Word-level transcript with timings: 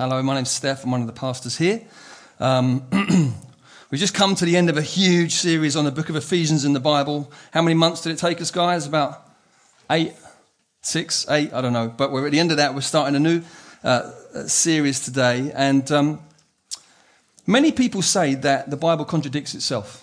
Hello, 0.00 0.22
my 0.22 0.34
name's 0.34 0.50
Steph. 0.50 0.84
I'm 0.84 0.92
one 0.92 1.02
of 1.02 1.06
the 1.06 1.12
pastors 1.12 1.58
here. 1.58 1.82
Um, 2.38 2.86
we've 3.90 4.00
just 4.00 4.14
come 4.14 4.34
to 4.34 4.46
the 4.46 4.56
end 4.56 4.70
of 4.70 4.78
a 4.78 4.82
huge 4.82 5.34
series 5.34 5.76
on 5.76 5.84
the 5.84 5.90
book 5.90 6.08
of 6.08 6.16
Ephesians 6.16 6.64
in 6.64 6.72
the 6.72 6.80
Bible. 6.80 7.30
How 7.50 7.60
many 7.60 7.74
months 7.74 8.00
did 8.00 8.12
it 8.12 8.18
take 8.18 8.40
us, 8.40 8.50
guys? 8.50 8.86
About 8.86 9.30
eight, 9.90 10.14
six, 10.80 11.28
eight, 11.28 11.52
I 11.52 11.60
don't 11.60 11.74
know. 11.74 11.92
But 11.94 12.12
we're 12.12 12.24
at 12.24 12.32
the 12.32 12.38
end 12.38 12.50
of 12.50 12.56
that. 12.56 12.74
We're 12.74 12.80
starting 12.80 13.14
a 13.14 13.18
new 13.18 13.42
uh, 13.84 14.10
series 14.46 15.00
today. 15.00 15.52
And 15.54 15.92
um, 15.92 16.20
many 17.46 17.70
people 17.70 18.00
say 18.00 18.36
that 18.36 18.70
the 18.70 18.78
Bible 18.78 19.04
contradicts 19.04 19.54
itself. 19.54 20.02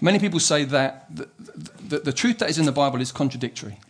Many 0.00 0.20
people 0.20 0.38
say 0.38 0.62
that 0.62 1.12
the, 1.12 1.28
the, 1.88 1.98
the 1.98 2.12
truth 2.12 2.38
that 2.38 2.50
is 2.50 2.58
in 2.60 2.66
the 2.66 2.70
Bible 2.70 3.00
is 3.00 3.10
contradictory. 3.10 3.80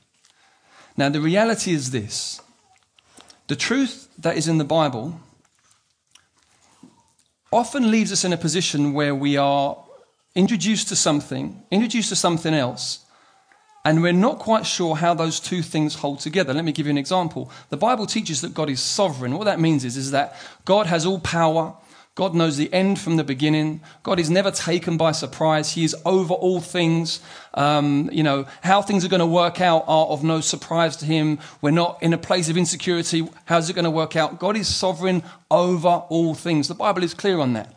Now, 0.97 1.11
the 1.11 1.21
reality 1.21 1.73
is 1.73 1.91
this 1.91 2.41
the 3.49 3.57
truth 3.57 4.09
that 4.19 4.37
is 4.37 4.47
in 4.47 4.59
the 4.59 4.65
Bible 4.65 5.21
often 7.51 7.91
leaves 7.91 8.13
us 8.13 8.25
in 8.25 8.33
a 8.33 8.37
position 8.37 8.93
where 8.93 9.15
we 9.15 9.37
are 9.37 9.77
introduced 10.35 10.89
to 10.89 10.97
something, 10.97 11.63
introduced 11.71 12.11
to 12.11 12.17
something 12.17 12.55
else, 12.55 13.05
and 13.85 14.03
we're 14.03 14.13
not 14.13 14.39
quite 14.39 14.67
sure 14.67 14.97
how 14.97 15.15
those 15.15 15.41
two 15.41 15.63
things 15.63 15.95
hold 15.95 16.21
together. 16.21 16.53
Let 16.53 16.65
me 16.65 16.73
give 16.73 16.87
you 16.87 16.91
an 16.91 16.99
example. 16.99 17.51
The 17.71 17.79
Bible 17.79 18.07
teaches 18.07 18.43
that 18.43 18.53
God 18.53 18.69
is 18.69 18.81
sovereign. 18.81 19.33
What 19.39 19.45
that 19.45 19.61
means 19.61 19.85
is, 19.85 19.97
is 19.97 20.11
that 20.11 20.37
God 20.67 20.87
has 20.87 21.07
all 21.07 21.21
power, 21.21 21.75
God 22.19 22.35
knows 22.35 22.57
the 22.57 22.73
end 22.75 22.99
from 22.99 23.15
the 23.15 23.23
beginning. 23.23 23.81
God 24.03 24.19
is 24.19 24.29
never 24.29 24.51
taken 24.51 24.97
by 24.97 25.13
surprise. 25.13 25.71
He 25.71 25.85
is 25.85 25.95
over 26.05 26.35
all 26.35 26.61
things. 26.61 27.21
Um, 27.55 28.11
you 28.13 28.25
know, 28.25 28.45
how 28.61 28.83
things 28.83 29.05
are 29.05 29.09
going 29.09 29.21
to 29.21 29.27
work 29.27 29.61
out 29.61 29.85
are 29.87 30.07
of 30.07 30.25
no 30.25 30.41
surprise 30.41 30.97
to 30.97 31.05
Him. 31.05 31.39
We're 31.63 31.71
not 31.71 32.03
in 32.03 32.13
a 32.13 32.19
place 32.19 32.49
of 32.49 32.57
insecurity. 32.57 33.29
How's 33.45 33.71
it 33.71 33.75
going 33.75 33.85
to 33.85 33.91
work 33.93 34.17
out? 34.17 34.41
God 34.41 34.57
is 34.57 34.67
sovereign 34.67 35.23
over 35.49 36.03
all 36.09 36.35
things. 36.35 36.67
The 36.67 36.75
Bible 36.75 37.05
is 37.05 37.15
clear 37.15 37.39
on 37.39 37.53
that. 37.53 37.73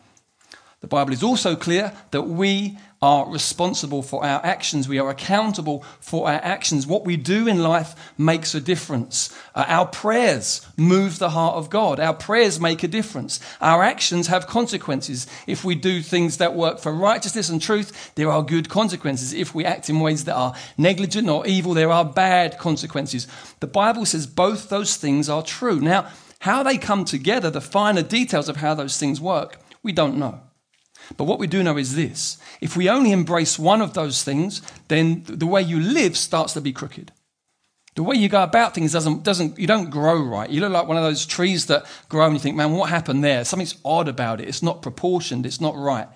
The 0.79 0.87
Bible 0.87 1.13
is 1.13 1.21
also 1.21 1.55
clear 1.55 1.93
that 2.09 2.23
we 2.23 2.79
are 3.01 3.27
responsible 3.31 4.03
for 4.03 4.23
our 4.23 4.45
actions. 4.45 4.87
We 4.87 4.99
are 4.99 5.09
accountable 5.09 5.83
for 5.99 6.27
our 6.27 6.39
actions. 6.43 6.85
What 6.85 7.03
we 7.03 7.17
do 7.17 7.47
in 7.47 7.63
life 7.63 7.95
makes 8.15 8.53
a 8.53 8.61
difference. 8.61 9.35
Uh, 9.55 9.65
our 9.67 9.87
prayers 9.87 10.67
move 10.77 11.17
the 11.17 11.31
heart 11.31 11.55
of 11.55 11.71
God. 11.71 11.99
Our 11.99 12.13
prayers 12.13 12.59
make 12.59 12.83
a 12.83 12.87
difference. 12.87 13.39
Our 13.59 13.81
actions 13.81 14.27
have 14.27 14.45
consequences. 14.45 15.25
If 15.47 15.65
we 15.65 15.73
do 15.73 16.03
things 16.03 16.37
that 16.37 16.53
work 16.53 16.77
for 16.77 16.93
righteousness 16.93 17.49
and 17.49 17.59
truth, 17.59 18.13
there 18.13 18.29
are 18.29 18.43
good 18.43 18.69
consequences. 18.69 19.33
If 19.33 19.55
we 19.55 19.65
act 19.65 19.89
in 19.89 19.99
ways 19.99 20.25
that 20.25 20.35
are 20.35 20.53
negligent 20.77 21.27
or 21.27 21.47
evil, 21.47 21.73
there 21.73 21.91
are 21.91 22.05
bad 22.05 22.59
consequences. 22.59 23.27
The 23.61 23.67
Bible 23.67 24.05
says 24.05 24.27
both 24.27 24.69
those 24.69 24.95
things 24.95 25.27
are 25.27 25.41
true. 25.41 25.79
Now, 25.79 26.07
how 26.41 26.61
they 26.61 26.77
come 26.77 27.05
together, 27.05 27.49
the 27.49 27.61
finer 27.61 28.03
details 28.03 28.47
of 28.47 28.57
how 28.57 28.75
those 28.75 28.97
things 28.97 29.19
work, 29.19 29.57
we 29.81 29.91
don't 29.91 30.17
know. 30.17 30.41
But 31.17 31.25
what 31.25 31.39
we 31.39 31.47
do 31.47 31.63
know 31.63 31.77
is 31.77 31.95
this 31.95 32.37
if 32.59 32.75
we 32.77 32.89
only 32.89 33.11
embrace 33.11 33.59
one 33.59 33.81
of 33.81 33.93
those 33.93 34.23
things, 34.23 34.61
then 34.87 35.23
the 35.27 35.47
way 35.47 35.61
you 35.61 35.79
live 35.79 36.17
starts 36.17 36.53
to 36.53 36.61
be 36.61 36.73
crooked. 36.73 37.11
The 37.95 38.03
way 38.03 38.15
you 38.15 38.29
go 38.29 38.41
about 38.41 38.73
things 38.73 38.93
doesn't, 38.93 39.23
doesn't, 39.23 39.59
you 39.59 39.67
don't 39.67 39.89
grow 39.89 40.21
right. 40.21 40.49
You 40.49 40.61
look 40.61 40.71
like 40.71 40.87
one 40.87 40.95
of 40.95 41.03
those 41.03 41.25
trees 41.25 41.65
that 41.65 41.85
grow 42.07 42.25
and 42.25 42.33
you 42.33 42.39
think, 42.39 42.55
man, 42.55 42.71
what 42.71 42.89
happened 42.89 43.21
there? 43.21 43.43
Something's 43.43 43.75
odd 43.83 44.07
about 44.07 44.39
it. 44.39 44.47
It's 44.47 44.63
not 44.63 44.81
proportioned. 44.81 45.45
It's 45.45 45.59
not 45.59 45.75
right. 45.75 46.07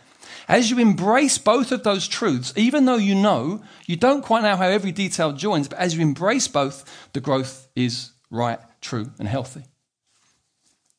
As 0.47 0.71
you 0.71 0.79
embrace 0.79 1.37
both 1.37 1.73
of 1.73 1.83
those 1.83 2.07
truths, 2.07 2.53
even 2.55 2.85
though 2.85 2.95
you 2.95 3.15
know, 3.15 3.61
you 3.87 3.97
don't 3.97 4.23
quite 4.23 4.43
know 4.43 4.55
how 4.55 4.67
every 4.67 4.93
detail 4.93 5.33
joins, 5.33 5.67
but 5.67 5.79
as 5.79 5.95
you 5.95 6.01
embrace 6.01 6.47
both, 6.47 7.09
the 7.11 7.19
growth 7.19 7.67
is 7.75 8.11
right, 8.29 8.59
true, 8.79 9.11
and 9.19 9.27
healthy. 9.27 9.63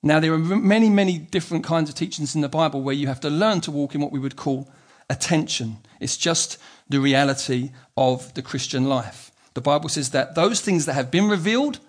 Now, 0.06 0.20
there 0.20 0.32
are 0.32 0.38
many, 0.38 0.88
many 0.88 1.18
different 1.18 1.64
kinds 1.64 1.88
of 1.88 1.96
teachings 1.96 2.36
in 2.36 2.40
the 2.40 2.48
Bible 2.48 2.80
where 2.80 2.94
you 2.94 3.08
have 3.08 3.18
to 3.20 3.28
learn 3.28 3.60
to 3.62 3.72
walk 3.72 3.92
in 3.92 4.00
what 4.00 4.12
we 4.12 4.20
would 4.20 4.36
call 4.36 4.70
attention. 5.10 5.78
It's 5.98 6.16
just 6.16 6.58
the 6.88 7.00
reality 7.00 7.72
of 7.96 8.32
the 8.34 8.42
Christian 8.42 8.84
life. 8.84 9.32
The 9.54 9.60
Bible 9.60 9.88
says 9.88 10.10
that 10.10 10.36
those 10.36 10.60
things 10.60 10.86
that 10.86 10.92
have 10.92 11.10
been 11.10 11.28
revealed 11.28 11.80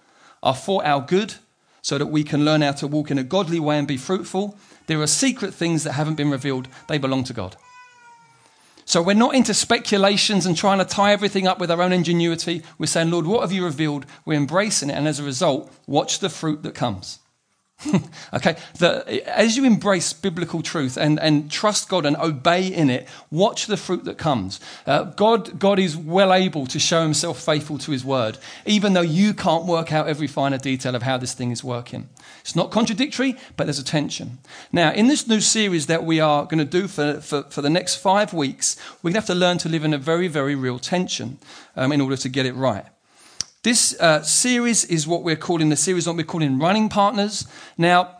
are 0.41 0.55
for 0.55 0.83
our 0.83 0.99
good 0.99 1.35
so 1.83 1.99
that 1.99 2.07
we 2.07 2.23
can 2.23 2.43
learn 2.43 2.63
how 2.63 2.71
to 2.71 2.87
walk 2.87 3.11
in 3.11 3.19
a 3.19 3.23
godly 3.23 3.59
way 3.59 3.77
and 3.77 3.87
be 3.87 3.97
fruitful. 3.97 4.57
There 4.87 4.99
are 4.99 5.07
secret 5.07 5.53
things 5.53 5.83
that 5.83 5.93
haven't 5.93 6.15
been 6.15 6.31
revealed, 6.31 6.67
they 6.87 6.97
belong 6.97 7.23
to 7.25 7.33
God. 7.33 7.55
So 8.85 8.99
we're 8.99 9.13
not 9.13 9.35
into 9.35 9.53
speculations 9.53 10.47
and 10.47 10.57
trying 10.57 10.79
to 10.79 10.85
tie 10.85 11.13
everything 11.13 11.45
up 11.45 11.59
with 11.59 11.69
our 11.69 11.83
own 11.83 11.93
ingenuity. 11.93 12.63
We're 12.79 12.87
saying, 12.87 13.11
Lord, 13.11 13.27
what 13.27 13.41
have 13.41 13.51
you 13.51 13.63
revealed? 13.63 14.07
We're 14.25 14.39
embracing 14.39 14.89
it. 14.89 14.93
And 14.93 15.07
as 15.07 15.19
a 15.19 15.23
result, 15.23 15.71
watch 15.85 16.17
the 16.17 16.29
fruit 16.29 16.63
that 16.63 16.73
comes. 16.73 17.19
okay, 18.33 18.57
the, 18.79 19.23
as 19.27 19.55
you 19.55 19.63
embrace 19.63 20.11
biblical 20.11 20.63
truth 20.63 20.97
and, 20.97 21.19
and 21.19 21.51
trust 21.51 21.89
God 21.89 22.07
and 22.07 22.17
obey 22.17 22.67
in 22.67 22.89
it, 22.89 23.07
watch 23.29 23.67
the 23.67 23.77
fruit 23.77 24.03
that 24.05 24.17
comes. 24.17 24.59
Uh, 24.87 25.03
God, 25.03 25.59
God 25.59 25.77
is 25.77 25.95
well 25.95 26.33
able 26.33 26.65
to 26.67 26.79
show 26.79 27.03
himself 27.03 27.39
faithful 27.39 27.77
to 27.77 27.91
his 27.91 28.03
word, 28.03 28.39
even 28.65 28.93
though 28.93 29.01
you 29.01 29.31
can't 29.33 29.65
work 29.65 29.93
out 29.93 30.07
every 30.07 30.25
finer 30.25 30.57
detail 30.57 30.95
of 30.95 31.03
how 31.03 31.17
this 31.17 31.35
thing 31.35 31.51
is 31.51 31.63
working. 31.63 32.09
It's 32.41 32.55
not 32.55 32.71
contradictory, 32.71 33.35
but 33.57 33.65
there's 33.65 33.79
a 33.79 33.83
tension. 33.83 34.39
Now, 34.71 34.91
in 34.91 35.07
this 35.07 35.27
new 35.27 35.39
series 35.39 35.85
that 35.85 36.03
we 36.03 36.19
are 36.19 36.45
going 36.45 36.57
to 36.57 36.65
do 36.65 36.87
for, 36.87 37.21
for, 37.21 37.43
for 37.43 37.61
the 37.61 37.69
next 37.69 37.97
five 37.97 38.33
weeks, 38.33 38.75
we're 39.03 39.09
going 39.09 39.13
to 39.13 39.19
have 39.19 39.27
to 39.27 39.35
learn 39.35 39.59
to 39.59 39.69
live 39.69 39.83
in 39.83 39.93
a 39.93 39.99
very, 39.99 40.27
very 40.27 40.55
real 40.55 40.79
tension 40.79 41.37
um, 41.75 41.91
in 41.91 42.01
order 42.01 42.17
to 42.17 42.29
get 42.29 42.47
it 42.47 42.53
right. 42.53 42.85
This 43.67 43.99
uh, 43.99 44.21
series 44.21 44.85
is 44.85 45.05
what 45.07 45.23
we're 45.23 45.35
calling 45.35 45.67
the 45.67 45.75
series, 45.75 46.07
what 46.07 46.15
we're 46.15 46.23
calling 46.23 46.57
running 46.57 46.87
partners. 46.87 47.45
Now, 47.77 48.15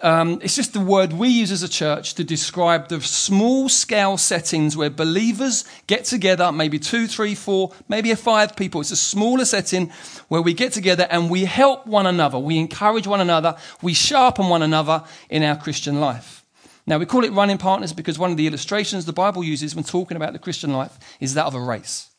um, 0.00 0.38
it's 0.44 0.54
just 0.54 0.74
the 0.74 0.78
word 0.78 1.12
we 1.12 1.28
use 1.28 1.50
as 1.50 1.64
a 1.64 1.68
church 1.68 2.14
to 2.14 2.22
describe 2.22 2.86
the 2.86 3.00
small 3.00 3.68
scale 3.68 4.16
settings 4.16 4.76
where 4.76 4.88
believers 4.88 5.64
get 5.88 6.04
together, 6.04 6.52
maybe 6.52 6.78
two, 6.78 7.08
three, 7.08 7.34
four, 7.34 7.72
maybe 7.88 8.12
a 8.12 8.16
five 8.16 8.54
people. 8.54 8.80
It's 8.80 8.92
a 8.92 8.96
smaller 8.96 9.44
setting 9.44 9.90
where 10.28 10.40
we 10.40 10.54
get 10.54 10.72
together 10.72 11.08
and 11.10 11.30
we 11.30 11.46
help 11.46 11.84
one 11.88 12.06
another, 12.06 12.38
we 12.38 12.56
encourage 12.56 13.08
one 13.08 13.20
another, 13.20 13.56
we 13.82 13.92
sharpen 13.92 14.48
one 14.48 14.62
another 14.62 15.02
in 15.28 15.42
our 15.42 15.56
Christian 15.56 15.98
life. 15.98 16.44
Now, 16.86 16.98
we 16.98 17.06
call 17.06 17.24
it 17.24 17.32
running 17.32 17.58
partners 17.58 17.92
because 17.92 18.20
one 18.20 18.30
of 18.30 18.36
the 18.36 18.46
illustrations 18.46 19.04
the 19.04 19.12
Bible 19.12 19.42
uses 19.42 19.74
when 19.74 19.82
talking 19.82 20.16
about 20.16 20.32
the 20.32 20.38
Christian 20.38 20.72
life 20.72 20.96
is 21.18 21.34
that 21.34 21.46
of 21.46 21.56
a 21.56 21.60
race. 21.60 22.10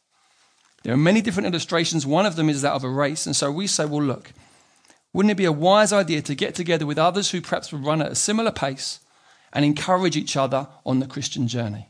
There 0.83 0.93
are 0.93 0.97
many 0.97 1.21
different 1.21 1.47
illustrations. 1.47 2.05
One 2.05 2.25
of 2.25 2.35
them 2.35 2.49
is 2.49 2.61
that 2.61 2.73
of 2.73 2.83
a 2.83 2.89
race. 2.89 3.25
And 3.25 3.35
so 3.35 3.51
we 3.51 3.67
say, 3.67 3.85
well, 3.85 4.03
look, 4.03 4.31
wouldn't 5.13 5.31
it 5.31 5.35
be 5.35 5.45
a 5.45 5.51
wise 5.51 5.91
idea 5.91 6.21
to 6.21 6.35
get 6.35 6.55
together 6.55 6.85
with 6.85 6.97
others 6.97 7.31
who 7.31 7.41
perhaps 7.41 7.71
would 7.71 7.85
run 7.85 8.01
at 8.01 8.11
a 8.11 8.15
similar 8.15 8.51
pace 8.51 8.99
and 9.53 9.65
encourage 9.65 10.15
each 10.15 10.37
other 10.37 10.67
on 10.85 10.99
the 10.99 11.07
Christian 11.07 11.47
journey? 11.47 11.89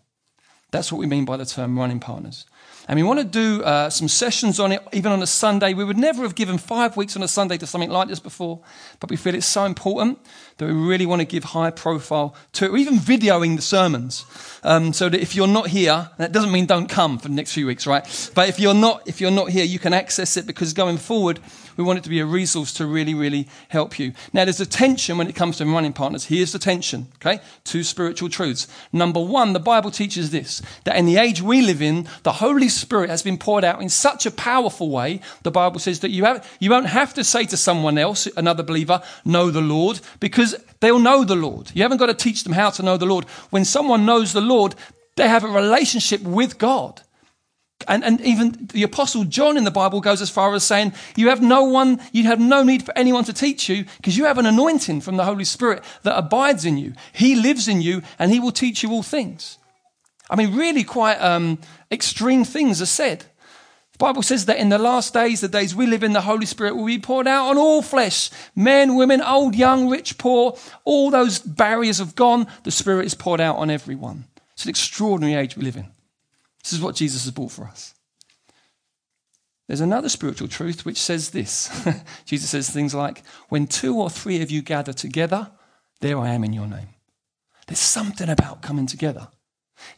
That's 0.72 0.92
what 0.92 1.00
we 1.00 1.08
mean 1.08 1.26
by 1.26 1.38
the 1.38 1.46
term 1.46 1.78
running 1.78 2.00
partners. 2.00 2.46
And 2.88 2.98
we 2.98 3.04
want 3.04 3.20
to 3.20 3.26
do 3.26 3.64
uh, 3.64 3.90
some 3.90 4.08
sessions 4.08 4.60
on 4.60 4.72
it, 4.72 4.82
even 4.94 5.12
on 5.12 5.22
a 5.22 5.28
Sunday. 5.28 5.74
We 5.74 5.84
would 5.84 5.98
never 5.98 6.24
have 6.24 6.36
given 6.36 6.58
five 6.58 6.96
weeks 6.96 7.16
on 7.16 7.24
a 7.24 7.28
Sunday 7.28 7.58
to 7.58 7.68
something 7.68 7.90
like 7.90 8.08
this 8.08 8.20
before, 8.20 8.62
but 9.00 9.10
we 9.10 9.18
feel 9.18 9.36
it's 9.36 9.46
so 9.46 9.66
important 9.66 10.20
that 10.58 10.66
we 10.66 10.74
really 10.74 11.06
want 11.06 11.20
to 11.20 11.26
give 11.26 11.44
high 11.46 11.72
profile 11.72 12.36
to 12.54 12.72
or 12.72 12.78
even 12.78 12.96
videoing 12.96 13.56
the 13.56 13.62
sermons. 13.62 14.26
Um, 14.64 14.92
so 14.92 15.08
that 15.08 15.22
if 15.22 15.36
you're 15.36 15.48
not 15.48 15.68
here, 15.68 16.10
that 16.18 16.32
doesn't 16.32 16.52
mean 16.52 16.66
don't 16.66 16.88
come 16.88 17.20
for 17.20 17.28
the 17.28 17.34
next 17.34 17.54
few 17.54 17.68
weeks, 17.68 17.88
right? 17.88 18.32
But 18.36 18.50
if 18.50 18.60
you're 18.60 18.74
not, 18.74 19.08
if 19.08 19.22
you're 19.22 19.32
not 19.32 19.50
here, 19.50 19.64
you 19.64 19.80
can 19.80 19.94
access 19.94 20.36
it 20.36 20.46
because 20.46 20.74
going 20.74 20.98
forward, 20.98 21.40
we 21.78 21.84
want 21.84 22.00
it 22.00 22.04
to 22.04 22.10
be 22.10 22.20
a 22.20 22.26
resource 22.26 22.74
to 22.74 22.88
really, 22.88 23.14
really 23.14 23.48
help 23.70 24.00
you. 24.00 24.14
Now, 24.34 24.46
there's 24.46 24.60
a 24.60 24.66
tension 24.66 25.18
when 25.18 25.28
it 25.28 25.36
comes 25.36 25.58
to 25.58 25.66
running 25.66 25.94
partners. 25.94 26.26
Here's 26.26 26.52
the 26.52 26.60
tension, 26.60 27.08
okay? 27.18 27.40
Two 27.64 27.84
spiritual 27.84 28.30
truths. 28.30 28.68
Number 28.92 29.22
one, 29.22 29.54
the 29.54 29.60
Bible 29.60 29.92
teaches 29.92 30.32
this 30.32 30.62
that 30.86 30.98
in 30.98 31.06
the 31.06 31.18
age 31.18 31.42
we 31.42 31.62
live 31.62 31.82
in, 31.82 32.08
the 32.24 32.34
Holy 32.34 32.68
Spirit 32.68 33.12
has 33.12 33.22
been 33.22 33.38
poured 33.38 33.64
out 33.64 33.82
in 33.82 33.90
such 33.90 34.26
a 34.26 34.32
powerful 34.32 34.90
way. 34.90 35.22
The 35.44 35.52
Bible 35.52 35.80
says 35.80 36.00
that 36.00 36.10
you, 36.10 36.26
have, 36.26 36.50
you 36.60 36.72
won't 36.72 36.88
have 36.88 37.14
to 37.14 37.24
say 37.24 37.46
to 37.46 37.58
someone 37.58 37.98
else, 37.98 38.28
another 38.36 38.64
believer, 38.64 39.04
know 39.24 39.52
the 39.52 39.62
Lord, 39.62 40.00
because 40.20 40.47
they'll 40.80 41.00
know 41.00 41.24
the 41.24 41.36
Lord. 41.36 41.72
You 41.74 41.84
haven't 41.84 41.98
got 41.98 42.08
to 42.08 42.14
teach 42.14 42.44
them 42.44 42.54
how 42.54 42.70
to 42.72 42.84
know 42.84 42.98
the 42.98 43.06
Lord. 43.06 43.26
When 43.50 43.66
someone 43.66 44.06
knows 44.06 44.34
the 44.34 44.42
Lord, 44.42 44.76
they 45.16 45.28
have 45.28 45.44
a 45.44 45.50
relationship 45.50 46.22
with 46.22 46.58
God. 46.58 47.02
And, 47.88 48.04
and 48.04 48.20
even 48.22 48.70
the 48.74 48.84
apostle 48.84 49.24
John 49.24 49.56
in 49.56 49.64
the 49.64 49.72
Bible 49.72 50.02
goes 50.02 50.22
as 50.22 50.30
far 50.30 50.54
as 50.56 50.64
saying, 50.64 50.94
you 51.16 51.30
have 51.30 51.42
no 51.42 51.64
one, 51.64 52.02
you 52.12 52.24
have 52.24 52.40
no 52.40 52.64
need 52.64 52.84
for 52.84 52.98
anyone 52.98 53.24
to 53.26 53.34
teach 53.34 53.70
you 53.70 53.86
because 53.98 54.18
you 54.18 54.26
have 54.26 54.40
an 54.40 54.46
anointing 54.46 55.02
from 55.02 55.16
the 55.18 55.26
Holy 55.26 55.44
Spirit 55.44 55.84
that 56.04 56.18
abides 56.18 56.66
in 56.66 56.78
you. 56.78 56.94
He 57.14 57.36
lives 57.36 57.68
in 57.68 57.82
you 57.82 58.02
and 58.18 58.32
he 58.32 58.40
will 58.40 58.52
teach 58.52 58.82
you 58.84 58.92
all 58.92 59.04
things. 59.04 59.58
I 60.30 60.36
mean, 60.36 60.56
really 60.56 60.84
quite 60.84 61.18
um, 61.18 61.60
extreme 61.92 62.44
things 62.44 62.82
are 62.82 62.88
said. 62.88 63.26
The 63.98 64.06
Bible 64.06 64.22
says 64.22 64.46
that 64.46 64.60
in 64.60 64.70
the 64.70 64.78
last 64.78 65.12
days, 65.12 65.42
the 65.42 65.48
days 65.48 65.74
we 65.74 65.88
live 65.88 66.04
in, 66.04 66.14
the 66.14 66.22
Holy 66.22 66.46
Spirit 66.46 66.76
will 66.76 66.86
be 66.86 67.00
poured 67.00 67.26
out 67.28 67.50
on 67.50 67.58
all 67.58 67.82
flesh 67.82 68.30
men, 68.56 68.94
women, 68.94 69.22
old, 69.22 69.56
young, 69.56 69.90
rich, 69.90 70.20
poor. 70.20 70.56
All 70.86 71.10
those 71.10 71.40
barriers 71.40 71.98
have 71.98 72.14
gone. 72.14 72.46
The 72.62 72.70
Spirit 72.70 73.08
is 73.08 73.16
poured 73.16 73.42
out 73.42 73.56
on 73.56 73.72
everyone. 73.72 74.26
It's 74.54 74.66
an 74.66 74.70
extraordinary 74.70 75.34
age 75.34 75.58
we 75.58 75.64
live 75.64 75.78
in. 75.78 75.88
This 76.64 76.74
is 76.74 76.82
what 76.82 76.96
Jesus 76.96 77.24
has 77.24 77.32
brought 77.32 77.52
for 77.52 77.66
us. 77.66 77.96
There's 79.68 79.82
another 79.82 80.10
spiritual 80.10 80.48
truth 80.48 80.86
which 80.86 81.02
says 81.02 81.32
this. 81.32 81.68
Jesus 82.26 82.52
says 82.52 82.70
things 82.70 82.94
like, 82.94 83.24
When 83.50 83.66
two 83.66 84.00
or 84.00 84.12
three 84.12 84.44
of 84.44 84.52
you 84.52 84.62
gather 84.62 84.94
together, 84.94 85.50
there 86.02 86.20
I 86.20 86.30
am 86.30 86.44
in 86.44 86.54
your 86.54 86.68
name. 86.68 86.90
There's 87.66 87.80
something 87.80 88.30
about 88.30 88.62
coming 88.62 88.86
together. 88.86 89.30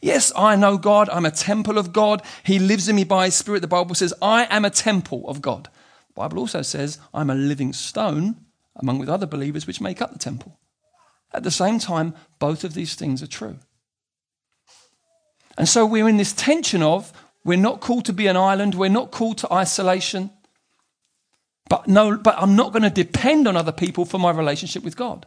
Yes, 0.00 0.32
I 0.36 0.56
know 0.56 0.78
God. 0.78 1.08
I'm 1.10 1.26
a 1.26 1.30
temple 1.30 1.78
of 1.78 1.92
God. 1.92 2.22
He 2.42 2.58
lives 2.58 2.88
in 2.88 2.96
me 2.96 3.04
by 3.04 3.26
His 3.26 3.34
Spirit. 3.34 3.60
The 3.60 3.68
Bible 3.68 3.94
says, 3.94 4.14
I 4.22 4.46
am 4.50 4.64
a 4.64 4.70
temple 4.70 5.24
of 5.28 5.42
God. 5.42 5.68
The 6.08 6.14
Bible 6.14 6.38
also 6.38 6.62
says, 6.62 6.98
I'm 7.14 7.30
a 7.30 7.34
living 7.34 7.72
stone 7.72 8.36
among 8.76 8.98
with 8.98 9.08
other 9.08 9.26
believers 9.26 9.66
which 9.66 9.80
make 9.80 10.00
up 10.00 10.12
the 10.12 10.18
temple. 10.18 10.58
At 11.32 11.42
the 11.42 11.50
same 11.50 11.78
time, 11.78 12.14
both 12.38 12.64
of 12.64 12.74
these 12.74 12.94
things 12.94 13.22
are 13.22 13.26
true. 13.26 13.58
And 15.56 15.68
so 15.68 15.84
we're 15.84 16.08
in 16.08 16.16
this 16.16 16.32
tension 16.32 16.82
of 16.82 17.12
we're 17.44 17.58
not 17.58 17.80
called 17.80 18.04
to 18.06 18.12
be 18.12 18.26
an 18.26 18.36
island, 18.36 18.74
we're 18.74 18.88
not 18.88 19.10
called 19.10 19.38
to 19.38 19.52
isolation. 19.52 20.30
But 21.68 21.86
no, 21.86 22.16
but 22.16 22.34
I'm 22.36 22.56
not 22.56 22.72
going 22.72 22.82
to 22.82 22.90
depend 22.90 23.46
on 23.46 23.56
other 23.56 23.72
people 23.72 24.04
for 24.04 24.18
my 24.18 24.30
relationship 24.30 24.82
with 24.82 24.96
God. 24.96 25.26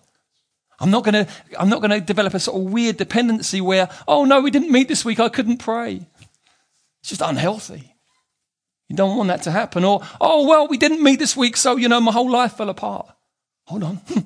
I'm 0.84 0.92
not 0.92 1.06
going 1.06 1.26
to 1.26 1.32
I'm 1.58 1.70
not 1.70 1.80
going 1.80 1.92
to 1.92 2.02
develop 2.02 2.34
a 2.34 2.40
sort 2.42 2.62
of 2.62 2.74
weird 2.74 2.98
dependency 2.98 3.62
where, 3.62 3.90
oh 4.06 4.26
no, 4.26 4.42
we 4.42 4.52
didn't 4.52 4.70
meet 4.70 4.90
this 4.90 5.06
week, 5.06 5.18
I 5.18 5.30
couldn't 5.30 5.58
pray. 5.58 6.06
It's 7.00 7.10
just 7.10 7.22
unhealthy. 7.22 7.96
You 8.90 8.98
don't 8.98 9.16
want 9.16 9.30
that 9.30 9.44
to 9.44 9.52
happen. 9.52 9.86
Or, 9.86 10.02
oh 10.20 10.46
well, 10.46 10.68
we 10.68 10.78
didn't 10.78 11.02
meet 11.02 11.20
this 11.20 11.38
week, 11.38 11.56
so 11.56 11.78
you 11.78 11.88
know, 11.88 12.02
my 12.02 12.12
whole 12.12 12.30
life 12.30 12.58
fell 12.58 12.70
apart. 12.70 13.08
Hold 13.68 13.84
on. 13.84 14.02
I 14.10 14.24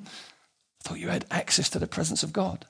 thought 0.81 0.99
you 0.99 1.09
had 1.09 1.25
access 1.29 1.69
to 1.69 1.79
the 1.79 1.85
presence 1.85 2.23
of 2.23 2.33
God. 2.33 2.65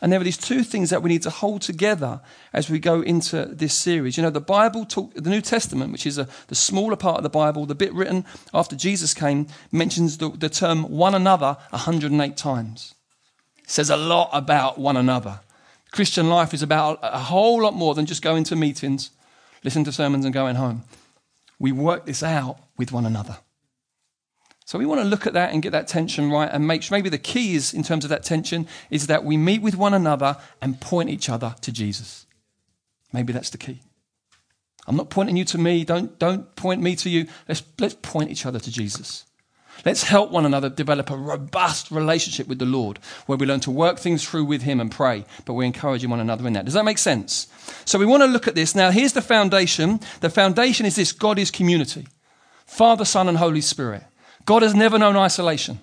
And 0.00 0.10
there 0.10 0.20
are 0.20 0.24
these 0.24 0.36
two 0.36 0.64
things 0.64 0.90
that 0.90 1.00
we 1.00 1.10
need 1.10 1.22
to 1.22 1.30
hold 1.30 1.62
together 1.62 2.22
as 2.52 2.68
we 2.68 2.80
go 2.80 3.02
into 3.02 3.44
this 3.44 3.72
series. 3.72 4.16
You 4.16 4.24
know, 4.24 4.30
the 4.30 4.40
Bible, 4.40 4.84
talk, 4.84 5.14
the 5.14 5.30
New 5.30 5.40
Testament, 5.40 5.92
which 5.92 6.06
is 6.06 6.18
a, 6.18 6.28
the 6.48 6.56
smaller 6.56 6.96
part 6.96 7.18
of 7.18 7.22
the 7.22 7.30
Bible, 7.30 7.66
the 7.66 7.76
bit 7.76 7.94
written 7.94 8.24
after 8.52 8.74
Jesus 8.74 9.14
came, 9.14 9.46
mentions 9.70 10.18
the, 10.18 10.30
the 10.30 10.48
term 10.48 10.90
one 10.90 11.14
another 11.14 11.56
108 11.70 12.36
times. 12.36 12.96
Says 13.72 13.88
a 13.88 13.96
lot 13.96 14.28
about 14.34 14.76
one 14.76 14.98
another. 14.98 15.40
Christian 15.92 16.28
life 16.28 16.52
is 16.52 16.62
about 16.62 16.98
a 17.02 17.18
whole 17.18 17.62
lot 17.62 17.72
more 17.72 17.94
than 17.94 18.04
just 18.04 18.20
going 18.20 18.44
to 18.44 18.54
meetings, 18.54 19.08
listening 19.64 19.86
to 19.86 19.92
sermons, 19.92 20.26
and 20.26 20.34
going 20.34 20.56
home. 20.56 20.82
We 21.58 21.72
work 21.72 22.04
this 22.04 22.22
out 22.22 22.58
with 22.76 22.92
one 22.92 23.06
another. 23.06 23.38
So 24.66 24.78
we 24.78 24.84
want 24.84 25.00
to 25.00 25.06
look 25.06 25.26
at 25.26 25.32
that 25.32 25.54
and 25.54 25.62
get 25.62 25.72
that 25.72 25.88
tension 25.88 26.30
right 26.30 26.50
and 26.52 26.66
make 26.66 26.82
sure 26.82 26.98
maybe 26.98 27.08
the 27.08 27.16
key 27.16 27.54
is 27.54 27.72
in 27.72 27.82
terms 27.82 28.04
of 28.04 28.10
that 28.10 28.24
tension 28.24 28.68
is 28.90 29.06
that 29.06 29.24
we 29.24 29.38
meet 29.38 29.62
with 29.62 29.74
one 29.74 29.94
another 29.94 30.36
and 30.60 30.78
point 30.78 31.08
each 31.08 31.30
other 31.30 31.54
to 31.62 31.72
Jesus. 31.72 32.26
Maybe 33.10 33.32
that's 33.32 33.48
the 33.48 33.56
key. 33.56 33.80
I'm 34.86 34.96
not 34.96 35.08
pointing 35.08 35.38
you 35.38 35.46
to 35.46 35.56
me. 35.56 35.86
Don't, 35.86 36.18
don't 36.18 36.54
point 36.56 36.82
me 36.82 36.94
to 36.96 37.08
you. 37.08 37.26
Let's, 37.48 37.62
let's 37.78 37.96
point 38.02 38.30
each 38.30 38.44
other 38.44 38.60
to 38.60 38.70
Jesus. 38.70 39.24
Let's 39.84 40.04
help 40.04 40.30
one 40.30 40.46
another 40.46 40.68
develop 40.68 41.10
a 41.10 41.16
robust 41.16 41.90
relationship 41.90 42.46
with 42.46 42.58
the 42.58 42.66
Lord 42.66 42.98
where 43.26 43.38
we 43.38 43.46
learn 43.46 43.60
to 43.60 43.70
work 43.70 43.98
things 43.98 44.26
through 44.26 44.44
with 44.44 44.62
Him 44.62 44.80
and 44.80 44.90
pray, 44.90 45.24
but 45.44 45.54
we're 45.54 45.64
encouraging 45.64 46.10
one 46.10 46.20
another 46.20 46.46
in 46.46 46.52
that. 46.52 46.64
Does 46.64 46.74
that 46.74 46.84
make 46.84 46.98
sense? 46.98 47.48
So 47.84 47.98
we 47.98 48.06
want 48.06 48.22
to 48.22 48.28
look 48.28 48.46
at 48.46 48.54
this. 48.54 48.74
Now, 48.74 48.90
here's 48.90 49.12
the 49.12 49.22
foundation. 49.22 50.00
The 50.20 50.30
foundation 50.30 50.86
is 50.86 50.96
this 50.96 51.12
God 51.12 51.38
is 51.38 51.50
community 51.50 52.06
Father, 52.64 53.04
Son, 53.04 53.28
and 53.28 53.38
Holy 53.38 53.60
Spirit. 53.60 54.04
God 54.44 54.62
has 54.62 54.74
never 54.74 54.98
known 54.98 55.16
isolation. 55.16 55.80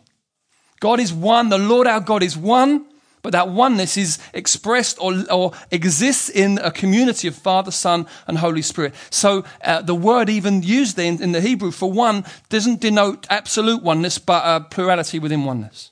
God 0.80 1.00
is 1.00 1.14
one. 1.14 1.50
The 1.50 1.58
Lord 1.58 1.88
our 1.88 2.00
God 2.00 2.24
is 2.24 2.38
one, 2.38 2.86
but 3.22 3.32
that 3.34 3.50
oneness 3.50 3.98
is 3.98 4.18
expressed 4.34 4.98
or, 5.02 5.24
or 5.32 5.52
exists 5.72 6.30
in 6.30 6.58
a 6.60 6.72
community 6.72 7.28
of 7.28 7.36
Father, 7.36 7.72
Son, 7.72 8.08
and 8.28 8.38
Holy 8.38 8.62
Spirit. 8.62 8.94
So 9.10 9.44
uh, 9.64 9.82
the 9.82 9.96
word 9.96 10.30
even 10.30 10.64
used 10.64 10.98
in, 10.98 11.22
in 11.22 11.32
the 11.32 11.42
Hebrew 11.42 11.72
for 11.72 11.92
one 11.92 12.26
doesn't 12.50 12.82
denote 12.82 13.28
absolute 13.30 13.84
oneness, 13.84 14.18
but 14.18 14.44
a 14.46 14.64
plurality 14.64 15.20
within 15.20 15.46
oneness. 15.46 15.92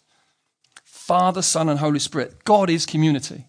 Father, 0.83 1.41
Son, 1.41 1.69
and 1.69 1.79
Holy 1.79 2.00
Spirit. 2.00 2.44
God 2.44 2.69
is 2.69 2.85
community. 2.85 3.45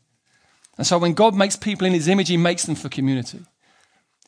And 0.77 0.87
so 0.87 0.99
when 0.99 1.15
God 1.15 1.35
makes 1.35 1.57
people 1.57 1.87
in 1.87 1.93
his 1.93 2.07
image, 2.07 2.29
he 2.29 2.37
makes 2.37 2.65
them 2.65 2.77
for 2.77 2.89
community. 2.89 3.41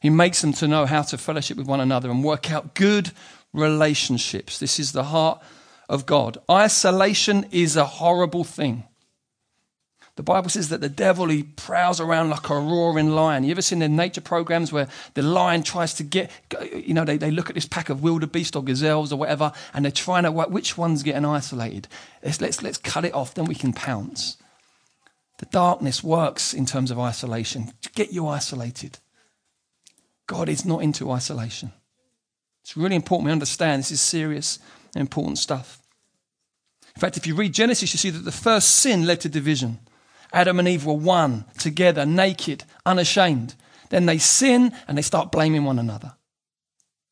He 0.01 0.11
makes 0.11 0.41
them 0.41 0.53
to 0.55 0.67
know 0.67 0.87
how 0.87 1.03
to 1.03 1.19
fellowship 1.19 1.57
with 1.57 1.67
one 1.67 1.81
another 1.81 2.11
and 2.11 2.25
work 2.25 2.51
out 2.51 2.75
good 2.75 3.13
relationships. 3.53 4.59
This 4.59 4.81
is 4.81 4.93
the 4.93 5.05
heart 5.05 5.41
of 5.89 6.07
God. 6.07 6.39
Isolation 6.51 7.47
is 7.51 7.77
a 7.77 7.85
horrible 7.85 8.45
thing. 8.45 8.85
The 10.21 10.25
Bible 10.25 10.51
says 10.51 10.69
that 10.69 10.83
the 10.83 10.91
devil, 10.91 11.31
he 11.31 11.45
prowls 11.45 11.99
around 11.99 12.29
like 12.29 12.51
a 12.51 12.55
roaring 12.55 13.13
lion. 13.13 13.43
You 13.43 13.53
ever 13.53 13.63
seen 13.63 13.79
the 13.79 13.89
nature 13.89 14.21
programs 14.21 14.71
where 14.71 14.87
the 15.15 15.23
lion 15.23 15.63
tries 15.63 15.95
to 15.95 16.03
get, 16.03 16.31
you 16.75 16.93
know, 16.93 17.07
they, 17.07 17.17
they 17.17 17.31
look 17.31 17.49
at 17.49 17.55
this 17.55 17.65
pack 17.65 17.89
of 17.89 18.03
wildebeest 18.03 18.55
or 18.55 18.63
gazelles 18.63 19.15
or 19.15 19.17
whatever, 19.17 19.51
and 19.73 19.83
they're 19.83 19.91
trying 19.91 20.25
to, 20.25 20.31
which 20.31 20.77
one's 20.77 21.03
getting 21.03 21.25
isolated? 21.25 21.89
Let's, 22.23 22.39
let's, 22.39 22.63
let's 22.63 22.77
cut 22.77 23.07
it 23.07 23.15
off, 23.15 23.33
then 23.33 23.47
we 23.47 23.55
can 23.55 23.73
pounce. 23.73 24.37
The 25.39 25.47
darkness 25.47 26.05
works 26.05 26.53
in 26.53 26.67
terms 26.67 26.91
of 26.91 27.01
isolation 27.01 27.73
to 27.81 27.91
get 27.93 28.13
you 28.13 28.27
isolated. 28.27 28.99
God 30.27 30.51
is 30.51 30.67
not 30.67 30.83
into 30.83 31.11
isolation. 31.11 31.73
It's 32.63 32.77
really 32.77 32.97
important 32.97 33.25
we 33.25 33.33
understand 33.33 33.81
this 33.81 33.91
is 33.91 34.03
serious 34.03 34.59
and 34.95 35.01
important 35.01 35.39
stuff. 35.39 35.81
In 36.95 37.01
fact, 37.01 37.17
if 37.17 37.27
you 37.27 37.35
read 37.35 37.55
Genesis, 37.55 37.95
you 37.95 37.97
see 37.97 38.11
that 38.11 38.27
the 38.27 38.31
first 38.31 38.69
sin 38.69 39.07
led 39.07 39.23
to 39.23 39.31
division. 39.31 39.79
Adam 40.33 40.59
and 40.59 40.69
Eve 40.69 40.87
were 40.87 40.95
one, 40.95 41.45
together, 41.59 42.07
naked, 42.07 42.65
unashamed. 42.87 43.55
Then 43.91 44.07
they 44.07 44.19
sin 44.19 44.73
and 44.87 44.97
they 44.97 45.03
start 45.03 45.33
blaming 45.33 45.65
one 45.65 45.79
another. 45.79 46.15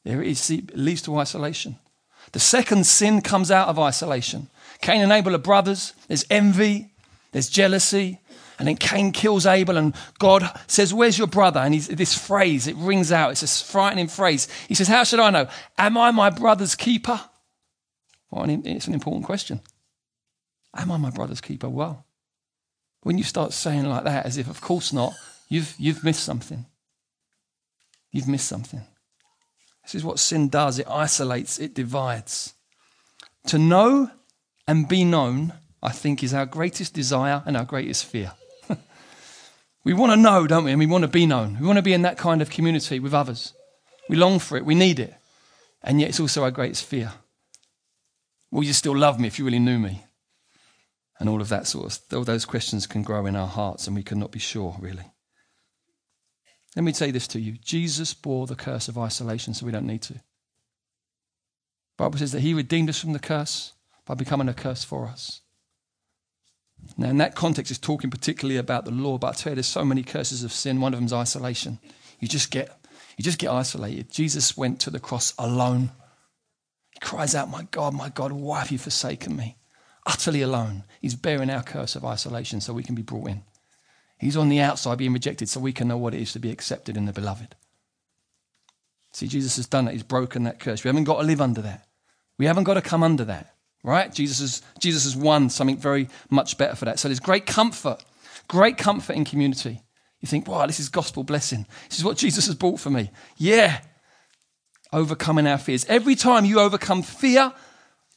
There 0.04 0.22
it 0.22 0.28
is, 0.28 0.50
it 0.50 0.76
leads 0.76 1.02
to 1.02 1.18
isolation. 1.18 1.76
The 2.32 2.40
second 2.40 2.86
sin 2.86 3.20
comes 3.20 3.50
out 3.50 3.68
of 3.68 3.78
isolation. 3.78 4.48
Cain 4.80 5.00
and 5.00 5.12
Abel 5.12 5.34
are 5.34 5.38
brothers. 5.38 5.92
There's 6.06 6.24
envy, 6.30 6.92
there's 7.32 7.48
jealousy, 7.48 8.20
and 8.58 8.66
then 8.66 8.76
Cain 8.76 9.12
kills 9.12 9.46
Abel, 9.46 9.76
and 9.76 9.94
God 10.18 10.50
says, 10.66 10.92
Where's 10.92 11.16
your 11.16 11.28
brother? 11.28 11.60
And 11.60 11.74
this 11.74 12.14
phrase, 12.14 12.66
it 12.66 12.76
rings 12.76 13.12
out. 13.12 13.30
It's 13.30 13.42
a 13.42 13.64
frightening 13.64 14.08
phrase. 14.08 14.48
He 14.66 14.74
says, 14.74 14.88
How 14.88 15.04
should 15.04 15.20
I 15.20 15.30
know? 15.30 15.48
Am 15.78 15.96
I 15.96 16.10
my 16.10 16.30
brother's 16.30 16.74
keeper? 16.74 17.20
Well, 18.30 18.46
it's 18.48 18.86
an 18.86 18.94
important 18.94 19.24
question. 19.24 19.60
Am 20.74 20.90
I 20.90 20.96
my 20.96 21.10
brother's 21.10 21.40
keeper? 21.40 21.68
Well, 21.68 22.04
when 23.08 23.16
you 23.16 23.24
start 23.24 23.54
saying 23.54 23.86
like 23.86 24.04
that, 24.04 24.26
as 24.26 24.36
if, 24.36 24.50
of 24.50 24.60
course 24.60 24.92
not, 24.92 25.14
you've, 25.48 25.74
you've 25.78 26.04
missed 26.04 26.22
something. 26.22 26.66
You've 28.12 28.28
missed 28.28 28.46
something. 28.46 28.82
This 29.82 29.94
is 29.94 30.04
what 30.04 30.18
sin 30.18 30.50
does 30.50 30.78
it 30.78 30.86
isolates, 30.86 31.58
it 31.58 31.72
divides. 31.72 32.52
To 33.46 33.56
know 33.56 34.10
and 34.66 34.86
be 34.86 35.04
known, 35.04 35.54
I 35.82 35.90
think, 35.90 36.22
is 36.22 36.34
our 36.34 36.44
greatest 36.44 36.92
desire 36.92 37.42
and 37.46 37.56
our 37.56 37.64
greatest 37.64 38.04
fear. 38.04 38.32
We 39.84 39.94
want 39.94 40.12
to 40.12 40.16
know, 40.18 40.46
don't 40.46 40.64
we? 40.64 40.72
And 40.72 40.78
we 40.78 40.84
want 40.84 41.04
to 41.04 41.08
be 41.08 41.24
known. 41.24 41.56
We 41.58 41.66
want 41.66 41.78
to 41.78 41.82
be 41.82 41.94
in 41.94 42.02
that 42.02 42.18
kind 42.18 42.42
of 42.42 42.50
community 42.50 43.00
with 43.00 43.14
others. 43.14 43.54
We 44.10 44.16
long 44.16 44.38
for 44.38 44.58
it. 44.58 44.66
We 44.66 44.74
need 44.74 44.98
it. 44.98 45.14
And 45.82 45.98
yet 45.98 46.10
it's 46.10 46.20
also 46.20 46.42
our 46.42 46.50
greatest 46.50 46.84
fear. 46.84 47.12
Will 48.50 48.64
you 48.64 48.74
still 48.74 48.94
love 48.94 49.18
me 49.18 49.28
if 49.28 49.38
you 49.38 49.46
really 49.46 49.58
knew 49.58 49.78
me? 49.78 50.04
And 51.18 51.28
all 51.28 51.40
of 51.40 51.48
that 51.48 51.66
sort 51.66 51.86
of, 51.86 52.16
all 52.16 52.24
those 52.24 52.44
questions 52.44 52.86
can 52.86 53.02
grow 53.02 53.26
in 53.26 53.34
our 53.34 53.46
hearts 53.46 53.86
and 53.86 53.96
we 53.96 54.02
cannot 54.02 54.30
be 54.30 54.38
sure, 54.38 54.76
really. 54.80 55.10
Let 56.76 56.82
me 56.82 56.92
say 56.92 57.10
this 57.10 57.26
to 57.28 57.40
you. 57.40 57.52
Jesus 57.52 58.14
bore 58.14 58.46
the 58.46 58.54
curse 58.54 58.88
of 58.88 58.98
isolation 58.98 59.54
so 59.54 59.66
we 59.66 59.72
don't 59.72 59.86
need 59.86 60.02
to. 60.02 60.14
The 60.14 60.20
Bible 61.96 62.18
says 62.18 62.32
that 62.32 62.40
he 62.40 62.54
redeemed 62.54 62.88
us 62.88 63.00
from 63.00 63.14
the 63.14 63.18
curse 63.18 63.72
by 64.06 64.14
becoming 64.14 64.48
a 64.48 64.54
curse 64.54 64.84
for 64.84 65.06
us. 65.06 65.40
Now, 66.96 67.10
in 67.10 67.18
that 67.18 67.34
context, 67.34 67.70
it's 67.70 67.80
talking 67.80 68.10
particularly 68.10 68.56
about 68.56 68.84
the 68.84 68.92
law, 68.92 69.18
but 69.18 69.28
I 69.28 69.32
tell 69.32 69.50
you, 69.50 69.56
there's 69.56 69.66
so 69.66 69.84
many 69.84 70.04
curses 70.04 70.44
of 70.44 70.52
sin. 70.52 70.80
One 70.80 70.94
of 70.94 70.98
them 70.98 71.06
is 71.06 71.12
isolation. 71.12 71.80
You 72.20 72.28
just 72.28 72.50
get, 72.52 72.70
you 73.16 73.24
just 73.24 73.38
get 73.38 73.50
isolated. 73.50 74.12
Jesus 74.12 74.56
went 74.56 74.80
to 74.80 74.90
the 74.90 75.00
cross 75.00 75.34
alone. 75.38 75.90
He 76.92 77.00
cries 77.00 77.34
out, 77.34 77.50
My 77.50 77.64
God, 77.70 77.94
my 77.94 78.08
God, 78.08 78.32
why 78.32 78.60
have 78.60 78.70
you 78.70 78.78
forsaken 78.78 79.36
me? 79.36 79.56
Utterly 80.08 80.42
alone. 80.42 80.82
He's 81.00 81.14
bearing 81.14 81.50
our 81.50 81.62
curse 81.62 81.94
of 81.94 82.04
isolation 82.04 82.60
so 82.60 82.72
we 82.72 82.82
can 82.82 82.96
be 82.96 83.02
brought 83.02 83.28
in. 83.28 83.42
He's 84.18 84.36
on 84.36 84.48
the 84.48 84.60
outside 84.60 84.98
being 84.98 85.12
rejected 85.12 85.48
so 85.48 85.60
we 85.60 85.72
can 85.72 85.86
know 85.86 85.96
what 85.96 86.14
it 86.14 86.20
is 86.20 86.32
to 86.32 86.40
be 86.40 86.50
accepted 86.50 86.96
in 86.96 87.04
the 87.04 87.12
beloved. 87.12 87.54
See, 89.12 89.28
Jesus 89.28 89.56
has 89.56 89.66
done 89.66 89.86
it. 89.86 89.92
He's 89.92 90.02
broken 90.02 90.42
that 90.42 90.58
curse. 90.58 90.82
We 90.82 90.88
haven't 90.88 91.04
got 91.04 91.20
to 91.20 91.26
live 91.26 91.40
under 91.40 91.62
that. 91.62 91.86
We 92.36 92.46
haven't 92.46 92.64
got 92.64 92.74
to 92.74 92.82
come 92.82 93.04
under 93.04 93.24
that 93.26 93.54
right? 93.82 94.12
Jesus 94.12 94.40
has, 94.40 94.62
Jesus 94.78 95.04
has 95.04 95.16
won 95.16 95.50
something 95.50 95.76
very 95.76 96.08
much 96.30 96.58
better 96.58 96.74
for 96.74 96.84
that. 96.86 96.98
So 96.98 97.08
there's 97.08 97.20
great 97.20 97.46
comfort, 97.46 98.04
great 98.48 98.76
comfort 98.76 99.14
in 99.14 99.24
community. 99.24 99.82
You 100.20 100.26
think, 100.26 100.48
wow, 100.48 100.66
this 100.66 100.80
is 100.80 100.88
gospel 100.88 101.22
blessing. 101.22 101.66
This 101.88 101.98
is 101.98 102.04
what 102.04 102.16
Jesus 102.16 102.46
has 102.46 102.54
brought 102.54 102.80
for 102.80 102.90
me. 102.90 103.10
Yeah. 103.36 103.80
Overcoming 104.92 105.46
our 105.46 105.58
fears. 105.58 105.84
Every 105.86 106.14
time 106.14 106.44
you 106.44 106.60
overcome 106.60 107.02
fear 107.02 107.52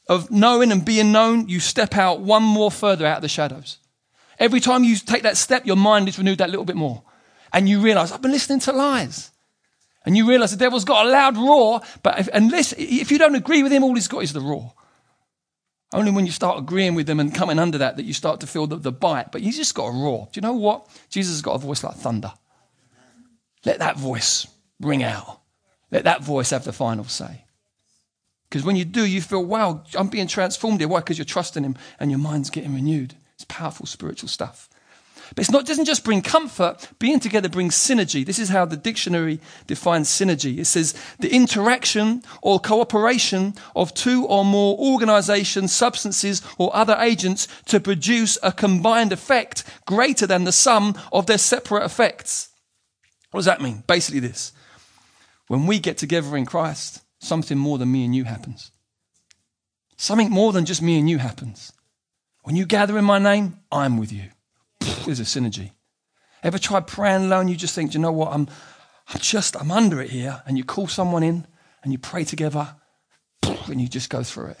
of 0.08 0.30
knowing 0.30 0.72
and 0.72 0.84
being 0.84 1.12
known, 1.12 1.48
you 1.48 1.60
step 1.60 1.96
out 1.96 2.20
one 2.20 2.42
more 2.42 2.70
further 2.70 3.06
out 3.06 3.16
of 3.16 3.22
the 3.22 3.28
shadows. 3.28 3.78
Every 4.38 4.60
time 4.60 4.84
you 4.84 4.96
take 4.96 5.22
that 5.22 5.36
step, 5.36 5.66
your 5.66 5.76
mind 5.76 6.08
is 6.08 6.18
renewed 6.18 6.38
that 6.38 6.50
little 6.50 6.64
bit 6.64 6.76
more. 6.76 7.02
And 7.52 7.68
you 7.68 7.80
realize, 7.80 8.12
I've 8.12 8.22
been 8.22 8.32
listening 8.32 8.60
to 8.60 8.72
lies. 8.72 9.30
And 10.04 10.16
you 10.16 10.28
realize 10.28 10.50
the 10.50 10.56
devil's 10.56 10.84
got 10.84 11.06
a 11.06 11.10
loud 11.10 11.36
roar, 11.36 11.80
but 12.02 12.18
if, 12.18 12.28
unless, 12.32 12.72
if 12.72 13.12
you 13.12 13.18
don't 13.18 13.36
agree 13.36 13.62
with 13.62 13.70
him, 13.70 13.84
all 13.84 13.94
he's 13.94 14.08
got 14.08 14.24
is 14.24 14.32
the 14.32 14.40
roar. 14.40 14.72
Only 15.92 16.10
when 16.10 16.26
you 16.26 16.32
start 16.32 16.58
agreeing 16.58 16.94
with 16.94 17.06
them 17.06 17.20
and 17.20 17.34
coming 17.34 17.58
under 17.58 17.78
that, 17.78 17.96
that 17.96 18.04
you 18.04 18.14
start 18.14 18.40
to 18.40 18.46
feel 18.46 18.66
the, 18.66 18.76
the 18.76 18.90
bite. 18.90 19.30
But 19.30 19.42
he's 19.42 19.56
just 19.56 19.74
got 19.74 19.88
a 19.88 19.92
roar. 19.92 20.28
Do 20.32 20.38
you 20.38 20.42
know 20.42 20.54
what? 20.54 20.88
Jesus 21.10 21.34
has 21.34 21.42
got 21.42 21.54
a 21.54 21.58
voice 21.58 21.84
like 21.84 21.94
thunder. 21.96 22.32
Let 23.64 23.78
that 23.78 23.98
voice 23.98 24.46
ring 24.80 25.02
out. 25.02 25.40
Let 25.90 26.04
that 26.04 26.22
voice 26.24 26.50
have 26.50 26.64
the 26.64 26.72
final 26.72 27.04
say. 27.04 27.44
Because 28.52 28.66
when 28.66 28.76
you 28.76 28.84
do, 28.84 29.06
you 29.06 29.22
feel, 29.22 29.42
wow, 29.42 29.82
I'm 29.94 30.08
being 30.08 30.26
transformed 30.26 30.80
here. 30.80 30.88
Why? 30.88 31.00
Because 31.00 31.16
you're 31.16 31.24
trusting 31.24 31.64
him 31.64 31.74
and 31.98 32.10
your 32.10 32.18
mind's 32.18 32.50
getting 32.50 32.74
renewed. 32.74 33.14
It's 33.34 33.46
powerful 33.46 33.86
spiritual 33.86 34.28
stuff. 34.28 34.68
But 35.30 35.38
it's 35.38 35.50
not, 35.50 35.62
it 35.62 35.68
doesn't 35.68 35.86
just 35.86 36.04
bring 36.04 36.20
comfort, 36.20 36.86
being 36.98 37.18
together 37.18 37.48
brings 37.48 37.74
synergy. 37.74 38.26
This 38.26 38.38
is 38.38 38.50
how 38.50 38.66
the 38.66 38.76
dictionary 38.76 39.40
defines 39.66 40.10
synergy. 40.10 40.58
It 40.58 40.66
says 40.66 40.94
the 41.18 41.34
interaction 41.34 42.24
or 42.42 42.60
cooperation 42.60 43.54
of 43.74 43.94
two 43.94 44.26
or 44.26 44.44
more 44.44 44.76
organizations, 44.78 45.72
substances, 45.72 46.42
or 46.58 46.76
other 46.76 46.98
agents 47.00 47.48
to 47.68 47.80
produce 47.80 48.36
a 48.42 48.52
combined 48.52 49.14
effect 49.14 49.64
greater 49.86 50.26
than 50.26 50.44
the 50.44 50.52
sum 50.52 50.94
of 51.10 51.24
their 51.24 51.38
separate 51.38 51.84
effects. 51.84 52.50
What 53.30 53.38
does 53.38 53.46
that 53.46 53.62
mean? 53.62 53.82
Basically, 53.86 54.20
this. 54.20 54.52
When 55.46 55.64
we 55.64 55.78
get 55.78 55.96
together 55.96 56.36
in 56.36 56.44
Christ, 56.44 57.00
something 57.22 57.56
more 57.56 57.78
than 57.78 57.90
me 57.90 58.04
and 58.04 58.14
you 58.14 58.24
happens. 58.24 58.72
Something 59.96 60.30
more 60.30 60.52
than 60.52 60.64
just 60.64 60.82
me 60.82 60.98
and 60.98 61.08
you 61.08 61.18
happens. 61.18 61.72
When 62.42 62.56
you 62.56 62.66
gather 62.66 62.98
in 62.98 63.04
my 63.04 63.18
name, 63.18 63.60
I'm 63.70 63.96
with 63.96 64.12
you. 64.12 64.30
There's 65.04 65.20
a 65.20 65.24
synergy. 65.24 65.70
Ever 66.42 66.58
tried 66.58 66.88
praying 66.88 67.24
alone? 67.24 67.46
You 67.46 67.54
just 67.54 67.74
think, 67.74 67.94
you 67.94 68.00
know 68.00 68.10
what? 68.10 68.32
I'm, 68.32 68.48
I'm 69.08 69.20
just, 69.20 69.56
I'm 69.56 69.70
under 69.70 70.02
it 70.02 70.10
here. 70.10 70.42
And 70.44 70.58
you 70.58 70.64
call 70.64 70.88
someone 70.88 71.22
in 71.22 71.46
and 71.84 71.92
you 71.92 71.98
pray 71.98 72.24
together 72.24 72.74
and 73.42 73.80
you 73.80 73.86
just 73.86 74.10
go 74.10 74.24
through 74.24 74.48
it. 74.48 74.60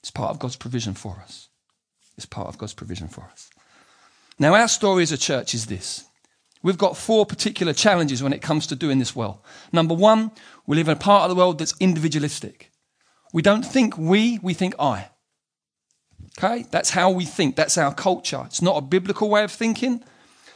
It's 0.00 0.10
part 0.10 0.30
of 0.30 0.38
God's 0.38 0.56
provision 0.56 0.92
for 0.92 1.22
us. 1.24 1.48
It's 2.18 2.26
part 2.26 2.48
of 2.48 2.58
God's 2.58 2.74
provision 2.74 3.08
for 3.08 3.22
us. 3.22 3.48
Now, 4.38 4.54
our 4.54 4.68
story 4.68 5.02
as 5.02 5.12
a 5.12 5.18
church 5.18 5.54
is 5.54 5.66
this. 5.66 6.04
We've 6.62 6.78
got 6.78 6.96
four 6.96 7.26
particular 7.26 7.72
challenges 7.72 8.22
when 8.22 8.32
it 8.32 8.42
comes 8.42 8.66
to 8.68 8.76
doing 8.76 8.98
this 8.98 9.16
well. 9.16 9.44
Number 9.72 9.94
one, 9.94 10.30
we 10.66 10.76
live 10.76 10.88
in 10.88 10.96
a 10.96 11.00
part 11.00 11.24
of 11.24 11.30
the 11.30 11.34
world 11.34 11.58
that's 11.58 11.74
individualistic. 11.80 12.70
We 13.32 13.42
don't 13.42 13.64
think 13.64 13.98
we, 13.98 14.38
we 14.42 14.54
think 14.54 14.74
I. 14.78 15.08
Okay? 16.38 16.66
That's 16.70 16.90
how 16.90 17.10
we 17.10 17.24
think. 17.24 17.56
That's 17.56 17.76
our 17.78 17.92
culture. 17.92 18.42
It's 18.46 18.62
not 18.62 18.76
a 18.76 18.80
biblical 18.80 19.28
way 19.28 19.42
of 19.42 19.50
thinking. 19.50 20.04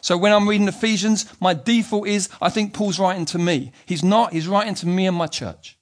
So 0.00 0.16
when 0.16 0.32
I'm 0.32 0.48
reading 0.48 0.68
Ephesians, 0.68 1.26
my 1.40 1.54
default 1.54 2.06
is 2.06 2.28
I 2.40 2.50
think 2.50 2.72
Paul's 2.72 2.98
writing 2.98 3.24
to 3.26 3.38
me. 3.38 3.72
He's 3.84 4.04
not. 4.04 4.32
He's 4.32 4.46
writing 4.46 4.74
to 4.76 4.86
me 4.86 5.06
and 5.06 5.16
my 5.16 5.26
church. 5.26 5.76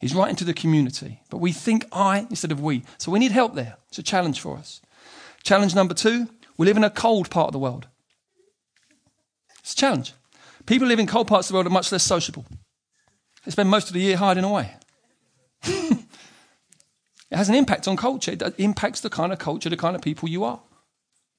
He's 0.00 0.14
writing 0.14 0.36
to 0.36 0.44
the 0.44 0.54
community. 0.54 1.20
But 1.30 1.38
we 1.38 1.52
think 1.52 1.86
I 1.92 2.26
instead 2.30 2.50
of 2.50 2.60
we. 2.60 2.82
So 2.98 3.12
we 3.12 3.18
need 3.18 3.32
help 3.32 3.54
there. 3.54 3.76
It's 3.88 3.98
a 3.98 4.02
challenge 4.02 4.40
for 4.40 4.56
us. 4.56 4.80
Challenge 5.44 5.74
number 5.74 5.94
two 5.94 6.28
we 6.56 6.66
live 6.66 6.76
in 6.76 6.84
a 6.84 6.90
cold 6.90 7.30
part 7.30 7.48
of 7.48 7.52
the 7.52 7.58
world. 7.58 7.88
It's 9.60 9.72
a 9.72 9.76
challenge. 9.76 10.12
People 10.66 10.88
live 10.88 10.98
in 10.98 11.06
cold 11.06 11.28
parts 11.28 11.48
of 11.48 11.52
the 11.52 11.56
world 11.56 11.66
are 11.66 11.70
much 11.70 11.92
less 11.92 12.02
sociable. 12.02 12.44
They 13.44 13.50
spend 13.50 13.70
most 13.70 13.88
of 13.88 13.94
the 13.94 14.00
year 14.00 14.16
hiding 14.16 14.44
away. 14.44 14.74
It 17.30 17.36
has 17.36 17.48
an 17.48 17.54
impact 17.54 17.86
on 17.86 17.96
culture. 17.96 18.32
It 18.32 18.42
impacts 18.58 19.00
the 19.00 19.10
kind 19.10 19.32
of 19.32 19.38
culture, 19.38 19.68
the 19.70 19.76
kind 19.76 19.94
of 19.94 20.02
people 20.02 20.28
you 20.28 20.42
are. 20.44 20.60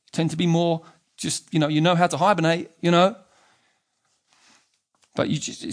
You 0.05 0.11
tend 0.13 0.31
to 0.31 0.37
be 0.37 0.47
more 0.47 0.83
just, 1.17 1.53
you 1.53 1.59
know, 1.59 1.67
you 1.67 1.81
know 1.81 1.95
how 1.95 2.07
to 2.07 2.17
hibernate, 2.17 2.71
you 2.79 2.91
know. 2.91 3.15
But 5.13 5.29
you, 5.29 5.37
just, 5.37 5.63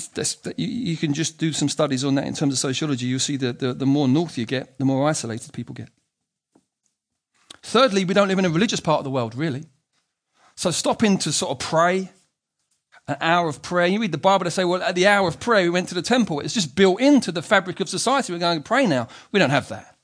you, 0.59 0.67
you, 0.67 0.97
can 0.97 1.15
just 1.15 1.39
do 1.39 1.53
some 1.53 1.69
studies 1.69 2.05
on 2.05 2.17
that 2.17 2.27
in 2.27 2.35
terms 2.35 2.53
of 2.53 2.59
sociology. 2.59 3.07
You'll 3.07 3.21
see 3.21 3.37
that 3.37 3.61
the, 3.61 3.73
the 3.73 3.87
more 3.87 4.09
north 4.09 4.37
you 4.37 4.45
get, 4.45 4.77
the 4.79 4.85
more 4.85 5.09
isolated 5.09 5.53
people 5.53 5.75
get. 5.75 5.91
Thirdly, 7.63 8.05
we 8.05 8.15
don't 8.15 8.27
live 8.27 8.41
in 8.41 8.45
a 8.45 8.51
religious 8.51 8.81
part 8.81 8.99
of 8.99 9.05
the 9.05 9.11
world, 9.11 9.37
really. 9.37 9.67
So 10.57 10.73
stopping 10.73 11.19
to 11.19 11.31
sort 11.31 11.53
of 11.53 11.61
pray, 11.61 12.11
an 13.09 13.17
hour 13.21 13.49
of 13.49 13.63
prayer. 13.63 13.87
You 13.87 14.01
read 14.01 14.13
the 14.13 14.19
Bible, 14.19 14.45
they 14.45 14.51
say, 14.51 14.65
well, 14.65 14.83
at 14.83 14.95
the 14.95 15.07
hour 15.07 15.27
of 15.27 15.41
prayer, 15.41 15.65
we 15.65 15.71
went 15.71 15.89
to 15.89 15.95
the 15.95 16.03
temple. 16.03 16.41
It's 16.41 16.55
just 16.55 16.77
built 16.77 17.01
into 17.01 17.33
the 17.33 17.43
fabric 17.43 17.81
of 17.81 17.89
society. 17.89 18.33
We're 18.33 18.39
going 18.39 18.59
to 18.59 18.65
pray 18.65 18.87
now. 18.87 19.09
We 19.33 19.39
don't 19.41 19.51
have 19.51 19.69
that. 19.69 19.97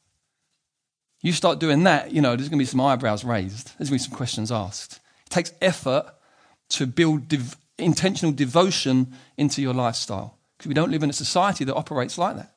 You 1.21 1.33
start 1.33 1.59
doing 1.59 1.85
that, 1.85 2.13
you 2.13 2.21
know, 2.21 2.37
there's 2.37 2.49
going 2.49 2.59
to 2.59 2.63
be 2.63 2.67
some 2.67 2.81
eyebrows 2.81 3.25
raised. 3.25 3.79
There's 3.79 3.89
going 3.89 3.99
to 3.99 4.05
be 4.05 4.11
some 4.11 4.17
questions 4.17 4.51
asked. 4.51 5.01
It 5.27 5.31
takes 5.31 5.53
effort 5.63 6.07
to 6.71 6.87
build 6.87 7.33
intentional 7.79 8.33
devotion 8.33 9.13
into 9.37 9.63
your 9.63 9.75
lifestyle 9.75 10.39
because 10.57 10.69
we 10.69 10.75
don't 10.75 10.91
live 10.91 11.03
in 11.03 11.11
a 11.11 11.15
society 11.15 11.65
that 11.65 11.75
operates 11.75 12.19
like 12.19 12.37
that. 12.37 12.55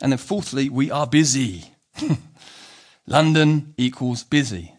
And 0.00 0.12
then, 0.12 0.18
fourthly, 0.18 0.68
we 0.68 0.90
are 0.90 1.06
busy. 1.06 1.72
London 3.06 3.74
equals 3.76 4.24
busy. 4.24 4.74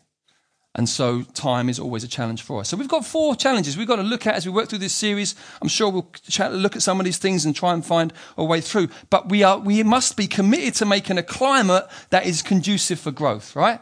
And 0.75 0.89
so 0.89 1.21
time 1.21 1.69
is 1.69 1.79
always 1.79 2.03
a 2.03 2.07
challenge 2.07 2.41
for 2.41 2.61
us. 2.61 2.69
So 2.69 2.77
we've 2.77 2.87
got 2.87 3.05
four 3.05 3.35
challenges 3.35 3.77
we've 3.77 3.87
got 3.87 3.97
to 3.97 4.03
look 4.03 4.25
at 4.25 4.33
as 4.33 4.45
we 4.45 4.51
work 4.51 4.69
through 4.69 4.79
this 4.79 4.93
series. 4.93 5.35
I'm 5.61 5.67
sure 5.67 5.89
we'll 5.89 6.09
look 6.51 6.75
at 6.75 6.81
some 6.81 6.99
of 6.99 7.05
these 7.05 7.19
things 7.19 7.45
and 7.45 7.55
try 7.55 7.73
and 7.73 7.85
find 7.85 8.11
a 8.37 8.43
way 8.43 8.59
through. 8.59 8.89
But 9.11 9.29
we 9.29 9.43
are, 9.43 9.59
we 9.59 9.83
must 9.83 10.17
be 10.17 10.25
committed 10.25 10.73
to 10.75 10.85
making 10.85 11.19
a 11.19 11.23
climate 11.23 11.85
that 12.09 12.25
is 12.25 12.41
conducive 12.41 12.99
for 12.99 13.11
growth, 13.11 13.55
right? 13.55 13.79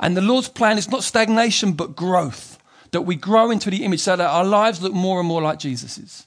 And 0.00 0.16
the 0.16 0.22
Lord's 0.22 0.48
plan 0.48 0.78
is 0.78 0.90
not 0.90 1.04
stagnation, 1.04 1.72
but 1.72 1.94
growth. 1.94 2.58
That 2.92 3.02
we 3.02 3.16
grow 3.16 3.50
into 3.50 3.70
the 3.70 3.84
image 3.84 4.00
so 4.00 4.16
that 4.16 4.30
our 4.30 4.44
lives 4.44 4.80
look 4.80 4.94
more 4.94 5.18
and 5.18 5.28
more 5.28 5.42
like 5.42 5.58
Jesus's. 5.58 6.26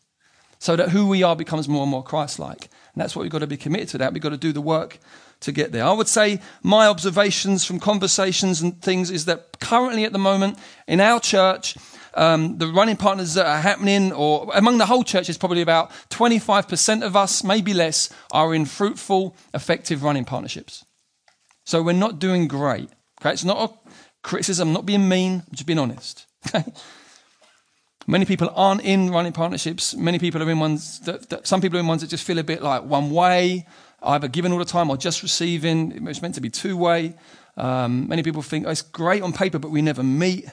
So 0.59 0.75
that 0.75 0.89
who 0.89 1.07
we 1.07 1.23
are 1.23 1.35
becomes 1.35 1.67
more 1.67 1.83
and 1.83 1.91
more 1.91 2.03
Christ 2.03 2.39
like. 2.39 2.69
And 2.93 3.01
that's 3.01 3.15
what 3.15 3.23
we've 3.23 3.31
got 3.31 3.39
to 3.39 3.47
be 3.47 3.57
committed 3.57 3.89
to 3.89 3.97
that. 3.99 4.13
We've 4.13 4.21
got 4.21 4.29
to 4.29 4.37
do 4.37 4.51
the 4.51 4.61
work 4.61 4.99
to 5.41 5.51
get 5.51 5.71
there. 5.71 5.83
I 5.83 5.91
would 5.91 6.07
say 6.07 6.41
my 6.63 6.87
observations 6.87 7.63
from 7.63 7.79
conversations 7.79 8.61
and 8.61 8.81
things 8.81 9.11
is 9.11 9.25
that 9.25 9.59
currently 9.59 10.03
at 10.03 10.13
the 10.13 10.19
moment 10.19 10.57
in 10.87 10.99
our 10.99 11.19
church, 11.19 11.77
um, 12.15 12.57
the 12.57 12.67
running 12.67 12.97
partners 12.97 13.35
that 13.35 13.45
are 13.45 13.61
happening, 13.61 14.11
or 14.11 14.49
among 14.55 14.79
the 14.79 14.87
whole 14.87 15.03
church, 15.03 15.29
is 15.29 15.37
probably 15.37 15.61
about 15.61 15.91
25% 16.09 17.05
of 17.05 17.15
us, 17.15 17.43
maybe 17.43 17.73
less, 17.73 18.09
are 18.31 18.55
in 18.55 18.65
fruitful, 18.65 19.35
effective 19.53 20.03
running 20.03 20.25
partnerships. 20.25 20.83
So 21.63 21.83
we're 21.83 21.93
not 21.93 22.17
doing 22.17 22.47
great. 22.47 22.89
Okay, 23.21 23.31
it's 23.31 23.43
not 23.43 23.69
a 23.69 23.89
criticism, 24.23 24.73
not 24.73 24.85
being 24.85 25.07
mean, 25.07 25.43
just 25.51 25.67
being 25.67 25.79
honest. 25.79 26.25
Okay. 26.47 26.63
Many 28.09 28.23
people 28.23 28.49
aren't 28.55 28.83
in 28.83 29.09
running 29.11 29.33
partnerships. 29.33 29.93
Many 29.93 30.17
people 30.17 30.41
are 30.41 30.49
in 30.49 30.59
ones 30.59 31.01
that, 31.01 31.29
that 31.29 31.45
some 31.45 31.59
people 31.59 31.77
are 31.77 31.81
in 31.81 31.87
ones 31.87 32.01
that 32.01 32.09
just 32.09 32.23
feel 32.23 32.39
a 32.39 32.43
bit 32.43 32.63
like 32.63 32.83
one 32.83 33.11
way 33.11 33.67
either 34.01 34.27
giving 34.27 34.51
all 34.51 34.59
the 34.59 34.65
time 34.65 34.89
or 34.89 34.97
just 34.97 35.23
receiving. 35.23 36.07
It's 36.07 36.21
meant 36.21 36.35
to 36.35 36.41
be 36.41 36.49
two 36.49 36.77
way. 36.77 37.15
Um, 37.55 38.07
many 38.07 38.23
people 38.23 38.41
think 38.41 38.67
oh, 38.67 38.69
it's 38.69 38.81
great 38.81 39.23
on 39.23 39.33
paper, 39.33 39.59
but 39.59 39.71
we 39.71 39.81
never 39.81 40.03
meet. 40.03 40.45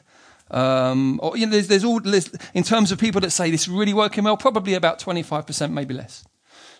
Um, 0.50 1.20
or 1.22 1.36
you 1.36 1.46
know, 1.46 1.52
there's, 1.52 1.68
there's 1.68 1.84
all 1.84 2.00
there's, 2.00 2.30
in 2.54 2.62
terms 2.62 2.92
of 2.92 2.98
people 2.98 3.20
that 3.22 3.30
say 3.30 3.50
this 3.50 3.62
is 3.62 3.68
really 3.68 3.94
working 3.94 4.24
well, 4.24 4.36
probably 4.36 4.74
about 4.74 4.98
25%, 4.98 5.72
maybe 5.72 5.94
less. 5.94 6.24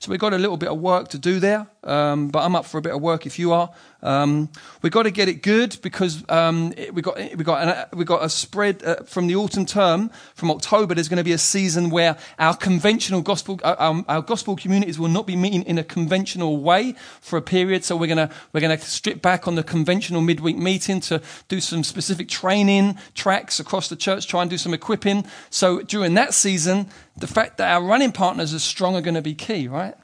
So 0.00 0.11
we've 0.11 0.21
got 0.21 0.35
a 0.35 0.38
little 0.38 0.56
bit 0.56 0.68
of 0.68 0.78
work 0.78 1.09
to 1.09 1.18
do 1.18 1.40
there, 1.40 1.66
um, 1.83 2.28
but 2.28 2.40
I'm 2.40 2.54
up 2.54 2.66
for 2.66 2.78
a 2.78 2.83
bit 2.83 2.92
of 2.92 3.00
work 3.00 3.26
if 3.26 3.38
you 3.38 3.52
are. 3.52 3.71
Um, 4.04 4.50
we've 4.82 4.92
got 4.92 5.04
to 5.04 5.11
get 5.11 5.28
it 5.28 5.42
good 5.42 5.78
because 5.82 6.23
um, 6.28 6.75
we 6.92 7.00
got 7.02 7.16
we 7.37 7.42
got 7.42 7.66
an, 7.66 7.99
we 7.99 8.04
got 8.04 8.23
a 8.23 8.28
spread 8.28 8.84
uh, 8.84 8.96
from 9.04 9.26
the 9.26 9.34
autumn 9.34 9.64
term 9.64 10.11
from 10.34 10.50
October. 10.50 10.94
There's 10.94 11.08
going 11.08 11.18
to 11.18 11.25
be 11.25 11.32
a 11.32 11.38
season 11.38 11.88
where 11.88 12.16
our 12.38 12.54
conventional 12.54 13.23
gospel 13.23 13.58
uh, 13.64 13.75
our, 13.78 14.04
our, 14.08 14.23
gospel 14.23 14.56
communities 14.56 14.99
will 14.99 15.08
not 15.08 15.26
be 15.26 15.37
meeting 15.37 15.62
in 15.62 15.78
a 15.78 15.84
conventional 15.84 16.58
way 16.58 16.94
for 17.23 17.38
a 17.38 17.42
period. 17.42 17.82
So 17.82 17.96
we're 17.96 18.06
gonna 18.06 18.30
we're 18.52 18.61
gonna 18.61 18.78
strip 18.78 19.23
back 19.23 19.49
on 19.49 19.54
the 19.54 19.62
conventional 19.62 20.20
midweek 20.20 20.58
meeting 20.58 21.00
to 21.00 21.23
do 21.49 21.61
some 21.61 21.82
specific 21.82 22.28
training 22.28 22.99
tracks 23.14 23.58
across 23.58 23.88
the 23.88 23.96
church, 23.96 24.28
try 24.28 24.42
and 24.42 24.50
do 24.50 24.58
some 24.58 24.75
equipping. 24.75 25.25
So 25.49 25.80
during 25.80 26.12
that 26.14 26.34
season, 26.34 26.90
the 27.16 27.26
fact 27.26 27.56
that 27.56 27.73
our 27.73 27.82
running 27.82 28.12
partners 28.12 28.52
are 28.52 28.58
strong 28.58 28.96
are 28.96 29.00
going 29.00 29.14
to 29.14 29.23
be 29.23 29.34
key, 29.34 29.66
right? 29.66 29.94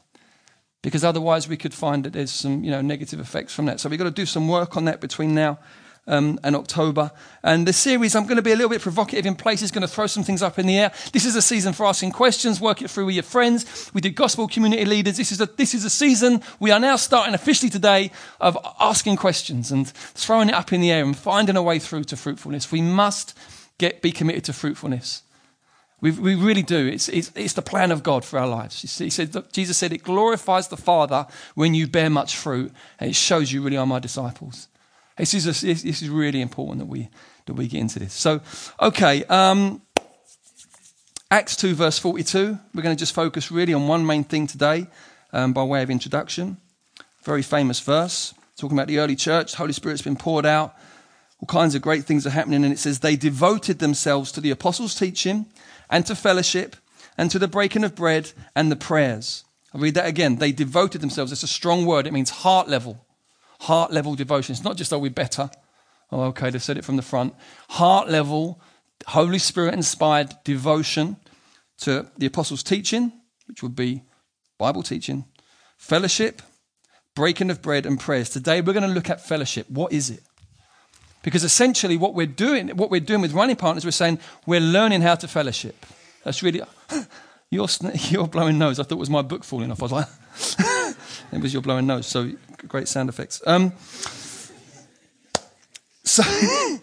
Because 0.83 1.05
otherwise 1.05 1.49
we 1.49 1.57
could 1.57 1.75
find 1.75 2.05
that 2.05 2.13
there's 2.13 2.31
some 2.31 2.65
you 2.65 2.71
know 2.71 2.81
negative 2.81 3.21
effects 3.21 3.55
from 3.55 3.67
that. 3.67 3.81
So 3.81 3.89
we've 3.89 3.99
got 3.99 4.05
to 4.05 4.11
do 4.11 4.27
some 4.27 4.49
work 4.49 4.77
on 4.77 4.85
that 4.87 5.01
between 5.01 5.35
now 5.35 5.59
um, 6.07 6.39
and 6.43 6.57
October. 6.57 7.11
And 7.43 7.67
the 7.67 7.73
series, 7.73 8.15
I'm 8.15 8.25
going 8.25 8.37
to 8.37 8.43
be 8.43 8.53
a 8.53 8.57
little 8.57 8.71
bit 8.71 8.81
provocative 8.81 9.27
in 9.27 9.35
places, 9.35 9.71
going 9.71 9.83
to 9.83 9.89
throw 9.89 10.07
some 10.07 10.25
things 10.25 10.43
up 10.43 10.59
in 10.59 10.67
the 10.67 10.79
air. 10.79 10.93
This 11.13 11.25
is 11.25 11.37
a 11.37 11.43
season 11.43 11.73
for 11.73 11.87
asking 11.87 12.13
questions, 12.13 12.61
work 12.61 12.83
it 12.83 12.91
through 12.91 13.07
with 13.07 13.15
your 13.15 13.23
friends. 13.23 13.91
We 13.95 14.01
do 14.01 14.11
gospel 14.11 14.49
community 14.49 14.85
leaders. 14.85 15.17
This 15.17 15.33
is 15.33 15.41
a, 15.41 15.47
this 15.47 15.75
is 15.75 15.85
a 15.85 15.91
season 15.91 16.43
we 16.59 16.71
are 16.71 16.81
now 16.81 16.97
starting 16.97 17.35
officially 17.35 17.71
today 17.71 18.11
of 18.41 18.59
asking 18.79 19.17
questions 19.17 19.71
and 19.71 19.89
throwing 19.89 20.49
it 20.49 20.55
up 20.55 20.73
in 20.73 20.81
the 20.81 20.91
air 20.91 21.05
and 21.05 21.17
finding 21.17 21.57
a 21.57 21.63
way 21.63 21.79
through 21.79 22.05
to 22.05 22.17
fruitfulness. 22.17 22.73
We 22.73 22.83
must 22.83 23.37
get 23.79 24.03
be 24.03 24.13
committed 24.13 24.45
to 24.45 24.53
fruitfulness. 24.53 25.23
We, 26.01 26.13
we 26.13 26.35
really 26.35 26.63
do. 26.63 26.87
It's, 26.87 27.09
it's, 27.09 27.31
it's, 27.35 27.53
the 27.53 27.63
plan 27.63 27.93
of 27.93 28.03
God 28.03 28.25
for 28.25 28.39
our 28.39 28.47
lives. 28.47 28.81
He 28.81 29.11
said, 29.11 29.37
Jesus 29.53 29.77
said, 29.77 29.93
it 29.93 30.03
glorifies 30.03 30.69
the 30.69 30.77
Father 30.77 31.27
when 31.55 31.75
you 31.75 31.87
bear 31.87 32.09
much 32.09 32.37
fruit, 32.37 32.73
and 32.99 33.11
it 33.11 33.15
shows 33.15 33.53
you 33.53 33.63
really 33.63 33.77
are 33.77 33.87
my 33.87 33.99
disciples. 33.99 34.69
This 35.19 35.35
is, 35.35 35.47
a, 35.47 35.67
this 35.67 35.85
is 35.85 36.09
really 36.09 36.41
important 36.41 36.79
that 36.79 36.87
we, 36.87 37.11
that 37.45 37.53
we 37.53 37.69
get 37.69 37.81
into 37.81 37.99
this. 37.99 38.15
So, 38.15 38.41
okay, 38.81 39.25
um, 39.25 39.83
Acts 41.31 41.55
2, 41.57 41.75
verse 41.75 41.99
42. 41.99 42.59
We're 42.75 42.83
going 42.83 42.97
to 42.97 42.99
just 42.99 43.15
focus 43.15 43.51
really 43.51 43.75
on 43.75 43.87
one 43.87 44.07
main 44.07 44.25
thing 44.25 44.47
today 44.47 44.87
um, 45.35 45.53
by 45.53 45.63
way 45.63 45.83
of 45.83 45.91
introduction. 45.91 46.57
Very 47.25 47.43
famous 47.43 47.79
verse, 47.81 48.33
talking 48.57 48.79
about 48.79 48.89
the 48.89 48.99
early 48.99 49.17
church. 49.17 49.55
Holy 49.55 49.75
Spirit's 49.75 50.01
been 50.01 50.17
poured 50.17 50.47
out. 50.47 50.75
All 51.41 51.47
kinds 51.47 51.75
of 51.75 51.83
great 51.83 52.05
things 52.05 52.27
are 52.27 52.31
happening. 52.31 52.65
And 52.65 52.73
it 52.73 52.79
says, 52.79 53.01
They 53.01 53.17
devoted 53.17 53.79
themselves 53.79 54.33
to 54.33 54.41
the 54.41 54.51
apostles' 54.51 54.95
teaching 54.95 55.47
and 55.91 56.07
to 56.07 56.15
fellowship 56.15 56.77
and 57.19 57.31
to 57.31 57.39
the 57.39 57.49
breaking 57.49 57.85
of 57.85 57.95
bread 57.95 58.33
and 58.57 58.71
the 58.71 58.77
prayers. 58.77 59.45
I'll 59.75 59.81
read 59.81 59.95
that 59.95 60.07
again. 60.07 60.37
They 60.37 60.53
devoted 60.53 61.01
themselves. 61.01 61.33
It's 61.33 61.43
a 61.43 61.49
strong 61.49 61.85
word. 61.85 62.07
It 62.07 62.13
means 62.13 62.31
heart 62.31 62.69
level. 62.69 63.05
Heart 63.61 63.93
level 63.93 64.15
devotion. 64.15 64.55
It's 64.55 64.65
not 64.65 64.77
just, 64.77 64.93
oh, 64.93 64.99
we're 64.99 65.11
better. 65.11 65.51
Oh, 66.11 66.23
okay, 66.25 66.51
they 66.51 66.59
said 66.59 66.79
it 66.79 66.85
from 66.85 66.97
the 66.97 67.03
front. 67.03 67.35
Heart 67.69 68.09
level, 68.09 68.61
Holy 69.09 69.39
Spirit 69.39 69.75
inspired 69.75 70.35
devotion 70.45 71.17
to 71.79 72.11
the 72.17 72.27
apostles' 72.27 72.63
teaching, 72.63 73.13
which 73.47 73.63
would 73.63 73.77
be 73.77 74.03
Bible 74.59 74.83
teaching, 74.83 75.25
fellowship, 75.77 76.43
breaking 77.15 77.51
of 77.51 77.63
bread, 77.63 77.87
and 77.87 77.99
prayers. 77.99 78.31
Today 78.31 78.61
we're 78.61 78.73
going 78.73 78.89
to 78.89 78.95
look 78.95 79.11
at 79.11 79.25
fellowship. 79.25 79.69
What 79.71 79.93
is 79.93 80.11
it? 80.11 80.23
Because 81.23 81.45
essentially, 81.45 81.97
what 81.97 82.15
we're 82.15 82.27
doing, 82.27 82.69
what 82.71 82.91
we're 82.91 83.01
doing 83.01 83.21
with 83.21 83.33
running 83.33 83.57
partners, 83.57 83.85
we're 83.85 83.91
saying 83.91 84.19
we're 84.47 84.61
learning 84.61 85.03
how 85.03 85.15
to 85.17 85.29
fellowship. 85.29 85.85
That's 86.25 86.43
really 86.43 86.63
your 87.51 87.69
your 88.09 88.27
blowing 88.27 88.59
nose. 88.59 88.79
I 88.81 88.85
thought 88.85 88.97
it 88.97 88.99
was 88.99 89.11
my 89.11 89.23
book 89.23 89.45
falling 89.45 89.71
off. 89.71 89.83
I 89.83 89.85
was 89.85 89.93
like, 89.93 90.09
it 91.33 91.41
was 91.43 91.53
your 91.53 91.63
blowing 91.63 91.87
nose. 91.87 92.07
So 92.07 92.31
great 92.69 92.89
sound 92.89 93.09
effects. 93.09 93.43
Um, 93.47 93.73
so 96.05 96.23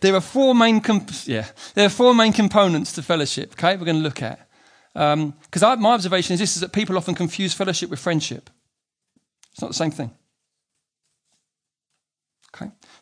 there 0.00 0.14
are 0.14 0.20
four 0.20 0.54
main 0.54 0.80
comp- 0.80 1.26
yeah 1.26 1.46
there 1.74 1.86
are 1.86 1.90
four 1.90 2.14
main 2.14 2.32
components 2.32 2.92
to 2.94 3.02
fellowship. 3.02 3.52
Okay, 3.52 3.76
we're 3.76 3.84
going 3.84 3.98
to 3.98 4.02
look 4.02 4.22
at 4.22 4.40
because 4.92 5.62
um, 5.62 5.80
my 5.80 5.92
observation 5.92 6.34
is 6.34 6.40
this: 6.40 6.56
is 6.56 6.62
that 6.62 6.72
people 6.72 6.96
often 6.96 7.14
confuse 7.14 7.54
fellowship 7.54 7.90
with 7.90 8.00
friendship. 8.00 8.50
It's 9.52 9.60
not 9.60 9.68
the 9.68 9.74
same 9.74 9.90
thing. 9.90 10.10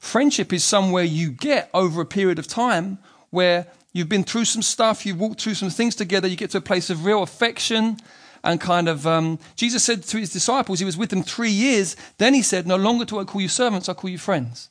Friendship 0.05 0.53
is 0.53 0.63
somewhere 0.63 1.03
you 1.03 1.31
get 1.31 1.71
over 1.73 2.03
a 2.03 2.07
period 2.07 2.39
of 2.39 2.47
time 2.47 2.99
where 3.31 3.67
you've 3.95 4.09
been 4.09 4.23
through 4.23 4.45
some 4.45 4.61
stuff, 4.61 5.07
you've 5.07 5.19
walked 5.19 5.41
through 5.41 5.55
some 5.55 5.71
things 5.71 5.97
together, 5.97 6.29
you 6.29 6.37
get 6.37 6.51
to 6.51 6.59
a 6.59 6.61
place 6.61 6.91
of 6.91 7.07
real 7.07 7.23
affection 7.23 7.97
and 8.45 8.61
kind 8.61 8.87
of. 8.87 9.07
Um, 9.07 9.39
Jesus 9.57 9.83
said 9.83 10.03
to 10.03 10.19
his 10.19 10.31
disciples, 10.31 10.79
he 10.79 10.85
was 10.85 10.99
with 10.99 11.09
them 11.09 11.23
three 11.23 11.51
years. 11.51 11.97
Then 12.19 12.35
he 12.35 12.43
said, 12.43 12.67
No 12.67 12.77
longer 12.77 13.07
do 13.07 13.19
I 13.19 13.25
call 13.25 13.41
you 13.41 13.49
servants, 13.49 13.89
I 13.89 13.95
call 13.95 14.11
you 14.11 14.19
friends. 14.19 14.69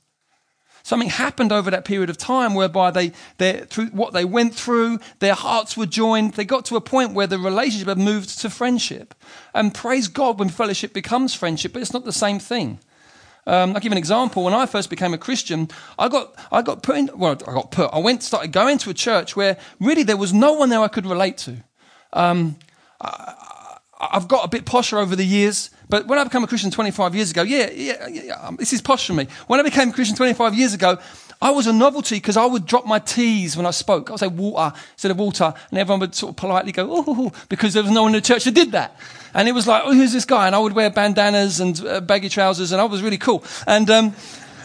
Something 0.83 1.09
happened 1.09 1.51
over 1.51 1.71
that 1.71 1.83
period 1.83 2.11
of 2.11 2.17
time 2.17 2.53
whereby 2.53 2.91
they, 2.91 3.11
through 3.65 3.87
what 3.87 4.13
they 4.13 4.25
went 4.25 4.53
through, 4.53 4.99
their 5.17 5.33
hearts 5.33 5.75
were 5.75 5.87
joined. 5.87 6.35
They 6.35 6.45
got 6.45 6.63
to 6.65 6.75
a 6.75 6.81
point 6.81 7.15
where 7.15 7.27
the 7.27 7.39
relationship 7.39 7.87
had 7.87 7.97
moved 7.97 8.39
to 8.41 8.51
friendship. 8.51 9.15
And 9.55 9.73
praise 9.73 10.07
God 10.07 10.37
when 10.37 10.49
fellowship 10.49 10.93
becomes 10.93 11.33
friendship, 11.33 11.73
but 11.73 11.81
it's 11.81 11.93
not 11.93 12.05
the 12.05 12.13
same 12.13 12.37
thing. 12.37 12.79
Um, 13.45 13.73
I'll 13.75 13.81
give 13.81 13.91
an 13.91 13.97
example. 13.97 14.43
When 14.43 14.53
I 14.53 14.65
first 14.65 14.89
became 14.89 15.13
a 15.13 15.17
Christian, 15.17 15.69
I 15.99 16.07
got, 16.07 16.33
I 16.51 16.61
got 16.61 16.83
put 16.83 16.97
in, 16.97 17.09
well, 17.15 17.31
I 17.31 17.53
got 17.53 17.71
put, 17.71 17.89
I 17.93 17.99
went, 17.99 18.23
started 18.23 18.51
going 18.51 18.77
to 18.79 18.89
a 18.89 18.93
church 18.93 19.35
where 19.35 19.57
really 19.79 20.03
there 20.03 20.17
was 20.17 20.33
no 20.33 20.53
one 20.53 20.69
there 20.69 20.79
I 20.79 20.87
could 20.87 21.05
relate 21.05 21.37
to. 21.39 21.57
Um, 22.13 22.57
I, 23.01 23.35
I've 23.99 24.27
got 24.27 24.45
a 24.45 24.47
bit 24.47 24.65
posher 24.65 24.97
over 24.97 25.15
the 25.15 25.25
years, 25.25 25.69
but 25.89 26.07
when 26.07 26.19
I 26.19 26.23
became 26.23 26.43
a 26.43 26.47
Christian 26.47 26.71
25 26.71 27.15
years 27.15 27.31
ago, 27.31 27.43
yeah, 27.43 27.69
yeah, 27.71 28.07
yeah 28.07 28.33
um, 28.41 28.55
this 28.57 28.73
is 28.73 28.81
posh 28.81 29.07
for 29.07 29.13
me. 29.13 29.27
When 29.47 29.59
I 29.59 29.63
became 29.63 29.89
a 29.89 29.93
Christian 29.93 30.15
25 30.15 30.55
years 30.55 30.73
ago, 30.73 30.97
I 31.43 31.51
was 31.51 31.67
a 31.67 31.73
novelty 31.73 32.15
because 32.15 32.37
I 32.37 32.45
would 32.45 32.65
drop 32.65 32.85
my 32.85 32.99
T's 32.99 33.57
when 33.57 33.65
I 33.65 33.71
spoke. 33.71 34.09
I 34.09 34.13
would 34.13 34.19
say 34.21 34.27
water 34.27 34.73
instead 34.93 35.11
of 35.11 35.19
water, 35.19 35.53
and 35.69 35.77
everyone 35.77 35.99
would 35.99 36.15
sort 36.15 36.29
of 36.29 36.35
politely 36.37 36.71
go, 36.71 36.87
oh, 36.89 37.33
because 37.49 37.73
there 37.73 37.83
was 37.83 37.91
no 37.91 38.03
one 38.03 38.15
in 38.15 38.21
the 38.21 38.25
church 38.25 38.45
that 38.45 38.53
did 38.53 38.71
that. 38.71 38.97
And 39.33 39.49
it 39.49 39.51
was 39.51 39.67
like, 39.67 39.83
oh, 39.85 39.93
who's 39.93 40.13
this 40.13 40.23
guy? 40.23 40.47
And 40.47 40.55
I 40.55 40.59
would 40.59 40.71
wear 40.71 40.89
bandanas 40.89 41.59
and 41.59 41.85
uh, 41.85 41.99
baggy 41.99 42.29
trousers, 42.29 42.71
and 42.71 42.79
I 42.79 42.85
was 42.85 43.01
really 43.01 43.17
cool. 43.17 43.43
And 43.67 43.89
um, 43.89 44.15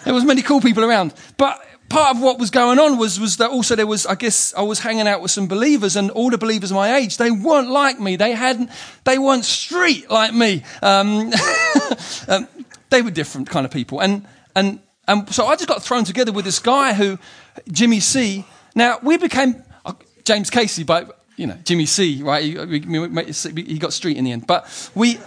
there 0.05 0.15
was 0.15 0.25
many 0.25 0.41
cool 0.41 0.61
people 0.61 0.85
around. 0.85 1.15
But 1.37 1.61
part 1.89 2.15
of 2.15 2.23
what 2.23 2.39
was 2.39 2.51
going 2.51 2.79
on 2.79 2.97
was, 2.97 3.19
was 3.19 3.39
that 3.39 3.51
also 3.51 3.75
there 3.75 3.85
was, 3.85 4.07
I 4.07 4.15
guess, 4.15 4.55
I 4.55 4.63
was 4.63 4.79
hanging 4.79 5.09
out 5.09 5.21
with 5.21 5.33
some 5.33 5.49
believers 5.49 5.97
and 5.97 6.13
all 6.13 6.31
the 6.31 6.39
believers 6.39 6.73
my 6.73 6.95
age, 6.95 7.17
they 7.17 7.33
weren't 7.33 7.71
like 7.71 7.99
me. 7.99 8.15
They 8.15 8.35
hadn't, 8.35 8.71
they 9.03 9.19
weren't 9.19 9.45
street 9.45 10.09
like 10.13 10.33
me. 10.33 10.63
Um, 10.81 11.33
um, 12.29 12.47
they 12.91 13.03
were 13.03 13.11
different 13.11 13.51
kind 13.51 13.67
of 13.67 13.73
people. 13.73 14.01
And, 14.01 14.25
and, 14.55 14.79
and 15.09 15.29
so 15.35 15.47
I 15.47 15.57
just 15.57 15.69
got 15.69 15.83
thrown 15.83 16.05
together 16.05 16.31
with 16.31 16.45
this 16.45 16.59
guy 16.59 16.93
who, 16.93 17.19
Jimmy 17.73 17.99
C. 17.99 18.45
Now, 18.75 18.99
we 19.03 19.17
became, 19.17 19.65
uh, 19.85 19.95
James 20.25 20.51
Casey, 20.51 20.85
but, 20.85 21.25
you 21.37 21.47
know, 21.47 21.57
Jimmy 21.65 21.87
C, 21.87 22.23
right? 22.23 22.45
He, 22.45 23.63
he 23.63 23.79
got 23.79 23.93
street 23.95 24.19
in 24.19 24.25
the 24.25 24.33
end. 24.33 24.47
But 24.47 24.91
we, 24.95 25.19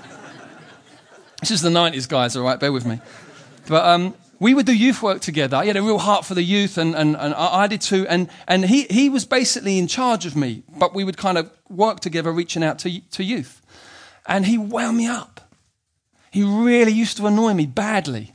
this 1.39 1.49
is 1.49 1.61
the 1.61 1.69
90s, 1.69 2.07
guys, 2.07 2.37
all 2.37 2.43
right? 2.43 2.59
Bear 2.59 2.71
with 2.71 2.85
me. 2.85 3.01
But, 3.67 3.85
um, 3.85 4.13
we 4.39 4.53
would 4.55 4.65
do 4.65 4.73
youth 4.73 5.03
work 5.03 5.21
together. 5.21 5.61
He 5.61 5.67
had 5.67 5.77
a 5.77 5.83
real 5.83 5.99
heart 5.99 6.25
for 6.25 6.33
the 6.33 6.41
youth, 6.41 6.77
and, 6.79 6.95
and, 6.95 7.15
and 7.15 7.33
I 7.35 7.67
did 7.67 7.81
too. 7.81 8.07
And, 8.07 8.27
and 8.47 8.65
he, 8.65 8.83
he 8.83 9.07
was 9.07 9.23
basically 9.23 9.77
in 9.77 9.87
charge 9.87 10.25
of 10.25 10.35
me, 10.35 10.63
but 10.79 10.95
we 10.95 11.03
would 11.03 11.17
kind 11.17 11.37
of 11.37 11.51
work 11.69 11.99
together, 11.99 12.31
reaching 12.31 12.63
out 12.63 12.79
to, 12.79 13.01
to 13.11 13.23
youth. 13.23 13.61
And 14.25 14.47
he 14.47 14.57
wound 14.57 14.97
me 14.97 15.05
up. 15.05 15.41
He 16.31 16.43
really 16.43 16.91
used 16.91 17.17
to 17.17 17.27
annoy 17.27 17.53
me 17.53 17.65
badly. 17.67 18.33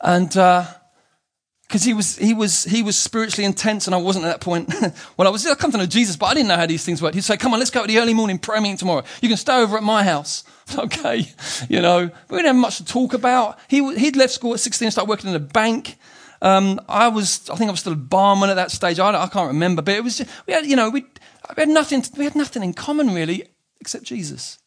And 0.00 0.28
because 0.28 0.38
uh, 0.38 1.84
he, 1.84 1.94
was, 1.94 2.16
he, 2.18 2.34
was, 2.34 2.64
he 2.64 2.82
was 2.82 2.98
spiritually 2.98 3.44
intense, 3.44 3.86
and 3.86 3.94
I 3.94 3.98
wasn't 3.98 4.24
at 4.26 4.28
that 4.28 4.40
point. 4.40 4.72
well, 5.16 5.28
I 5.28 5.30
was 5.30 5.46
I 5.46 5.54
come 5.54 5.72
to 5.72 5.78
know 5.78 5.86
Jesus, 5.86 6.16
but 6.16 6.26
I 6.26 6.34
didn't 6.34 6.48
know 6.48 6.56
how 6.56 6.66
these 6.66 6.84
things 6.84 7.00
worked. 7.00 7.14
He'd 7.14 7.22
say, 7.22 7.36
Come 7.36 7.52
on, 7.52 7.58
let's 7.58 7.70
go 7.70 7.82
to 7.82 7.88
the 7.88 7.98
early 7.98 8.14
morning 8.14 8.38
prayer 8.38 8.60
meeting 8.60 8.76
tomorrow. 8.76 9.04
You 9.20 9.28
can 9.28 9.36
stay 9.36 9.56
over 9.56 9.76
at 9.76 9.82
my 9.82 10.02
house. 10.02 10.44
okay, 10.78 11.28
you 11.68 11.80
know, 11.80 12.10
we 12.30 12.36
didn't 12.36 12.46
have 12.46 12.56
much 12.56 12.78
to 12.78 12.84
talk 12.84 13.12
about. 13.12 13.58
He, 13.68 13.96
he'd 13.96 14.16
left 14.16 14.32
school 14.32 14.54
at 14.54 14.60
16 14.60 14.86
and 14.86 14.92
started 14.92 15.08
working 15.08 15.30
in 15.30 15.36
a 15.36 15.40
bank. 15.40 15.96
Um, 16.40 16.80
I 16.88 17.08
was, 17.08 17.48
I 17.50 17.56
think 17.56 17.68
I 17.68 17.70
was 17.70 17.80
still 17.80 17.92
a 17.92 17.96
barman 17.96 18.50
at 18.50 18.56
that 18.56 18.70
stage. 18.70 18.98
I, 18.98 19.22
I 19.22 19.28
can't 19.28 19.48
remember, 19.48 19.82
but 19.82 19.94
it 19.94 20.04
was, 20.04 20.18
just, 20.18 20.30
we 20.46 20.52
had, 20.52 20.66
you 20.66 20.76
know, 20.76 20.90
we, 20.90 21.02
we 21.02 21.60
had 21.60 21.68
nothing, 21.68 22.02
we 22.16 22.24
had 22.24 22.34
nothing 22.34 22.62
in 22.62 22.74
common 22.74 23.14
really, 23.14 23.44
except 23.80 24.04
Jesus. 24.04 24.58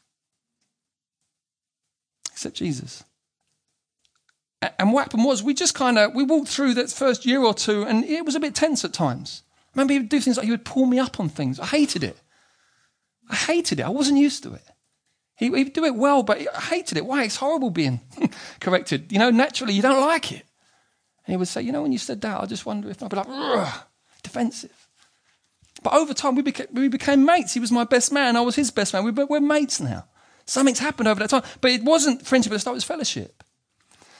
Except 2.31 2.55
Jesus. 2.55 3.03
And 4.79 4.91
what 4.91 5.03
happened 5.03 5.23
was 5.23 5.43
we 5.43 5.53
just 5.53 5.75
kind 5.75 5.97
of, 5.99 6.15
we 6.15 6.23
walked 6.23 6.47
through 6.47 6.73
that 6.75 6.89
first 6.89 7.25
year 7.25 7.43
or 7.43 7.53
two 7.53 7.83
and 7.83 8.03
it 8.03 8.25
was 8.25 8.35
a 8.35 8.39
bit 8.39 8.55
tense 8.55 8.83
at 8.83 8.93
times. 8.93 9.43
I 9.67 9.69
remember 9.75 9.93
he 9.93 9.99
would 9.99 10.09
do 10.09 10.19
things 10.19 10.37
like 10.37 10.45
he 10.45 10.51
would 10.51 10.65
pull 10.65 10.87
me 10.87 10.97
up 10.97 11.19
on 11.19 11.29
things. 11.29 11.59
I 11.59 11.67
hated 11.67 12.03
it. 12.03 12.19
I 13.29 13.35
hated 13.35 13.79
it. 13.79 13.83
I 13.83 13.89
wasn't 13.89 14.17
used 14.17 14.41
to 14.43 14.53
it. 14.53 14.63
He, 15.35 15.51
he'd 15.51 15.73
do 15.73 15.85
it 15.85 15.95
well, 15.95 16.23
but 16.23 16.39
I 16.55 16.61
hated 16.61 16.97
it. 16.97 17.05
Why? 17.05 17.23
It's 17.23 17.35
horrible 17.35 17.69
being 17.69 18.01
corrected. 18.59 19.11
You 19.11 19.19
know, 19.19 19.29
naturally, 19.29 19.73
you 19.73 19.83
don't 19.83 20.01
like 20.01 20.31
it. 20.31 20.43
And 21.25 21.33
he 21.33 21.37
would 21.37 21.47
say, 21.47 21.61
You 21.61 21.71
know, 21.71 21.83
when 21.83 21.91
you 21.91 21.99
said 21.99 22.21
that, 22.21 22.41
I 22.41 22.45
just 22.47 22.65
wonder 22.65 22.89
if 22.89 23.03
I'd 23.03 23.09
be 23.09 23.17
like, 23.17 23.73
defensive. 24.23 24.87
But 25.83 25.93
over 25.93 26.15
time, 26.15 26.35
we 26.35 26.41
became, 26.41 26.67
we 26.73 26.87
became 26.87 27.23
mates. 27.23 27.53
He 27.53 27.59
was 27.59 27.71
my 27.71 27.83
best 27.83 28.11
man. 28.11 28.35
I 28.35 28.41
was 28.41 28.55
his 28.55 28.71
best 28.71 28.93
man. 28.93 29.03
We, 29.03 29.11
we're 29.11 29.39
mates 29.39 29.79
now. 29.79 30.05
Something's 30.45 30.79
happened 30.79 31.07
over 31.07 31.19
that 31.19 31.29
time. 31.29 31.43
But 31.61 31.71
it 31.71 31.83
wasn't 31.83 32.25
friendship 32.25 32.51
at 32.51 32.55
the 32.55 32.59
start, 32.59 32.73
it 32.73 32.77
was 32.77 32.83
fellowship. 32.83 33.43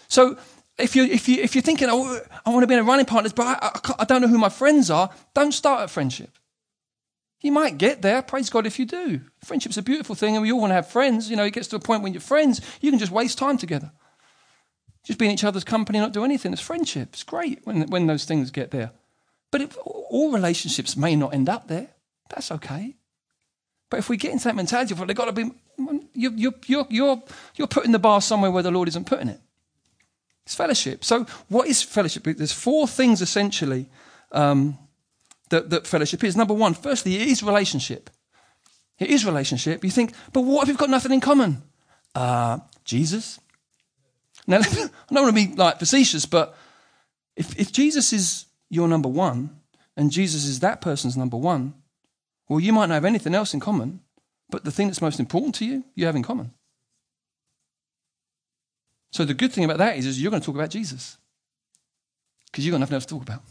So 0.08 0.38
if, 0.78 0.96
you, 0.96 1.04
if, 1.04 1.28
you, 1.28 1.42
if 1.42 1.56
you're 1.56 1.62
thinking, 1.62 1.88
oh, 1.90 2.20
I 2.46 2.50
want 2.50 2.64
to 2.64 2.68
be 2.68 2.74
in 2.74 2.80
a 2.80 2.84
running 2.84 3.06
partner, 3.06 3.30
but 3.36 3.46
I, 3.46 3.58
I, 3.62 3.96
I 4.00 4.06
don't 4.06 4.22
know 4.22 4.28
who 4.28 4.38
my 4.38 4.50
friends 4.50 4.90
are, 4.90 5.10
don't 5.34 5.52
start 5.52 5.82
at 5.82 5.90
friendship. 5.90 6.38
You 7.42 7.52
might 7.52 7.78
get 7.78 8.02
there. 8.02 8.22
Praise 8.22 8.50
God 8.50 8.66
if 8.66 8.80
you 8.80 8.86
do. 8.86 9.22
Friendship's 9.44 9.78
a 9.78 9.84
beautiful 9.84 10.16
thing, 10.16 10.36
and 10.36 10.42
we 10.42 10.52
all 10.52 10.60
want 10.60 10.72
to 10.72 10.76
have 10.76 10.90
friends. 10.90 11.30
You 11.30 11.36
know, 11.36 11.44
it 11.44 11.54
gets 11.54 11.68
to 11.70 11.76
a 11.76 11.80
point 11.80 12.02
when 12.02 12.14
you're 12.14 12.22
friends, 12.22 12.62
you 12.82 12.90
can 12.90 13.00
just 13.00 13.12
waste 13.12 13.38
time 13.38 13.58
together. 13.58 13.92
Just 15.04 15.20
be 15.20 15.26
in 15.26 15.32
each 15.32 15.44
other's 15.44 15.64
company 15.64 16.00
not 16.00 16.12
do 16.12 16.26
anything. 16.26 16.52
It's 16.52 16.62
friendship. 16.62 17.10
It's 17.14 17.24
great 17.24 17.62
when, 17.64 17.84
when 17.90 18.08
those 18.08 18.26
things 18.26 18.52
get 18.52 18.72
there. 18.72 18.92
But 19.52 19.62
if, 19.62 19.78
all 19.86 20.32
relationships 20.32 20.98
may 20.98 21.16
not 21.16 21.34
end 21.34 21.48
up 21.48 21.68
there. 21.68 21.90
That's 22.30 22.52
okay. 22.52 22.96
But 23.90 24.00
if 24.00 24.10
we 24.10 24.18
get 24.18 24.34
into 24.34 24.46
that 24.46 24.56
mentality 24.56 24.94
well, 24.94 25.06
they've 25.06 25.16
got 25.16 25.26
to 25.26 25.32
be, 25.32 25.50
you're, 26.14 26.34
you're, 26.66 26.86
you're, 26.90 27.24
you're 27.56 27.68
putting 27.68 27.94
the 27.94 28.00
bar 28.00 28.20
somewhere 28.20 28.52
where 28.52 28.64
the 28.64 28.72
Lord 28.72 28.90
isn't 28.90 29.06
putting 29.06 29.30
it. 29.30 29.40
It's 30.48 30.56
fellowship. 30.56 31.04
So, 31.04 31.26
what 31.50 31.68
is 31.68 31.84
fellowship? 31.84 32.24
There's 32.24 32.54
four 32.54 32.88
things 32.88 33.22
essentially 33.22 33.90
um, 34.32 34.78
that, 35.50 35.70
that 35.72 35.86
fellowship 35.86 36.24
is. 36.24 36.38
Number 36.38 36.54
one, 36.54 36.74
firstly, 36.74 37.18
it 37.18 37.28
is 37.28 37.44
relationship. 37.44 38.10
It 38.98 39.10
is 39.10 39.26
relationship. 39.26 39.84
You 39.84 39.90
think, 39.90 40.14
but 40.32 40.46
what 40.46 40.62
if 40.62 40.70
we've 40.70 40.78
got 40.78 40.90
nothing 40.90 41.12
in 41.12 41.20
common? 41.20 41.64
Uh, 42.16 42.60
Jesus. 42.86 43.42
Now, 44.48 44.60
I 44.62 44.62
don't 45.12 45.26
want 45.26 45.36
to 45.36 45.48
be 45.48 45.54
like 45.54 45.80
facetious, 45.80 46.26
but 46.26 46.56
if, 47.36 47.60
if 47.60 47.74
Jesus 47.74 48.14
is 48.14 48.46
your 48.70 48.88
number 48.88 49.10
one 49.10 49.50
and 49.98 50.12
Jesus 50.12 50.46
is 50.46 50.62
that 50.62 50.80
person's 50.80 51.18
number 51.18 51.36
one, 51.36 51.74
well, 52.48 52.62
you 52.62 52.72
might 52.72 52.86
not 52.86 52.94
have 52.94 53.04
anything 53.04 53.36
else 53.36 53.54
in 53.54 53.60
common, 53.60 54.00
but 54.50 54.64
the 54.64 54.72
thing 54.72 54.88
that's 54.88 55.02
most 55.02 55.20
important 55.20 55.56
to 55.56 55.66
you, 55.66 55.84
you 55.94 56.06
have 56.06 56.16
in 56.16 56.24
common. 56.24 56.54
So 59.12 59.26
the 59.26 59.34
good 59.34 59.52
thing 59.52 59.64
about 59.64 59.78
that 59.78 59.98
is, 59.98 60.06
is 60.06 60.22
you're 60.22 60.32
going 60.32 60.42
to 60.42 60.46
talk 60.46 60.56
about 60.56 60.70
Jesus 60.70 61.18
because 62.46 62.66
you've 62.66 62.74
got 62.74 62.80
nothing 62.80 62.96
else 62.96 63.06
to 63.06 63.14
talk 63.16 63.24
about. 63.24 63.42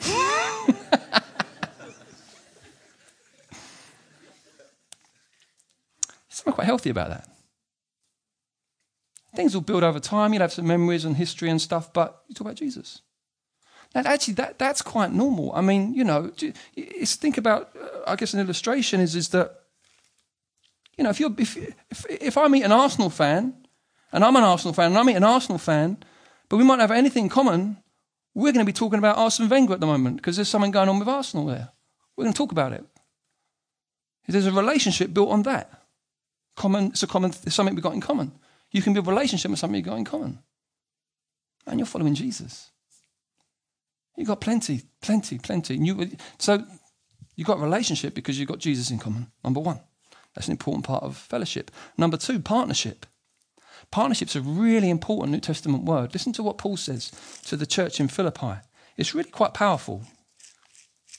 Something 6.28 6.52
quite 6.52 6.66
healthy 6.66 6.90
about 6.90 7.08
that. 7.10 7.28
Things 9.34 9.54
will 9.54 9.60
build 9.60 9.84
over 9.84 10.00
time. 10.00 10.32
You'll 10.32 10.42
have 10.42 10.52
some 10.52 10.66
memories 10.66 11.04
and 11.04 11.16
history 11.16 11.50
and 11.50 11.60
stuff, 11.60 11.92
but 11.92 12.22
you 12.26 12.34
talk 12.34 12.46
about 12.46 12.56
Jesus. 12.56 13.02
Now, 13.94 14.02
actually, 14.06 14.34
that, 14.34 14.58
that's 14.58 14.82
quite 14.82 15.12
normal. 15.12 15.52
I 15.54 15.60
mean, 15.60 15.94
you 15.94 16.04
know, 16.04 16.32
it's, 16.74 17.16
think 17.16 17.38
about, 17.38 17.70
uh, 17.76 18.00
I 18.06 18.16
guess, 18.16 18.34
an 18.34 18.40
illustration 18.40 19.00
is, 19.00 19.14
is 19.14 19.28
that, 19.30 19.54
you 20.96 21.04
know, 21.04 21.10
if, 21.10 21.20
you're, 21.20 21.34
if, 21.38 21.56
if, 21.56 22.06
if 22.08 22.38
I 22.38 22.48
meet 22.48 22.62
an 22.62 22.72
Arsenal 22.72 23.10
fan 23.10 23.65
and 24.16 24.24
I'm 24.24 24.34
an 24.34 24.44
Arsenal 24.44 24.72
fan, 24.72 24.86
and 24.86 24.98
I'm 24.98 25.08
an 25.08 25.22
Arsenal 25.22 25.58
fan, 25.58 25.98
but 26.48 26.56
we 26.56 26.64
might 26.64 26.80
have 26.80 26.90
anything 26.90 27.24
in 27.24 27.28
common, 27.28 27.76
we're 28.34 28.52
going 28.52 28.64
to 28.64 28.72
be 28.72 28.72
talking 28.72 28.98
about 28.98 29.18
Arsene 29.18 29.46
Wenger 29.46 29.74
at 29.74 29.80
the 29.80 29.86
moment 29.86 30.16
because 30.16 30.36
there's 30.36 30.48
something 30.48 30.70
going 30.70 30.88
on 30.88 30.98
with 30.98 31.06
Arsenal 31.06 31.44
there. 31.44 31.68
We're 32.16 32.24
going 32.24 32.32
to 32.32 32.36
talk 32.38 32.50
about 32.50 32.72
it. 32.72 32.82
There's 34.26 34.46
a 34.46 34.52
relationship 34.52 35.12
built 35.12 35.28
on 35.28 35.42
that. 35.42 35.82
Common, 36.56 36.86
it's 36.86 37.02
a 37.02 37.06
common, 37.06 37.30
it's 37.44 37.54
something 37.54 37.74
we've 37.74 37.84
got 37.84 37.92
in 37.92 38.00
common. 38.00 38.32
You 38.70 38.80
can 38.80 38.94
build 38.94 39.06
a 39.06 39.10
relationship 39.10 39.50
with 39.50 39.60
something 39.60 39.76
you've 39.76 39.84
got 39.84 39.98
in 39.98 40.06
common. 40.06 40.38
And 41.66 41.78
you're 41.78 41.84
following 41.84 42.14
Jesus. 42.14 42.70
You've 44.16 44.28
got 44.28 44.40
plenty, 44.40 44.80
plenty, 45.02 45.36
plenty. 45.36 45.76
You, 45.76 46.08
so 46.38 46.64
you've 47.34 47.46
got 47.46 47.58
a 47.58 47.62
relationship 47.62 48.14
because 48.14 48.38
you've 48.38 48.48
got 48.48 48.60
Jesus 48.60 48.90
in 48.90 48.98
common, 48.98 49.30
number 49.44 49.60
one. 49.60 49.80
That's 50.34 50.46
an 50.46 50.52
important 50.52 50.86
part 50.86 51.02
of 51.02 51.18
fellowship. 51.18 51.70
Number 51.98 52.16
two, 52.16 52.40
partnership. 52.40 53.04
Partnership's 53.90 54.36
a 54.36 54.40
really 54.40 54.90
important 54.90 55.32
New 55.32 55.40
Testament 55.40 55.84
word. 55.84 56.12
Listen 56.12 56.32
to 56.34 56.42
what 56.42 56.58
Paul 56.58 56.76
says 56.76 57.10
to 57.44 57.56
the 57.56 57.66
church 57.66 58.00
in 58.00 58.08
Philippi. 58.08 58.56
It's 58.96 59.14
really 59.14 59.30
quite 59.30 59.54
powerful. 59.54 60.02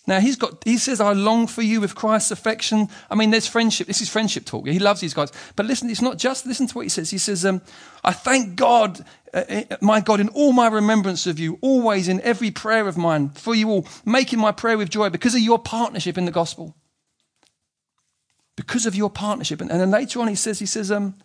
Now 0.08 0.22
he's 0.22 0.38
got 0.38 0.64
he 0.64 0.78
says, 0.78 1.02
I 1.02 1.12
long 1.12 1.48
for 1.48 1.62
you 1.62 1.82
with 1.82 1.94
Christ's 1.94 2.32
affection. 2.32 2.88
I 3.10 3.16
mean, 3.16 3.30
there's 3.30 3.46
friendship. 3.46 3.88
This 3.88 4.02
is 4.02 4.10
friendship 4.10 4.46
talk. 4.46 4.66
He 4.66 4.80
loves 4.80 5.02
these 5.02 5.14
guys. 5.14 5.34
But 5.58 5.66
listen, 5.66 5.90
it's 5.90 6.02
not 6.02 6.18
just 6.18 6.46
listen 6.46 6.66
to 6.68 6.76
what 6.76 6.84
he 6.84 6.90
says. 6.90 7.10
He 7.10 7.18
says, 7.18 7.46
um, 7.46 7.62
I 8.06 8.14
thank 8.14 8.56
God, 8.56 9.04
uh, 9.34 9.44
uh, 9.50 9.78
my 9.82 10.00
God, 10.00 10.22
in 10.22 10.30
all 10.30 10.54
my 10.54 10.68
remembrance 10.68 11.28
of 11.28 11.40
you, 11.40 11.60
always 11.62 12.08
in 12.08 12.22
every 12.22 12.52
prayer 12.52 12.88
of 12.88 12.98
mine, 12.98 13.30
for 13.32 13.54
you 13.54 13.70
all, 13.70 13.86
making 14.06 14.40
my 14.40 14.54
prayer 14.54 14.78
with 14.78 14.90
joy 14.90 15.10
because 15.10 15.36
of 15.36 15.42
your 15.42 15.60
partnership 15.60 16.18
in 16.18 16.24
the 16.24 16.32
gospel. 16.32 16.74
Because 18.56 18.86
of 18.86 18.96
your 18.96 19.10
partnership. 19.10 19.60
And, 19.60 19.70
and 19.70 19.82
then 19.82 19.92
later 19.92 20.22
on 20.22 20.30
he 20.30 20.36
says, 20.36 20.60
he 20.60 20.66
says, 20.66 20.90
um, 20.90 21.16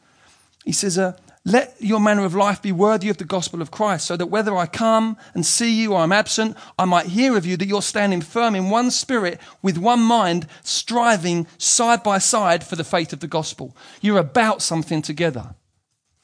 he 0.64 0.72
says, 0.72 0.98
uh, 0.98 1.16
let 1.44 1.74
your 1.80 1.98
manner 1.98 2.24
of 2.24 2.36
life 2.36 2.62
be 2.62 2.70
worthy 2.70 3.08
of 3.08 3.16
the 3.16 3.24
gospel 3.24 3.60
of 3.60 3.72
Christ, 3.72 4.06
so 4.06 4.16
that 4.16 4.26
whether 4.26 4.56
I 4.56 4.66
come 4.66 5.16
and 5.34 5.44
see 5.44 5.72
you 5.82 5.92
or 5.92 6.00
I'm 6.00 6.12
absent, 6.12 6.56
I 6.78 6.84
might 6.84 7.06
hear 7.06 7.36
of 7.36 7.44
you 7.44 7.56
that 7.56 7.66
you're 7.66 7.82
standing 7.82 8.20
firm 8.20 8.54
in 8.54 8.70
one 8.70 8.92
spirit, 8.92 9.40
with 9.60 9.76
one 9.76 10.00
mind, 10.00 10.46
striving 10.62 11.48
side 11.58 12.04
by 12.04 12.18
side 12.18 12.62
for 12.64 12.76
the 12.76 12.84
faith 12.84 13.12
of 13.12 13.18
the 13.18 13.26
gospel. 13.26 13.76
You're 14.00 14.18
about 14.18 14.62
something 14.62 15.02
together. 15.02 15.56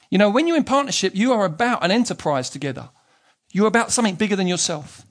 You 0.09 0.19
know, 0.19 0.31
when 0.31 0.47
you're 0.47 0.57
in 0.57 0.65
partnership, 0.65 1.17
you 1.17 1.33
are 1.33 1.45
about 1.45 1.85
an 1.85 1.91
enterprise 1.91 2.49
together. 2.49 2.91
You're 3.53 3.67
about 3.67 3.91
something 3.91 4.15
bigger 4.15 4.37
than 4.37 4.47
yourself. 4.47 5.05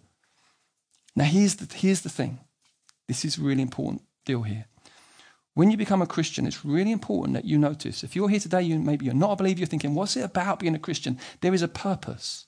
Now, 1.18 1.26
here's 1.26 1.56
the, 1.56 1.76
here's 1.76 2.02
the 2.02 2.10
thing. 2.10 2.40
This 3.08 3.26
is 3.26 3.38
really 3.38 3.62
important 3.62 4.04
deal 4.26 4.44
here. 4.44 4.66
When 5.58 5.72
you 5.72 5.78
become 5.78 6.04
a 6.04 6.06
Christian, 6.06 6.46
it's 6.46 6.64
really 6.64 6.92
important 6.92 7.34
that 7.34 7.46
you 7.46 7.58
notice. 7.58 8.04
If 8.04 8.16
you're 8.16 8.30
here 8.30 8.40
today, 8.40 8.62
you 8.62 8.78
maybe 8.78 9.06
you're 9.06 9.16
not 9.16 9.32
a 9.32 9.36
believer, 9.38 9.58
you're 9.58 9.66
thinking, 9.66 9.96
what's 9.96 10.16
it 10.16 10.24
about 10.24 10.60
being 10.60 10.76
a 10.76 10.80
Christian? 10.80 11.18
There 11.42 11.52
is 11.52 11.64
a 11.64 11.68
purpose. 11.68 12.46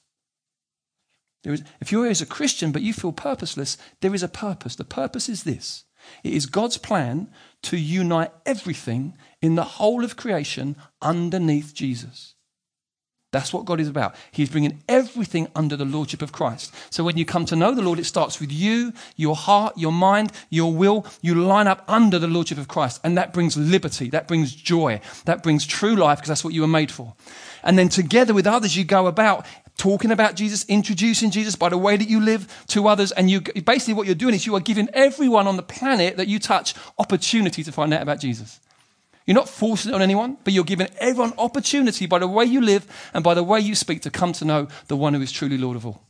There 1.42 1.52
is, 1.52 1.64
if 1.82 1.92
you're 1.92 2.04
here 2.04 2.12
as 2.12 2.22
a 2.22 2.28
Christian 2.28 2.72
but 2.72 2.84
you 2.84 2.94
feel 2.94 3.12
purposeless, 3.12 3.80
there 4.02 4.14
is 4.14 4.22
a 4.22 4.28
purpose. 4.28 4.76
The 4.76 4.84
purpose 4.84 5.28
is 5.28 5.42
this 5.42 5.86
it 6.24 6.34
is 6.34 6.46
God's 6.46 6.78
plan 6.78 7.32
to 7.64 7.78
unite 7.78 8.32
everything 8.46 9.18
in 9.42 9.56
the 9.56 9.64
whole 9.64 10.04
of 10.04 10.16
creation 10.16 10.76
underneath 11.02 11.74
Jesus. 11.74 12.36
That's 13.32 13.54
what 13.54 13.66
God 13.66 13.80
is 13.80 13.88
about. 13.88 14.16
He's 14.32 14.50
bringing 14.50 14.82
everything 14.90 15.50
under 15.56 15.76
the 15.76 15.86
lordship 15.86 16.24
of 16.24 16.32
Christ. 16.32 16.74
So 16.90 17.04
when 17.04 17.16
you 17.16 17.26
come 17.26 17.46
to 17.46 17.56
know 17.56 17.76
the 17.76 17.84
Lord, 17.84 18.00
it 18.00 18.06
starts 18.06 18.40
with 18.40 18.52
you, 18.52 18.92
your 19.18 19.36
heart, 19.36 19.78
your 19.78 19.92
mind, 19.92 20.32
your 20.50 20.74
will. 20.74 21.06
You 21.22 21.36
line 21.36 21.68
up 21.68 21.84
under 21.88 22.18
the 22.18 22.28
lordship 22.28 22.58
of 22.58 22.68
Christ. 22.68 23.00
And 23.04 23.16
that 23.18 23.32
brings 23.32 23.56
liberty. 23.56 24.10
That 24.10 24.28
brings 24.28 24.56
joy. 24.56 25.00
That 25.26 25.44
brings 25.44 25.68
true 25.68 25.96
life 25.96 26.18
because 26.18 26.30
that's 26.30 26.44
what 26.44 26.56
you 26.56 26.62
were 26.62 26.68
made 26.68 26.92
for. 26.92 27.14
And 27.64 27.78
then 27.78 27.90
together 27.90 28.34
with 28.34 28.48
others, 28.48 28.76
you 28.76 28.84
go 28.84 29.06
about 29.06 29.46
talking 29.78 30.12
about 30.12 30.36
Jesus, 30.36 30.66
introducing 30.66 31.30
Jesus 31.30 31.56
by 31.56 31.70
the 31.70 31.78
way 31.78 31.98
that 31.98 32.10
you 32.10 32.20
live 32.20 32.66
to 32.68 32.88
others. 32.88 33.12
And 33.12 33.30
you 33.30 33.42
basically 33.42 33.94
what 33.94 34.08
you're 34.08 34.16
doing 34.16 34.34
is 34.34 34.48
you 34.48 34.56
are 34.56 34.60
giving 34.60 34.90
everyone 34.94 35.48
on 35.48 35.56
the 35.56 35.64
planet 35.64 36.18
that 36.18 36.28
you 36.28 36.40
touch 36.40 36.74
opportunity 36.98 37.64
to 37.64 37.72
find 37.72 37.94
out 37.94 38.02
about 38.02 38.20
Jesus. 38.20 38.60
You're 39.30 39.36
not 39.36 39.48
forcing 39.48 39.92
it 39.92 39.94
on 39.94 40.02
anyone, 40.02 40.38
but 40.44 40.54
you're 40.54 40.64
giving 40.64 40.88
everyone 40.98 41.34
opportunity 41.38 42.08
by 42.08 42.18
the 42.18 42.26
way 42.26 42.46
you 42.46 42.62
live 42.62 42.88
and 43.14 43.24
by 43.24 43.36
the 43.36 43.44
way 43.44 43.60
you 43.60 43.76
speak 43.76 44.02
to 44.02 44.10
come 44.10 44.34
to 44.34 44.44
know 44.44 44.68
the 44.88 44.96
one 44.96 45.14
who 45.14 45.22
is 45.22 45.32
truly 45.32 45.56
Lord 45.56 45.78
of 45.78 45.86
all. 45.86 46.04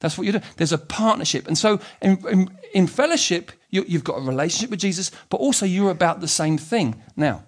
That's 0.00 0.16
what 0.16 0.26
you 0.26 0.32
do. 0.32 0.40
There's 0.56 0.72
a 0.72 0.78
partnership. 0.78 1.46
And 1.46 1.58
so 1.58 1.80
in, 2.00 2.26
in, 2.26 2.58
in 2.72 2.86
fellowship, 2.86 3.52
you, 3.68 3.84
you've 3.86 4.04
got 4.04 4.16
a 4.16 4.22
relationship 4.22 4.70
with 4.70 4.80
Jesus, 4.80 5.10
but 5.28 5.36
also 5.36 5.66
you're 5.66 5.90
about 5.90 6.22
the 6.22 6.28
same 6.28 6.56
thing. 6.56 7.02
Now, 7.14 7.44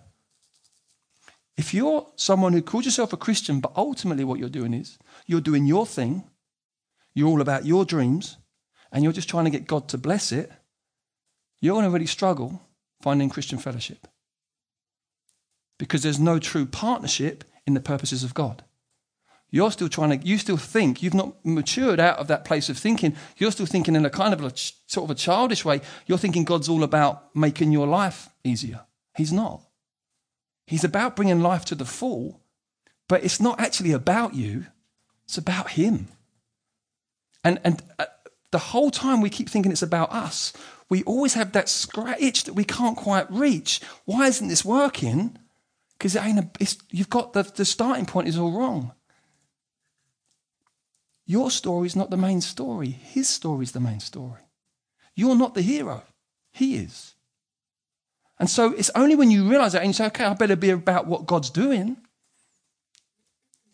if 1.56 1.72
you're 1.72 2.06
someone 2.16 2.52
who 2.52 2.60
calls 2.60 2.84
yourself 2.84 3.14
a 3.14 3.16
Christian, 3.16 3.60
but 3.60 3.72
ultimately 3.74 4.24
what 4.24 4.38
you're 4.38 4.50
doing 4.50 4.74
is 4.74 4.98
you're 5.26 5.40
doing 5.40 5.64
your 5.64 5.86
thing, 5.86 6.24
you're 7.14 7.28
all 7.28 7.40
about 7.40 7.64
your 7.64 7.86
dreams, 7.86 8.36
and 8.92 9.02
you're 9.02 9.14
just 9.14 9.30
trying 9.30 9.46
to 9.46 9.50
get 9.50 9.66
God 9.66 9.88
to 9.88 9.96
bless 9.96 10.32
it, 10.32 10.52
you're 11.62 11.76
going 11.76 11.86
to 11.86 11.90
really 11.90 12.04
struggle 12.04 12.60
finding 13.00 13.30
Christian 13.30 13.56
fellowship 13.56 14.06
because 15.82 16.04
there's 16.04 16.20
no 16.20 16.38
true 16.38 16.64
partnership 16.64 17.42
in 17.66 17.74
the 17.74 17.80
purposes 17.80 18.22
of 18.22 18.34
God. 18.34 18.62
You're 19.50 19.72
still 19.72 19.88
trying 19.88 20.16
to, 20.16 20.24
you 20.24 20.38
still 20.38 20.56
think, 20.56 21.02
you've 21.02 21.12
not 21.12 21.44
matured 21.44 21.98
out 21.98 22.18
of 22.18 22.28
that 22.28 22.44
place 22.44 22.68
of 22.68 22.78
thinking. 22.78 23.16
You're 23.36 23.50
still 23.50 23.66
thinking 23.66 23.96
in 23.96 24.06
a 24.06 24.08
kind 24.08 24.32
of 24.32 24.44
a 24.44 24.52
sort 24.54 25.02
of 25.02 25.10
a 25.10 25.16
childish 25.16 25.64
way. 25.64 25.80
You're 26.06 26.18
thinking 26.18 26.44
God's 26.44 26.68
all 26.68 26.84
about 26.84 27.34
making 27.34 27.72
your 27.72 27.88
life 27.88 28.28
easier. 28.44 28.82
He's 29.16 29.32
not. 29.32 29.62
He's 30.68 30.84
about 30.84 31.16
bringing 31.16 31.40
life 31.42 31.64
to 31.64 31.74
the 31.74 31.84
full, 31.84 32.40
but 33.08 33.24
it's 33.24 33.40
not 33.40 33.58
actually 33.58 33.90
about 33.90 34.36
you, 34.36 34.66
it's 35.24 35.36
about 35.36 35.70
Him. 35.70 36.06
And, 37.42 37.58
and 37.64 37.82
uh, 37.98 38.06
the 38.52 38.58
whole 38.70 38.92
time 38.92 39.20
we 39.20 39.30
keep 39.30 39.48
thinking 39.48 39.72
it's 39.72 39.82
about 39.82 40.12
us, 40.12 40.52
we 40.88 41.02
always 41.02 41.34
have 41.34 41.50
that 41.52 41.68
scratch 41.68 42.44
that 42.44 42.54
we 42.54 42.62
can't 42.62 42.96
quite 42.96 43.28
reach. 43.32 43.80
Why 44.04 44.28
isn't 44.28 44.46
this 44.46 44.64
working? 44.64 45.38
Because 46.02 46.16
it 46.16 46.24
ain't 46.24 46.40
a, 46.40 46.76
you've 46.90 47.08
got 47.08 47.32
the, 47.32 47.44
the 47.44 47.64
starting 47.64 48.06
point 48.06 48.26
is 48.26 48.36
all 48.36 48.50
wrong. 48.50 48.90
Your 51.26 51.48
story 51.48 51.86
is 51.86 51.94
not 51.94 52.10
the 52.10 52.16
main 52.16 52.40
story. 52.40 52.88
His 52.88 53.28
story 53.28 53.62
is 53.62 53.70
the 53.70 53.78
main 53.78 54.00
story. 54.00 54.40
You're 55.14 55.36
not 55.36 55.54
the 55.54 55.62
hero. 55.62 56.02
He 56.50 56.74
is. 56.74 57.14
And 58.40 58.50
so 58.50 58.72
it's 58.72 58.90
only 58.96 59.14
when 59.14 59.30
you 59.30 59.48
realize 59.48 59.74
that 59.74 59.82
and 59.82 59.90
you 59.90 59.92
say, 59.92 60.06
okay, 60.06 60.24
I 60.24 60.34
better 60.34 60.56
be 60.56 60.70
about 60.70 61.06
what 61.06 61.26
God's 61.26 61.50
doing 61.50 61.98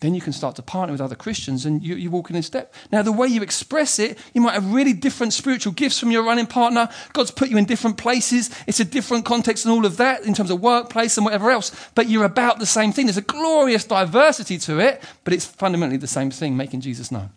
then 0.00 0.14
you 0.14 0.20
can 0.20 0.32
start 0.32 0.54
to 0.56 0.62
partner 0.62 0.92
with 0.92 1.00
other 1.00 1.16
Christians 1.16 1.66
and 1.66 1.82
you, 1.82 1.96
you 1.96 2.10
walk 2.10 2.30
in 2.30 2.40
step. 2.42 2.72
Now, 2.92 3.02
the 3.02 3.10
way 3.10 3.26
you 3.26 3.42
express 3.42 3.98
it, 3.98 4.16
you 4.32 4.40
might 4.40 4.54
have 4.54 4.72
really 4.72 4.92
different 4.92 5.32
spiritual 5.32 5.72
gifts 5.72 5.98
from 5.98 6.12
your 6.12 6.22
running 6.22 6.46
partner. 6.46 6.88
God's 7.12 7.32
put 7.32 7.48
you 7.48 7.56
in 7.56 7.64
different 7.64 7.96
places. 7.96 8.50
It's 8.68 8.78
a 8.78 8.84
different 8.84 9.24
context 9.24 9.64
and 9.64 9.72
all 9.72 9.84
of 9.84 9.96
that 9.96 10.22
in 10.22 10.34
terms 10.34 10.50
of 10.50 10.60
workplace 10.60 11.16
and 11.16 11.24
whatever 11.24 11.50
else, 11.50 11.72
but 11.96 12.08
you're 12.08 12.24
about 12.24 12.60
the 12.60 12.66
same 12.66 12.92
thing. 12.92 13.06
There's 13.06 13.16
a 13.16 13.22
glorious 13.22 13.84
diversity 13.84 14.58
to 14.58 14.78
it, 14.78 15.02
but 15.24 15.32
it's 15.32 15.46
fundamentally 15.46 15.98
the 15.98 16.06
same 16.06 16.30
thing, 16.30 16.56
making 16.56 16.82
Jesus 16.82 17.10
known. 17.10 17.30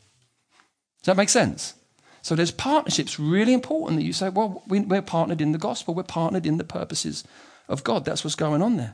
Does 1.01 1.07
that 1.07 1.17
make 1.17 1.29
sense? 1.29 1.73
So 2.21 2.35
there's 2.35 2.51
partnerships 2.51 3.19
really 3.19 3.53
important 3.53 3.99
that 3.99 4.05
you 4.05 4.13
say, 4.13 4.29
well, 4.29 4.61
we're 4.67 5.01
partnered 5.01 5.41
in 5.41 5.51
the 5.51 5.57
gospel. 5.57 5.95
We're 5.95 6.03
partnered 6.03 6.45
in 6.45 6.57
the 6.57 6.63
purposes 6.63 7.23
of 7.67 7.83
God. 7.83 8.05
That's 8.05 8.23
what's 8.23 8.35
going 8.35 8.61
on 8.61 8.77
there. 8.77 8.93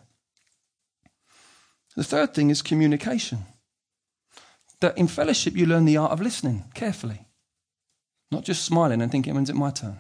The 1.98 2.06
third 2.06 2.34
thing 2.34 2.50
is 2.50 2.62
communication 2.62 3.40
that 4.82 4.98
in 4.98 5.08
fellowship 5.08 5.56
you 5.56 5.66
learn 5.66 5.86
the 5.86 5.98
art 5.98 6.12
of 6.12 6.22
listening 6.22 6.66
carefully, 6.74 7.28
not 8.32 8.44
just 8.44 8.66
smiling 8.66 9.02
and 9.02 9.12
thinking, 9.12 9.34
when's 9.34 9.50
it 9.50 9.56
my 9.56 9.72
turn? 9.72 10.00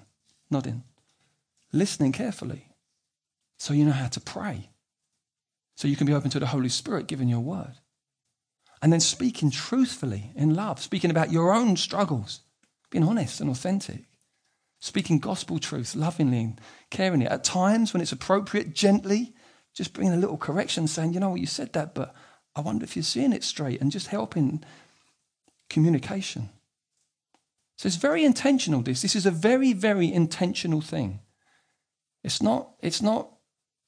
Nodding. 0.50 0.84
Listening 1.74 2.12
carefully 2.12 2.68
so 3.58 3.74
you 3.74 3.86
know 3.86 3.92
how 3.92 4.08
to 4.08 4.20
pray, 4.20 4.70
so 5.76 5.88
you 5.88 5.96
can 5.96 6.08
be 6.08 6.13
open 6.13 6.30
to 6.30 6.40
the 6.40 6.48
Holy 6.48 6.70
Spirit 6.70 7.08
giving 7.08 7.28
your 7.28 7.40
word. 7.40 7.74
And 8.82 8.94
then 8.94 9.00
speaking 9.00 9.50
truthfully 9.50 10.32
in 10.36 10.54
love, 10.54 10.80
speaking 10.80 11.10
about 11.10 11.32
your 11.32 11.52
own 11.52 11.76
struggles, 11.78 12.42
being 12.92 13.04
honest 13.04 13.42
and 13.42 13.50
authentic, 13.50 14.06
speaking 14.80 15.18
gospel 15.18 15.58
truth 15.58 15.96
lovingly 15.96 16.40
and 16.40 16.62
caringly. 16.92 17.30
At 17.30 17.44
times, 17.44 17.94
when 17.94 18.02
it's 18.02 18.12
appropriate, 18.12 18.76
gently, 18.76 19.34
just 19.74 19.94
bringing 19.94 20.13
a 20.13 20.18
little 20.18 20.38
correction, 20.38 20.88
saying, 20.88 21.13
you 21.13 21.20
know 21.20 21.32
what, 21.32 21.42
you 21.42 21.48
said 21.48 21.74
that, 21.74 21.96
but 21.96 22.13
I 22.58 22.62
wonder 22.62 22.84
if 22.84 22.96
you're 22.96 23.04
seeing 23.04 23.34
it 23.34 23.43
straight 23.43 23.80
and 23.80 23.91
just 23.91 24.08
helping 24.08 24.63
communication. 25.70 26.50
So 27.78 27.86
it's 27.86 27.98
very 27.98 28.26
intentional, 28.26 28.82
this. 28.82 29.04
This 29.04 29.15
is 29.15 29.28
a 29.28 29.32
very, 29.32 29.74
very 29.74 30.12
intentional 30.12 30.82
thing. 30.82 31.20
It's 32.24 32.41
not, 32.41 32.72
it's 32.82 33.02
not 33.02 33.30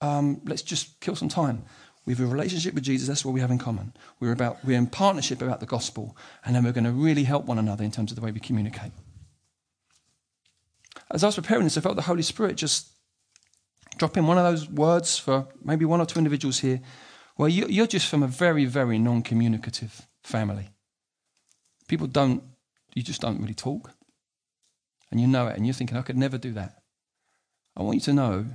um, 0.01 0.41
let's 0.45 0.61
just 0.61 0.99
kill 0.99 1.15
some 1.15 1.29
time. 1.29 1.63
We 2.05 2.13
have 2.13 2.21
a 2.21 2.27
relationship 2.27 2.75
with 2.75 2.83
Jesus. 2.83 3.07
That's 3.07 3.25
what 3.25 3.33
we 3.33 3.41
have 3.41 3.51
in 3.51 3.57
common. 3.57 3.93
We're 4.19 4.31
about 4.31 4.63
we're 4.63 4.77
in 4.77 4.87
partnership 4.87 5.41
about 5.41 5.59
the 5.59 5.65
gospel, 5.65 6.15
and 6.45 6.55
then 6.55 6.63
we're 6.63 6.71
going 6.71 6.85
to 6.85 6.91
really 6.91 7.23
help 7.23 7.45
one 7.45 7.59
another 7.59 7.83
in 7.83 7.91
terms 7.91 8.11
of 8.11 8.15
the 8.15 8.21
way 8.21 8.31
we 8.31 8.39
communicate. 8.39 8.91
As 11.11 11.23
I 11.23 11.27
was 11.27 11.35
preparing 11.35 11.63
this, 11.63 11.77
I 11.77 11.81
felt 11.81 11.95
the 11.95 12.03
Holy 12.03 12.21
Spirit 12.21 12.55
just 12.55 12.89
drop 13.97 14.15
in 14.15 14.27
one 14.27 14.37
of 14.37 14.43
those 14.43 14.69
words 14.69 15.17
for 15.17 15.47
maybe 15.63 15.85
one 15.85 15.99
or 15.99 16.05
two 16.05 16.19
individuals 16.19 16.59
here 16.59 16.81
where 17.39 17.47
you're 17.47 17.87
just 17.87 18.09
from 18.09 18.21
a 18.21 18.27
very, 18.27 18.65
very 18.65 18.99
non 18.99 19.21
communicative 19.21 20.05
family. 20.23 20.71
People 21.87 22.05
don't, 22.05 22.43
you 22.93 23.01
just 23.01 23.21
don't 23.21 23.39
really 23.39 23.53
talk. 23.53 23.91
And 25.09 25.21
you 25.21 25.25
know 25.25 25.47
it, 25.47 25.55
and 25.55 25.65
you're 25.65 25.73
thinking, 25.73 25.95
I 25.95 26.01
could 26.01 26.17
never 26.17 26.37
do 26.37 26.51
that. 26.51 26.81
I 27.77 27.83
want 27.83 27.95
you 27.95 28.01
to 28.01 28.13
know, 28.13 28.45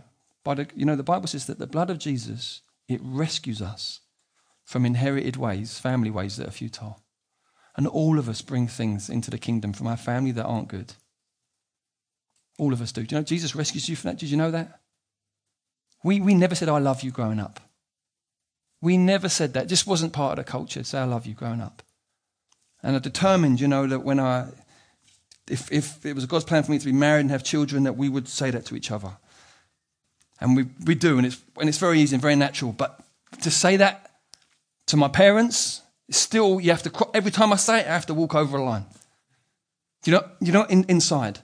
by 0.45 0.57
the, 0.57 0.69
you 0.77 0.85
know, 0.85 0.97
the 0.97 1.03
Bible 1.03 1.29
says 1.29 1.47
that 1.47 1.59
the 1.59 1.67
blood 1.67 1.89
of 1.89 1.99
Jesus, 1.99 2.61
it 2.87 3.01
rescues 3.03 3.63
us 3.63 4.01
from 4.67 4.85
inherited 4.85 5.39
ways, 5.39 5.79
family 5.79 6.11
ways 6.11 6.37
that 6.37 6.49
are 6.49 6.51
futile. 6.51 7.01
And 7.79 7.87
all 7.87 8.19
of 8.19 8.29
us 8.29 8.43
bring 8.43 8.69
things 8.69 9.09
into 9.09 9.31
the 9.31 9.39
kingdom 9.39 9.73
from 9.73 9.87
our 9.87 9.97
family 9.97 10.33
that 10.33 10.45
aren't 10.45 10.69
good. 10.69 10.93
All 12.59 12.75
of 12.75 12.83
us 12.83 12.93
do. 12.93 13.03
Do 13.03 13.15
you 13.15 13.21
know 13.23 13.25
Jesus 13.25 13.57
rescues 13.57 13.89
you 13.89 13.97
from 13.97 14.11
that? 14.11 14.19
Did 14.19 14.29
you 14.29 14.37
know 14.37 14.51
that? 14.51 14.81
We, 16.03 16.21
we 16.21 16.35
never 16.35 16.55
said, 16.55 16.69
I 16.69 16.81
love 16.81 17.03
you 17.03 17.13
growing 17.13 17.41
up. 17.41 17.61
We 18.85 18.99
never 18.99 19.31
said 19.31 19.55
that. 19.55 19.67
Just 19.67 19.87
wasn't 19.87 20.13
part 20.13 20.39
of 20.39 20.45
the 20.45 20.51
culture. 20.51 20.85
Say, 20.85 20.99
I 20.99 21.05
love 21.05 21.25
you 21.25 21.33
growing 21.33 21.63
up. 21.63 21.83
And 22.83 22.95
I 22.95 22.99
determined, 22.99 23.59
you 23.59 23.67
know, 23.67 23.87
that 23.87 24.01
when 24.01 24.21
I, 24.21 24.49
if, 25.49 25.73
if 25.73 26.05
it 26.05 26.15
was 26.15 26.27
God's 26.27 26.45
plan 26.45 26.65
for 26.65 26.71
me 26.71 26.79
to 26.79 26.85
be 26.85 26.93
married 26.93 27.23
and 27.23 27.31
have 27.31 27.43
children, 27.43 27.85
that 27.85 27.97
we 27.97 28.11
would 28.11 28.29
say 28.29 28.51
that 28.51 28.67
to 28.67 28.77
each 28.77 28.91
other. 28.91 29.17
And 30.39 30.55
we, 30.55 30.67
we 30.85 30.95
do, 30.95 31.17
and 31.17 31.27
it's, 31.27 31.41
and 31.59 31.67
it's 31.67 31.79
very 31.79 31.99
easy 31.99 32.15
and 32.15 32.21
very 32.21 32.37
natural. 32.37 32.73
But 32.73 33.03
to 33.41 33.51
say 33.51 33.79
that 33.79 34.11
to 34.89 34.99
my 34.99 35.09
parents, 35.09 35.81
still, 36.11 36.61
you 36.61 36.71
have 36.71 36.83
to, 36.83 37.09
every 37.15 37.31
time 37.31 37.55
I 37.55 37.57
say 37.57 37.81
it, 37.81 37.87
I 37.87 37.95
have 37.95 38.07
to 38.07 38.15
walk 38.15 38.35
over 38.35 38.59
a 38.59 38.63
line. 38.63 38.85
You 40.05 40.13
know, 40.13 40.29
you 40.43 40.53
know, 40.53 40.65
in, 40.65 40.85
inside. 40.91 41.39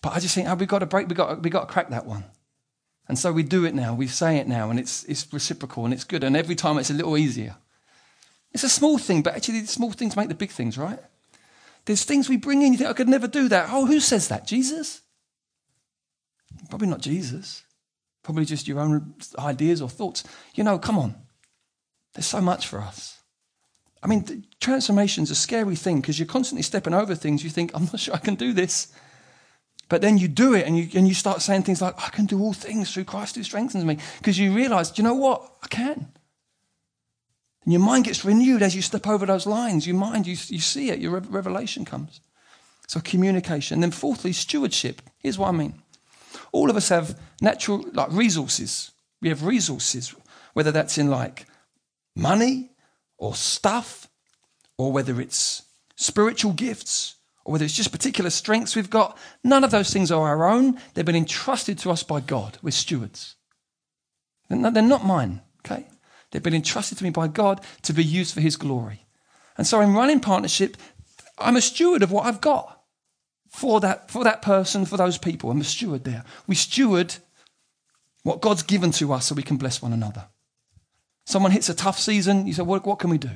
But 0.00 0.14
I 0.14 0.20
just 0.20 0.34
think, 0.34 0.48
ah, 0.48 0.52
oh, 0.52 0.54
we've 0.54 0.66
got 0.66 0.78
to 0.78 0.86
break, 0.86 1.08
we've 1.08 1.16
got, 1.16 1.42
we 1.42 1.50
got 1.50 1.68
to 1.68 1.72
crack 1.72 1.90
that 1.90 2.06
one. 2.06 2.24
And 3.08 3.18
so 3.18 3.32
we 3.32 3.42
do 3.42 3.64
it 3.64 3.74
now, 3.74 3.94
we 3.94 4.06
say 4.06 4.38
it 4.38 4.48
now, 4.48 4.70
and 4.70 4.78
it's, 4.78 5.04
it's 5.04 5.30
reciprocal 5.32 5.84
and 5.84 5.92
it's 5.92 6.04
good. 6.04 6.24
And 6.24 6.36
every 6.36 6.54
time 6.54 6.78
it's 6.78 6.90
a 6.90 6.94
little 6.94 7.18
easier. 7.18 7.56
It's 8.52 8.64
a 8.64 8.68
small 8.68 8.98
thing, 8.98 9.22
but 9.22 9.34
actually, 9.34 9.60
the 9.60 9.66
small 9.66 9.90
things 9.92 10.16
make 10.16 10.28
the 10.28 10.34
big 10.34 10.50
things, 10.50 10.78
right? 10.78 10.98
There's 11.84 12.04
things 12.04 12.28
we 12.28 12.36
bring 12.36 12.62
in, 12.62 12.72
you 12.72 12.78
think, 12.78 12.88
I 12.88 12.94
could 12.94 13.08
never 13.08 13.26
do 13.26 13.48
that. 13.48 13.68
Oh, 13.70 13.84
who 13.84 14.00
says 14.00 14.28
that? 14.28 14.46
Jesus? 14.46 15.02
Probably 16.70 16.86
not 16.86 17.00
Jesus. 17.00 17.64
Probably 18.22 18.44
just 18.44 18.68
your 18.68 18.80
own 18.80 19.14
ideas 19.38 19.82
or 19.82 19.88
thoughts. 19.88 20.24
You 20.54 20.64
know, 20.64 20.78
come 20.78 20.98
on. 20.98 21.16
There's 22.14 22.26
so 22.26 22.40
much 22.40 22.68
for 22.68 22.80
us. 22.80 23.18
I 24.02 24.06
mean, 24.06 24.46
transformation's 24.60 25.30
a 25.30 25.34
scary 25.34 25.76
thing 25.76 26.00
because 26.00 26.18
you're 26.18 26.26
constantly 26.26 26.62
stepping 26.62 26.94
over 26.94 27.14
things. 27.14 27.42
You 27.42 27.50
think, 27.50 27.72
I'm 27.74 27.84
not 27.84 27.98
sure 27.98 28.14
I 28.14 28.18
can 28.18 28.36
do 28.36 28.52
this. 28.52 28.92
But 29.88 30.00
then 30.00 30.18
you 30.18 30.28
do 30.28 30.54
it 30.54 30.66
and 30.66 30.78
you, 30.78 30.88
and 30.94 31.06
you 31.06 31.14
start 31.14 31.42
saying 31.42 31.62
things 31.62 31.82
like, 31.82 31.94
I 31.98 32.08
can 32.08 32.26
do 32.26 32.40
all 32.40 32.52
things 32.52 32.92
through 32.92 33.04
Christ 33.04 33.36
who 33.36 33.42
strengthens 33.42 33.84
me. 33.84 33.98
Because 34.18 34.38
you 34.38 34.54
realize, 34.54 34.90
do 34.90 35.02
you 35.02 35.08
know 35.08 35.14
what? 35.14 35.42
I 35.62 35.68
can. 35.68 36.08
And 37.64 37.72
your 37.72 37.82
mind 37.82 38.04
gets 38.04 38.24
renewed 38.24 38.62
as 38.62 38.74
you 38.74 38.82
step 38.82 39.06
over 39.06 39.26
those 39.26 39.46
lines. 39.46 39.86
Your 39.86 39.96
mind, 39.96 40.26
you, 40.26 40.36
you 40.48 40.60
see 40.60 40.90
it, 40.90 40.98
your 40.98 41.18
revelation 41.18 41.84
comes. 41.84 42.20
So 42.86 43.00
communication. 43.00 43.80
Then 43.80 43.90
fourthly, 43.90 44.32
stewardship. 44.32 45.02
Here's 45.18 45.38
what 45.38 45.48
I 45.48 45.52
mean. 45.52 45.74
All 46.52 46.70
of 46.70 46.76
us 46.76 46.88
have 46.88 47.18
natural 47.40 47.84
like 47.92 48.10
resources. 48.10 48.90
We 49.20 49.28
have 49.30 49.44
resources, 49.44 50.14
whether 50.52 50.70
that's 50.70 50.98
in 50.98 51.08
like 51.08 51.46
money 52.14 52.70
or 53.16 53.34
stuff, 53.34 54.08
or 54.76 54.92
whether 54.92 55.20
it's 55.20 55.62
spiritual 55.96 56.52
gifts 56.52 57.16
or 57.44 57.52
whether 57.52 57.64
it's 57.64 57.74
just 57.74 57.92
particular 57.92 58.30
strengths 58.30 58.74
we've 58.74 58.90
got, 58.90 59.18
none 59.42 59.64
of 59.64 59.70
those 59.70 59.92
things 59.92 60.10
are 60.10 60.26
our 60.26 60.46
own. 60.48 60.78
They've 60.94 61.04
been 61.04 61.14
entrusted 61.16 61.78
to 61.80 61.90
us 61.90 62.02
by 62.02 62.20
God. 62.20 62.58
We're 62.62 62.70
stewards. 62.70 63.36
They're 64.48 64.58
not 64.82 65.04
mine, 65.04 65.42
okay? 65.64 65.86
They've 66.30 66.42
been 66.42 66.54
entrusted 66.54 66.98
to 66.98 67.04
me 67.04 67.10
by 67.10 67.28
God 67.28 67.60
to 67.82 67.92
be 67.92 68.04
used 68.04 68.34
for 68.34 68.40
His 68.40 68.56
glory. 68.56 69.06
And 69.56 69.66
so 69.66 69.80
in 69.80 69.94
running 69.94 70.20
partnership, 70.20 70.76
I'm 71.38 71.56
a 71.56 71.60
steward 71.60 72.02
of 72.02 72.10
what 72.10 72.26
I've 72.26 72.40
got 72.40 72.82
for 73.48 73.80
that, 73.80 74.10
for 74.10 74.24
that 74.24 74.42
person, 74.42 74.84
for 74.84 74.96
those 74.96 75.18
people. 75.18 75.50
I'm 75.50 75.60
a 75.60 75.64
steward 75.64 76.04
there. 76.04 76.24
We 76.46 76.54
steward 76.54 77.16
what 78.22 78.40
God's 78.40 78.62
given 78.62 78.90
to 78.92 79.12
us 79.12 79.26
so 79.26 79.34
we 79.34 79.42
can 79.42 79.56
bless 79.56 79.80
one 79.82 79.92
another. 79.92 80.26
Someone 81.26 81.52
hits 81.52 81.68
a 81.68 81.74
tough 81.74 81.98
season, 81.98 82.46
you 82.46 82.52
say, 82.52 82.62
what, 82.62 82.84
what 82.84 82.98
can 82.98 83.10
we 83.10 83.18
do? 83.18 83.30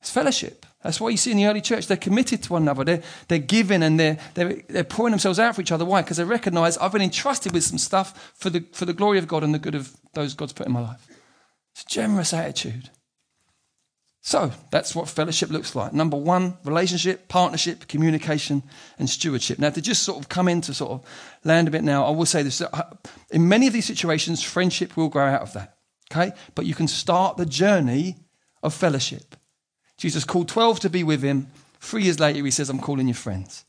It's 0.00 0.10
fellowship. 0.10 0.66
That's 0.82 1.00
why 1.00 1.08
you 1.08 1.16
see 1.16 1.32
in 1.32 1.36
the 1.36 1.46
early 1.46 1.60
church. 1.60 1.86
They're 1.86 1.96
committed 1.96 2.42
to 2.44 2.52
one 2.52 2.62
another. 2.62 2.84
They're, 2.84 3.02
they're 3.28 3.38
giving 3.38 3.82
and 3.82 3.98
they're, 3.98 4.18
they're, 4.34 4.62
they're 4.68 4.84
pouring 4.84 5.10
themselves 5.10 5.38
out 5.38 5.56
for 5.56 5.60
each 5.60 5.72
other. 5.72 5.84
Why? 5.84 6.02
Because 6.02 6.18
they 6.18 6.24
recognize 6.24 6.78
I've 6.78 6.92
been 6.92 7.02
entrusted 7.02 7.52
with 7.52 7.64
some 7.64 7.78
stuff 7.78 8.32
for 8.36 8.50
the, 8.50 8.64
for 8.72 8.84
the 8.84 8.92
glory 8.92 9.18
of 9.18 9.26
God 9.26 9.42
and 9.42 9.52
the 9.52 9.58
good 9.58 9.74
of 9.74 9.96
those 10.14 10.34
God's 10.34 10.52
put 10.52 10.66
in 10.66 10.72
my 10.72 10.82
life. 10.82 11.06
It's 11.72 11.82
a 11.82 11.88
generous 11.88 12.32
attitude. 12.32 12.90
So 14.22 14.50
that's 14.72 14.92
what 14.92 15.08
fellowship 15.08 15.50
looks 15.50 15.76
like. 15.76 15.92
Number 15.92 16.16
one, 16.16 16.58
relationship, 16.64 17.28
partnership, 17.28 17.86
communication, 17.86 18.64
and 18.98 19.08
stewardship. 19.08 19.60
Now, 19.60 19.70
to 19.70 19.80
just 19.80 20.02
sort 20.02 20.18
of 20.18 20.28
come 20.28 20.48
in 20.48 20.60
to 20.62 20.74
sort 20.74 20.90
of 20.90 21.04
land 21.44 21.68
a 21.68 21.70
bit 21.70 21.84
now, 21.84 22.04
I 22.04 22.10
will 22.10 22.26
say 22.26 22.42
this. 22.42 22.60
Uh, 22.60 22.96
in 23.30 23.48
many 23.48 23.68
of 23.68 23.72
these 23.72 23.86
situations, 23.86 24.42
friendship 24.42 24.96
will 24.96 25.08
grow 25.08 25.26
out 25.26 25.42
of 25.42 25.52
that. 25.52 25.76
Okay? 26.10 26.32
But 26.56 26.66
you 26.66 26.74
can 26.74 26.88
start 26.88 27.36
the 27.36 27.46
journey 27.46 28.16
of 28.64 28.74
fellowship. 28.74 29.36
Jesus 29.96 30.24
called 30.24 30.48
12 30.48 30.80
to 30.80 30.90
be 30.90 31.02
with 31.02 31.22
him. 31.22 31.48
Three 31.80 32.04
years 32.04 32.20
later, 32.20 32.44
he 32.44 32.50
says, 32.50 32.68
I'm 32.68 32.80
calling 32.80 33.08
you 33.08 33.14
friends. 33.14 33.64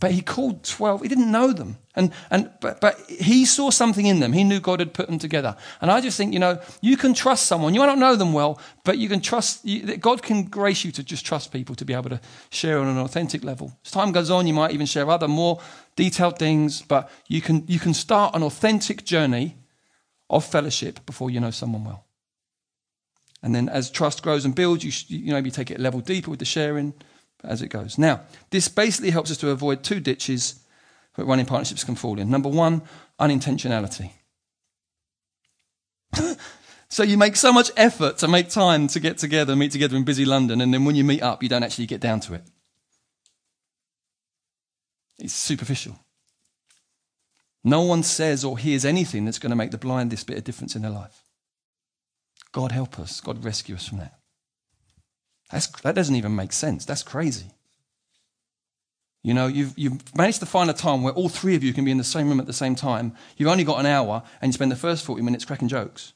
But 0.00 0.10
he 0.10 0.20
called 0.20 0.64
12. 0.64 1.02
He 1.02 1.08
didn't 1.08 1.30
know 1.30 1.52
them. 1.52 1.78
And, 1.94 2.12
and, 2.30 2.50
but, 2.60 2.80
but 2.80 2.98
he 3.08 3.44
saw 3.44 3.70
something 3.70 4.04
in 4.04 4.18
them. 4.18 4.32
He 4.32 4.42
knew 4.42 4.58
God 4.58 4.80
had 4.80 4.94
put 4.94 5.06
them 5.06 5.18
together. 5.18 5.54
And 5.80 5.90
I 5.90 6.00
just 6.00 6.16
think, 6.16 6.32
you 6.32 6.40
know, 6.40 6.58
you 6.80 6.96
can 6.96 7.14
trust 7.14 7.46
someone. 7.46 7.72
You 7.72 7.80
might 7.80 7.86
not 7.86 7.98
know 7.98 8.16
them 8.16 8.32
well, 8.32 8.58
but 8.84 8.98
you 8.98 9.08
can 9.08 9.20
trust, 9.20 9.64
you, 9.64 9.96
God 9.98 10.22
can 10.22 10.44
grace 10.44 10.84
you 10.84 10.90
to 10.92 11.04
just 11.04 11.24
trust 11.24 11.52
people 11.52 11.76
to 11.76 11.84
be 11.84 11.92
able 11.92 12.10
to 12.10 12.20
share 12.50 12.80
on 12.80 12.88
an 12.88 12.98
authentic 12.98 13.44
level. 13.44 13.78
As 13.84 13.92
time 13.92 14.10
goes 14.10 14.30
on, 14.30 14.46
you 14.46 14.54
might 14.54 14.72
even 14.72 14.86
share 14.86 15.08
other 15.08 15.28
more 15.28 15.60
detailed 15.94 16.38
things, 16.38 16.82
but 16.82 17.10
you 17.28 17.40
can, 17.40 17.64
you 17.68 17.78
can 17.78 17.94
start 17.94 18.34
an 18.34 18.42
authentic 18.42 19.04
journey 19.04 19.56
of 20.28 20.44
fellowship 20.44 21.04
before 21.06 21.30
you 21.30 21.38
know 21.38 21.50
someone 21.50 21.84
well. 21.84 22.04
And 23.42 23.54
then 23.54 23.68
as 23.68 23.90
trust 23.90 24.22
grows 24.22 24.44
and 24.44 24.54
builds, 24.54 24.84
you, 24.84 25.18
you 25.18 25.28
know, 25.28 25.34
maybe 25.34 25.50
take 25.50 25.70
it 25.70 25.78
a 25.78 25.82
level 25.82 26.00
deeper 26.00 26.30
with 26.30 26.38
the 26.38 26.44
sharing 26.44 26.94
as 27.42 27.60
it 27.60 27.68
goes. 27.68 27.98
Now, 27.98 28.20
this 28.50 28.68
basically 28.68 29.10
helps 29.10 29.30
us 29.30 29.36
to 29.38 29.50
avoid 29.50 29.82
two 29.82 30.00
ditches 30.00 30.60
that 31.16 31.24
running 31.24 31.46
partnerships 31.46 31.84
can 31.84 31.96
fall 31.96 32.18
in. 32.18 32.30
Number 32.30 32.48
one, 32.48 32.82
unintentionality. 33.20 34.12
so 36.88 37.02
you 37.02 37.18
make 37.18 37.36
so 37.36 37.52
much 37.52 37.70
effort 37.76 38.18
to 38.18 38.28
make 38.28 38.48
time 38.48 38.86
to 38.88 39.00
get 39.00 39.18
together, 39.18 39.56
meet 39.56 39.72
together 39.72 39.96
in 39.96 40.04
busy 40.04 40.24
London, 40.24 40.60
and 40.60 40.72
then 40.72 40.84
when 40.84 40.94
you 40.94 41.04
meet 41.04 41.22
up, 41.22 41.42
you 41.42 41.48
don't 41.48 41.62
actually 41.62 41.86
get 41.86 42.00
down 42.00 42.20
to 42.20 42.34
it. 42.34 42.42
It's 45.18 45.34
superficial. 45.34 45.98
No 47.64 47.82
one 47.82 48.02
says 48.02 48.44
or 48.44 48.58
hears 48.58 48.84
anything 48.84 49.24
that's 49.24 49.38
going 49.38 49.50
to 49.50 49.56
make 49.56 49.70
the 49.70 49.78
blindest 49.78 50.26
bit 50.26 50.36
of 50.36 50.44
difference 50.44 50.74
in 50.74 50.82
their 50.82 50.90
life. 50.90 51.21
God 52.52 52.72
help 52.72 52.98
us. 52.98 53.20
God 53.20 53.44
rescue 53.44 53.74
us 53.74 53.88
from 53.88 53.98
that. 53.98 54.18
That's, 55.50 55.66
that 55.82 55.94
doesn't 55.94 56.14
even 56.14 56.36
make 56.36 56.52
sense. 56.52 56.84
That's 56.84 57.02
crazy. 57.02 57.46
You 59.22 59.34
know, 59.34 59.46
you've, 59.46 59.78
you've 59.78 60.16
managed 60.16 60.40
to 60.40 60.46
find 60.46 60.68
a 60.68 60.72
time 60.72 61.02
where 61.02 61.12
all 61.12 61.28
three 61.28 61.54
of 61.54 61.62
you 61.62 61.72
can 61.72 61.84
be 61.84 61.90
in 61.90 61.98
the 61.98 62.04
same 62.04 62.28
room 62.28 62.40
at 62.40 62.46
the 62.46 62.52
same 62.52 62.74
time. 62.74 63.14
You've 63.36 63.48
only 63.48 63.64
got 63.64 63.78
an 63.78 63.86
hour 63.86 64.22
and 64.40 64.48
you 64.48 64.52
spend 64.52 64.72
the 64.72 64.76
first 64.76 65.04
40 65.04 65.22
minutes 65.22 65.44
cracking 65.44 65.68
jokes. 65.68 66.12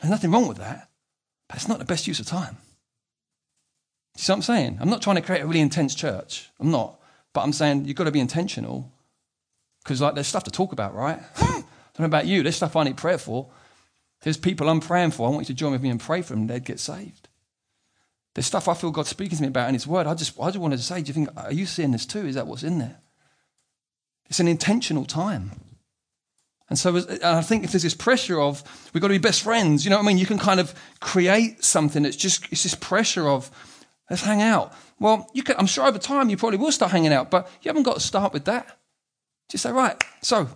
There's 0.00 0.10
nothing 0.10 0.30
wrong 0.30 0.48
with 0.48 0.56
that, 0.56 0.88
but 1.48 1.56
it's 1.56 1.68
not 1.68 1.78
the 1.78 1.84
best 1.84 2.06
use 2.06 2.20
of 2.20 2.26
time. 2.26 2.56
See 4.16 4.32
what 4.32 4.36
I'm 4.36 4.42
saying? 4.42 4.78
I'm 4.80 4.90
not 4.90 5.02
trying 5.02 5.16
to 5.16 5.22
create 5.22 5.42
a 5.42 5.46
really 5.46 5.60
intense 5.60 5.94
church. 5.94 6.50
I'm 6.58 6.70
not. 6.70 6.98
But 7.32 7.42
I'm 7.42 7.52
saying 7.52 7.86
you've 7.86 7.96
got 7.96 8.04
to 8.04 8.10
be 8.10 8.20
intentional 8.20 8.92
because, 9.82 10.00
like, 10.00 10.14
there's 10.14 10.26
stuff 10.26 10.44
to 10.44 10.50
talk 10.50 10.72
about, 10.72 10.94
right? 10.94 11.18
I 11.36 11.44
don't 11.94 12.00
know 12.00 12.06
about 12.06 12.26
you. 12.26 12.42
There's 12.42 12.56
stuff 12.56 12.76
I 12.76 12.84
need 12.84 12.96
prayer 12.96 13.18
for. 13.18 13.48
There's 14.22 14.36
people 14.36 14.68
I'm 14.68 14.80
praying 14.80 15.10
for. 15.12 15.26
I 15.26 15.30
want 15.30 15.48
you 15.48 15.54
to 15.54 15.58
join 15.58 15.72
with 15.72 15.82
me 15.82 15.90
and 15.90 16.00
pray 16.00 16.22
for 16.22 16.34
them. 16.34 16.46
They'd 16.46 16.64
get 16.64 16.80
saved. 16.80 17.28
There's 18.34 18.46
stuff 18.46 18.68
I 18.68 18.74
feel 18.74 18.90
God 18.90 19.06
speaking 19.06 19.36
to 19.36 19.42
me 19.42 19.48
about 19.48 19.68
in 19.68 19.74
His 19.74 19.86
Word. 19.86 20.06
I 20.06 20.14
just, 20.14 20.38
I 20.40 20.46
just 20.46 20.58
wanted 20.58 20.78
to 20.78 20.82
say, 20.82 21.02
do 21.02 21.08
you 21.08 21.14
think, 21.14 21.28
are 21.36 21.52
you 21.52 21.66
seeing 21.66 21.90
this 21.90 22.06
too? 22.06 22.26
Is 22.26 22.36
that 22.36 22.46
what's 22.46 22.62
in 22.62 22.78
there? 22.78 22.98
It's 24.30 24.40
an 24.40 24.48
intentional 24.48 25.04
time. 25.04 25.50
And 26.70 26.78
so 26.78 26.96
and 26.96 27.22
I 27.22 27.42
think 27.42 27.64
if 27.64 27.72
there's 27.72 27.82
this 27.82 27.94
pressure 27.94 28.40
of, 28.40 28.62
we've 28.94 29.02
got 29.02 29.08
to 29.08 29.14
be 29.14 29.18
best 29.18 29.42
friends, 29.42 29.84
you 29.84 29.90
know 29.90 29.96
what 29.96 30.04
I 30.04 30.06
mean? 30.06 30.16
You 30.16 30.24
can 30.24 30.38
kind 30.38 30.58
of 30.58 30.74
create 31.00 31.62
something 31.62 32.02
that's 32.02 32.16
just, 32.16 32.50
it's 32.50 32.62
this 32.62 32.74
pressure 32.74 33.28
of, 33.28 33.50
let's 34.08 34.22
hang 34.22 34.40
out. 34.40 34.72
Well, 34.98 35.28
you 35.34 35.42
can, 35.42 35.56
I'm 35.58 35.66
sure 35.66 35.84
over 35.84 35.98
time 35.98 36.30
you 36.30 36.38
probably 36.38 36.58
will 36.58 36.72
start 36.72 36.92
hanging 36.92 37.12
out, 37.12 37.30
but 37.30 37.50
you 37.60 37.68
haven't 37.68 37.82
got 37.82 37.94
to 37.94 38.00
start 38.00 38.32
with 38.32 38.46
that. 38.46 38.78
Just 39.50 39.64
say, 39.64 39.72
right, 39.72 40.02
so 40.22 40.48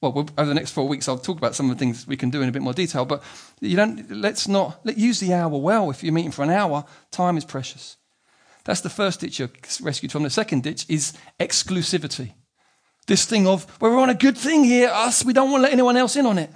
well, 0.00 0.16
over 0.16 0.48
the 0.48 0.54
next 0.54 0.70
four 0.70 0.86
weeks, 0.86 1.08
I'll 1.08 1.18
talk 1.18 1.38
about 1.38 1.56
some 1.56 1.70
of 1.70 1.76
the 1.76 1.80
things 1.80 2.06
we 2.06 2.16
can 2.16 2.30
do 2.30 2.40
in 2.40 2.48
a 2.48 2.52
bit 2.52 2.62
more 2.62 2.72
detail. 2.72 3.04
But 3.04 3.22
you 3.60 3.76
don't. 3.76 4.08
Let's 4.10 4.46
not 4.46 4.80
let 4.84 4.96
use 4.96 5.18
the 5.18 5.34
hour 5.34 5.58
well. 5.58 5.90
If 5.90 6.04
you're 6.04 6.12
meeting 6.12 6.30
for 6.30 6.44
an 6.44 6.50
hour, 6.50 6.84
time 7.10 7.36
is 7.36 7.44
precious. 7.44 7.96
That's 8.64 8.80
the 8.80 8.90
first 8.90 9.20
ditch 9.20 9.40
you're 9.40 9.50
rescued 9.80 10.12
from. 10.12 10.22
The 10.22 10.30
second 10.30 10.62
ditch 10.62 10.86
is 10.88 11.14
exclusivity. 11.40 12.34
This 13.08 13.24
thing 13.24 13.48
of 13.48 13.66
well, 13.80 13.90
we're 13.90 14.00
on 14.00 14.10
a 14.10 14.14
good 14.14 14.38
thing 14.38 14.62
here. 14.62 14.88
Us, 14.88 15.24
we 15.24 15.32
don't 15.32 15.50
want 15.50 15.62
to 15.62 15.64
let 15.64 15.72
anyone 15.72 15.96
else 15.96 16.14
in 16.14 16.26
on 16.26 16.38
it. 16.38 16.50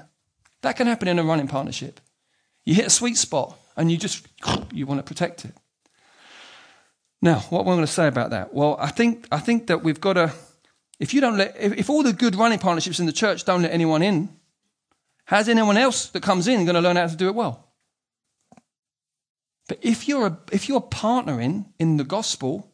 That 0.60 0.76
can 0.76 0.86
happen 0.86 1.08
in 1.08 1.18
a 1.18 1.24
running 1.24 1.48
partnership. 1.48 2.00
You 2.64 2.74
hit 2.74 2.86
a 2.86 2.90
sweet 2.90 3.16
spot 3.16 3.58
and 3.76 3.90
you 3.90 3.96
just 3.96 4.26
you 4.72 4.86
want 4.86 4.98
to 4.98 5.02
protect 5.04 5.44
it. 5.44 5.54
Now, 7.20 7.40
what 7.50 7.62
am 7.62 7.68
I 7.68 7.72
going 7.72 7.86
to 7.86 7.92
say 7.92 8.06
about 8.06 8.30
that? 8.30 8.54
Well, 8.54 8.76
I 8.78 8.90
think 8.90 9.26
I 9.32 9.38
think 9.38 9.66
that 9.66 9.82
we've 9.82 10.00
got 10.00 10.12
to 10.12 10.32
if 11.02 11.12
you 11.12 11.20
don't 11.20 11.36
let, 11.36 11.56
if, 11.58 11.72
if 11.72 11.90
all 11.90 12.04
the 12.04 12.12
good 12.12 12.36
running 12.36 12.60
partnerships 12.60 13.00
in 13.00 13.06
the 13.06 13.12
church 13.12 13.44
don't 13.44 13.62
let 13.62 13.72
anyone 13.72 14.02
in, 14.02 14.28
how's 15.24 15.48
anyone 15.48 15.76
else 15.76 16.06
that 16.06 16.22
comes 16.22 16.46
in 16.46 16.64
going 16.64 16.76
to 16.76 16.80
learn 16.80 16.94
how 16.94 17.08
to 17.08 17.16
do 17.16 17.26
it 17.26 17.34
well? 17.34 17.72
But 19.68 19.80
if 19.82 20.06
you're 20.06 20.28
a, 20.28 20.38
if 20.52 20.68
you're 20.68 20.80
partnering 20.80 21.66
in 21.80 21.96
the 21.96 22.04
gospel, 22.04 22.70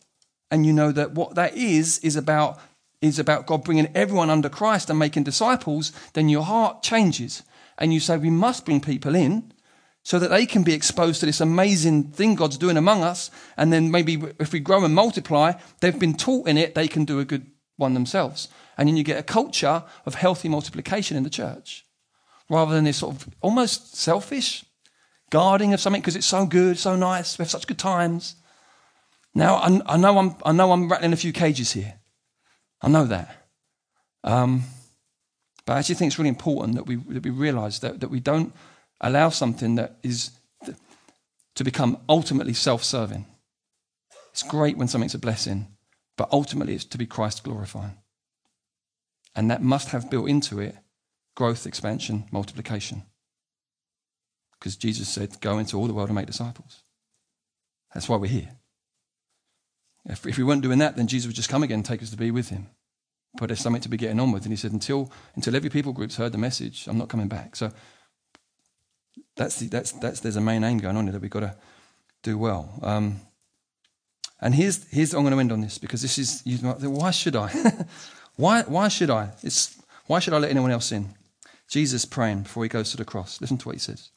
and 0.51 0.67
you 0.67 0.75
know 0.75 0.93
that 0.93 1.13
what 1.13 1.37
that 1.37 1.57
is 1.57 2.01
is 2.01 2.17
about 2.17 2.61
is 3.01 3.19
about 3.19 3.47
God 3.47 3.65
bringing 3.65 3.91
everyone 3.95 4.29
under 4.29 4.51
Christ 4.51 4.91
and 4.91 4.99
making 4.99 5.23
disciples, 5.23 5.93
then 6.13 6.29
your 6.29 6.45
heart 6.45 6.83
changes, 6.83 7.43
and 7.79 7.95
you 7.95 8.01
say 8.01 8.19
we 8.19 8.29
must 8.29 8.67
bring 8.67 8.83
people 8.83 9.15
in 9.15 9.55
so 10.03 10.19
that 10.19 10.29
they 10.29 10.45
can 10.45 10.65
be 10.65 10.75
exposed 10.75 11.21
to 11.21 11.27
this 11.27 11.41
amazing 11.41 12.11
thing 12.11 12.35
God's 12.35 12.59
doing 12.59 12.77
among 12.77 13.03
us. 13.03 13.31
And 13.57 13.73
then 13.73 13.91
maybe 13.91 14.23
if 14.39 14.53
we 14.53 14.61
grow 14.61 14.85
and 14.85 14.95
multiply, 14.95 15.53
they've 15.81 15.99
been 15.99 16.15
taught 16.15 16.47
in 16.47 16.59
it, 16.59 16.75
they 16.75 16.89
can 16.89 17.07
do 17.07 17.21
a 17.21 17.25
good 17.25 17.47
one 17.79 17.95
themselves. 17.95 18.49
And 18.77 18.89
then 18.89 18.97
you 18.97 19.03
get 19.03 19.19
a 19.19 19.23
culture 19.23 19.83
of 20.05 20.15
healthy 20.15 20.49
multiplication 20.49 21.17
in 21.17 21.23
the 21.23 21.31
church 21.31 21.87
rather 22.51 22.75
than 22.75 22.85
this 22.85 22.99
sort 22.99 23.17
of 23.17 23.29
almost 23.41 23.97
selfish 23.97 24.65
guarding 25.31 25.73
of 25.73 25.81
something 25.81 26.01
because 26.01 26.17
it's 26.17 26.27
so 26.27 26.47
good, 26.47 26.79
so 26.79 26.97
nice, 26.97 27.39
we 27.39 27.43
have 27.43 27.51
such 27.51 27.67
good 27.67 27.79
times. 27.79 28.37
Now, 29.35 29.57
I, 29.57 29.81
I, 29.87 29.97
know, 29.97 30.19
I'm, 30.19 30.35
I 30.45 30.53
know 30.53 30.73
I'm 30.73 30.91
rattling 30.91 31.13
a 31.13 31.17
few 31.17 31.33
cages 31.33 31.73
here. 31.73 31.95
I 32.83 32.89
know 32.89 33.05
that. 33.07 33.49
Um, 34.25 34.65
but 35.65 35.75
I 35.75 35.79
actually 35.79 35.97
think 35.97 36.11
it's 36.11 36.19
really 36.19 36.31
important 36.31 36.77
that 36.77 36.87
we, 36.87 36.97
that 36.97 37.23
we 37.23 37.31
realize 37.31 37.81
that, 37.81 38.01
that 38.01 38.11
we 38.11 38.21
don't 38.21 38.55
allow 39.01 39.29
something 39.29 39.77
that 39.77 39.97
is 40.03 40.31
to 41.55 41.65
become 41.65 41.99
ultimately 42.09 42.55
self 42.55 42.83
serving. 42.85 43.27
It's 44.31 44.43
great 44.43 44.77
when 44.77 44.89
something's 44.89 45.15
a 45.15 45.19
blessing, 45.19 45.67
but 46.19 46.29
ultimately, 46.33 46.75
it's 46.75 46.85
to 46.85 46.99
be 46.99 47.07
Christ 47.07 47.45
glorifying. 47.45 47.97
And 49.37 49.51
that 49.51 49.63
must 49.63 49.91
have 49.91 50.11
built 50.11 50.29
into 50.29 50.59
it 50.61 50.77
growth, 51.37 51.65
expansion, 51.65 52.25
multiplication. 52.33 53.05
Because 54.59 54.77
Jesus 54.77 55.09
said, 55.09 55.41
Go 55.41 55.59
into 55.59 55.79
all 55.79 55.87
the 55.87 55.95
world 55.95 56.09
and 56.09 56.17
make 56.17 56.27
disciples. 56.27 56.83
That's 57.95 58.09
why 58.09 58.17
we're 58.17 58.27
here. 58.27 58.51
If, 60.07 60.27
if 60.27 60.37
we 60.37 60.45
weren't 60.45 60.63
doing 60.63 60.81
that, 60.81 60.97
then 60.97 61.07
Jesus 61.07 61.29
would 61.29 61.37
just 61.37 61.49
come 61.49 61.63
again 61.63 61.77
and 61.77 61.85
take 61.87 62.03
us 62.03 62.11
to 62.11 62.17
be 62.17 62.33
with 62.33 62.49
him. 62.49 62.67
But 63.39 63.47
there's 63.47 63.61
something 63.61 63.83
to 63.83 63.89
be 63.89 63.97
getting 63.97 64.19
on 64.19 64.33
with. 64.33 64.43
And 64.43 64.53
he 64.53 64.57
said, 64.57 64.73
Until, 64.73 65.13
until 65.37 65.55
every 65.55 65.71
people 65.71 65.93
group's 65.93 66.17
heard 66.17 66.33
the 66.33 66.39
message, 66.39 66.89
I'm 66.89 66.99
not 66.99 67.09
coming 67.09 67.29
back. 67.29 67.55
So 67.55 67.71
that's, 69.37 69.61
the, 69.61 69.69
that's, 69.69 69.93
that's 69.93 70.19
there's 70.19 70.35
a 70.35 70.41
main 70.41 70.65
aim 70.65 70.79
going 70.79 70.97
on 70.97 71.05
here 71.05 71.13
that 71.13 71.23
we've 71.23 71.31
got 71.31 71.41
to 71.41 71.57
do 72.25 72.37
well. 72.37 72.77
Um, 72.83 73.21
and 74.41 74.55
here's, 74.55 74.87
here's 74.91 75.15
I'm 75.15 75.23
going 75.23 75.35
to 75.35 75.41
end 75.41 75.53
on 75.53 75.61
this 75.61 75.79
because 75.79 76.03
this 76.03 76.19
is, 76.19 76.43
you 76.45 76.59
might 76.63 76.79
think, 76.79 76.97
why 76.97 77.11
should 77.11 77.35
I? 77.35 77.49
why, 78.37 78.63
why 78.63 78.89
should 78.89 79.11
I? 79.11 79.31
It's, 79.43 79.77
why 80.07 80.21
should 80.21 80.33
I 80.33 80.39
let 80.39 80.51
anyone 80.51 80.71
else 80.71 80.93
in? 80.93 81.15
Jesus 81.69 82.05
praying 82.05 82.43
before 82.43 82.63
he 82.63 82.69
goes 82.69 82.91
to 82.93 82.97
the 82.97 83.05
cross. 83.05 83.41
Listen 83.41 83.59
to 83.59 83.69
what 83.69 83.75
he 83.75 83.81
says. 83.81 84.11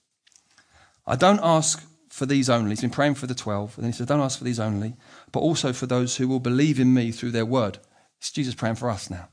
I 1.07 1.15
don't 1.15 1.39
ask 1.41 1.85
for 2.09 2.25
these 2.25 2.49
only. 2.49 2.71
He's 2.71 2.81
been 2.81 2.91
praying 2.91 3.15
for 3.15 3.25
the 3.25 3.35
12. 3.35 3.77
And 3.77 3.87
he 3.87 3.91
says, 3.91 4.07
Don't 4.07 4.21
ask 4.21 4.37
for 4.37 4.43
these 4.43 4.59
only, 4.59 4.95
but 5.31 5.39
also 5.39 5.73
for 5.73 5.87
those 5.87 6.17
who 6.17 6.27
will 6.27 6.39
believe 6.39 6.79
in 6.79 6.93
me 6.93 7.11
through 7.11 7.31
their 7.31 7.45
word. 7.45 7.79
It's 8.19 8.31
Jesus 8.31 8.53
praying 8.53 8.75
for 8.75 8.89
us 8.89 9.09
now. 9.09 9.27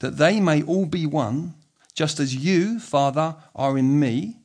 That 0.00 0.18
they 0.18 0.40
may 0.40 0.62
all 0.62 0.86
be 0.86 1.06
one, 1.06 1.54
just 1.94 2.20
as 2.20 2.36
you, 2.36 2.78
Father, 2.78 3.36
are 3.54 3.78
in 3.78 3.98
me, 3.98 4.40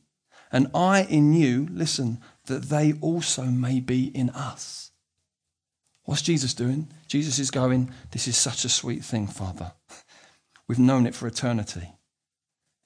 and 0.50 0.68
I 0.74 1.02
in 1.02 1.34
you. 1.34 1.68
Listen, 1.70 2.20
that 2.46 2.64
they 2.64 2.94
also 3.00 3.44
may 3.44 3.80
be 3.80 4.06
in 4.06 4.30
us 4.30 4.85
What's 6.06 6.22
Jesus 6.22 6.54
doing? 6.54 6.88
Jesus 7.08 7.38
is 7.38 7.50
going, 7.50 7.92
This 8.12 8.26
is 8.26 8.36
such 8.36 8.64
a 8.64 8.68
sweet 8.68 9.04
thing, 9.04 9.26
Father. 9.26 9.72
We've 10.68 10.78
known 10.78 11.06
it 11.06 11.14
for 11.14 11.26
eternity. 11.26 11.92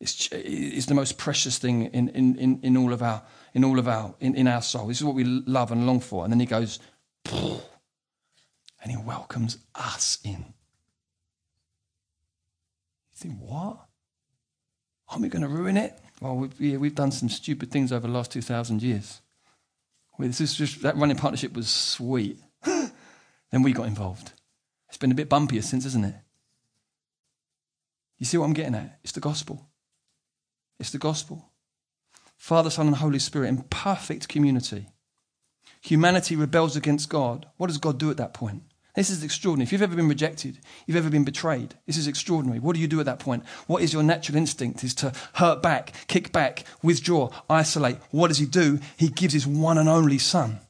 It's, 0.00 0.30
it's 0.32 0.86
the 0.86 0.94
most 0.94 1.18
precious 1.18 1.58
thing 1.58 1.84
in, 1.86 2.08
in, 2.08 2.36
in, 2.36 2.60
in 2.62 2.76
all 2.76 2.92
of 2.92 3.02
our 3.02 3.22
in 3.52 3.64
all 3.64 3.78
of 3.78 3.86
our 3.86 4.14
in, 4.20 4.34
in 4.34 4.48
our 4.48 4.62
soul. 4.62 4.88
This 4.88 4.98
is 4.98 5.04
what 5.04 5.14
we 5.14 5.24
love 5.24 5.70
and 5.70 5.86
long 5.86 6.00
for. 6.00 6.24
And 6.24 6.32
then 6.32 6.40
he 6.40 6.46
goes, 6.46 6.78
and 7.30 7.60
he 8.90 8.96
welcomes 8.96 9.58
us 9.74 10.18
in. 10.24 10.54
You 13.12 13.16
think, 13.16 13.38
what? 13.40 13.86
Aren't 15.08 15.22
we 15.22 15.28
going 15.28 15.42
to 15.42 15.48
ruin 15.48 15.76
it? 15.76 15.98
Well, 16.22 16.36
we've, 16.36 16.60
yeah, 16.60 16.76
we've 16.78 16.94
done 16.94 17.10
some 17.10 17.28
stupid 17.28 17.70
things 17.70 17.92
over 17.92 18.06
the 18.06 18.12
last 18.12 18.32
2,000 18.32 18.82
years. 18.82 19.20
This 20.18 20.40
is 20.40 20.54
just, 20.54 20.82
that 20.82 20.96
running 20.96 21.16
partnership 21.16 21.54
was 21.54 21.68
sweet. 21.68 22.38
Then 23.50 23.62
we 23.62 23.72
got 23.72 23.86
involved. 23.86 24.32
It's 24.88 24.98
been 24.98 25.12
a 25.12 25.16
bit 25.16 25.28
bumpier 25.30 25.62
since, 25.62 25.84
isn't 25.86 26.04
it? 26.04 26.14
You 28.18 28.26
see 28.26 28.36
what 28.36 28.44
I'm 28.44 28.52
getting 28.52 28.74
at? 28.74 28.98
It's 29.02 29.12
the 29.12 29.20
gospel. 29.20 29.68
It's 30.78 30.90
the 30.90 30.98
gospel. 30.98 31.50
Father, 32.36 32.70
Son, 32.70 32.86
and 32.86 32.96
Holy 32.96 33.18
Spirit 33.18 33.48
in 33.48 33.62
perfect 33.64 34.28
community. 34.28 34.88
Humanity 35.82 36.36
rebels 36.36 36.76
against 36.76 37.08
God. 37.08 37.46
What 37.56 37.68
does 37.68 37.78
God 37.78 37.98
do 37.98 38.10
at 38.10 38.16
that 38.18 38.34
point? 38.34 38.62
This 38.94 39.10
is 39.10 39.22
extraordinary. 39.22 39.64
If 39.64 39.72
you've 39.72 39.82
ever 39.82 39.94
been 39.94 40.08
rejected, 40.08 40.58
you've 40.86 40.96
ever 40.96 41.10
been 41.10 41.24
betrayed, 41.24 41.74
this 41.86 41.96
is 41.96 42.08
extraordinary. 42.08 42.58
What 42.58 42.74
do 42.74 42.80
you 42.80 42.88
do 42.88 42.98
at 42.98 43.06
that 43.06 43.20
point? 43.20 43.44
What 43.66 43.82
is 43.82 43.92
your 43.92 44.02
natural 44.02 44.36
instinct? 44.36 44.82
Is 44.82 44.94
to 44.96 45.12
hurt 45.34 45.62
back, 45.62 45.94
kick 46.08 46.32
back, 46.32 46.64
withdraw, 46.82 47.30
isolate. 47.48 47.98
What 48.10 48.28
does 48.28 48.38
he 48.38 48.46
do? 48.46 48.80
He 48.96 49.08
gives 49.08 49.32
his 49.32 49.46
one 49.46 49.78
and 49.78 49.88
only 49.88 50.18
son. 50.18 50.60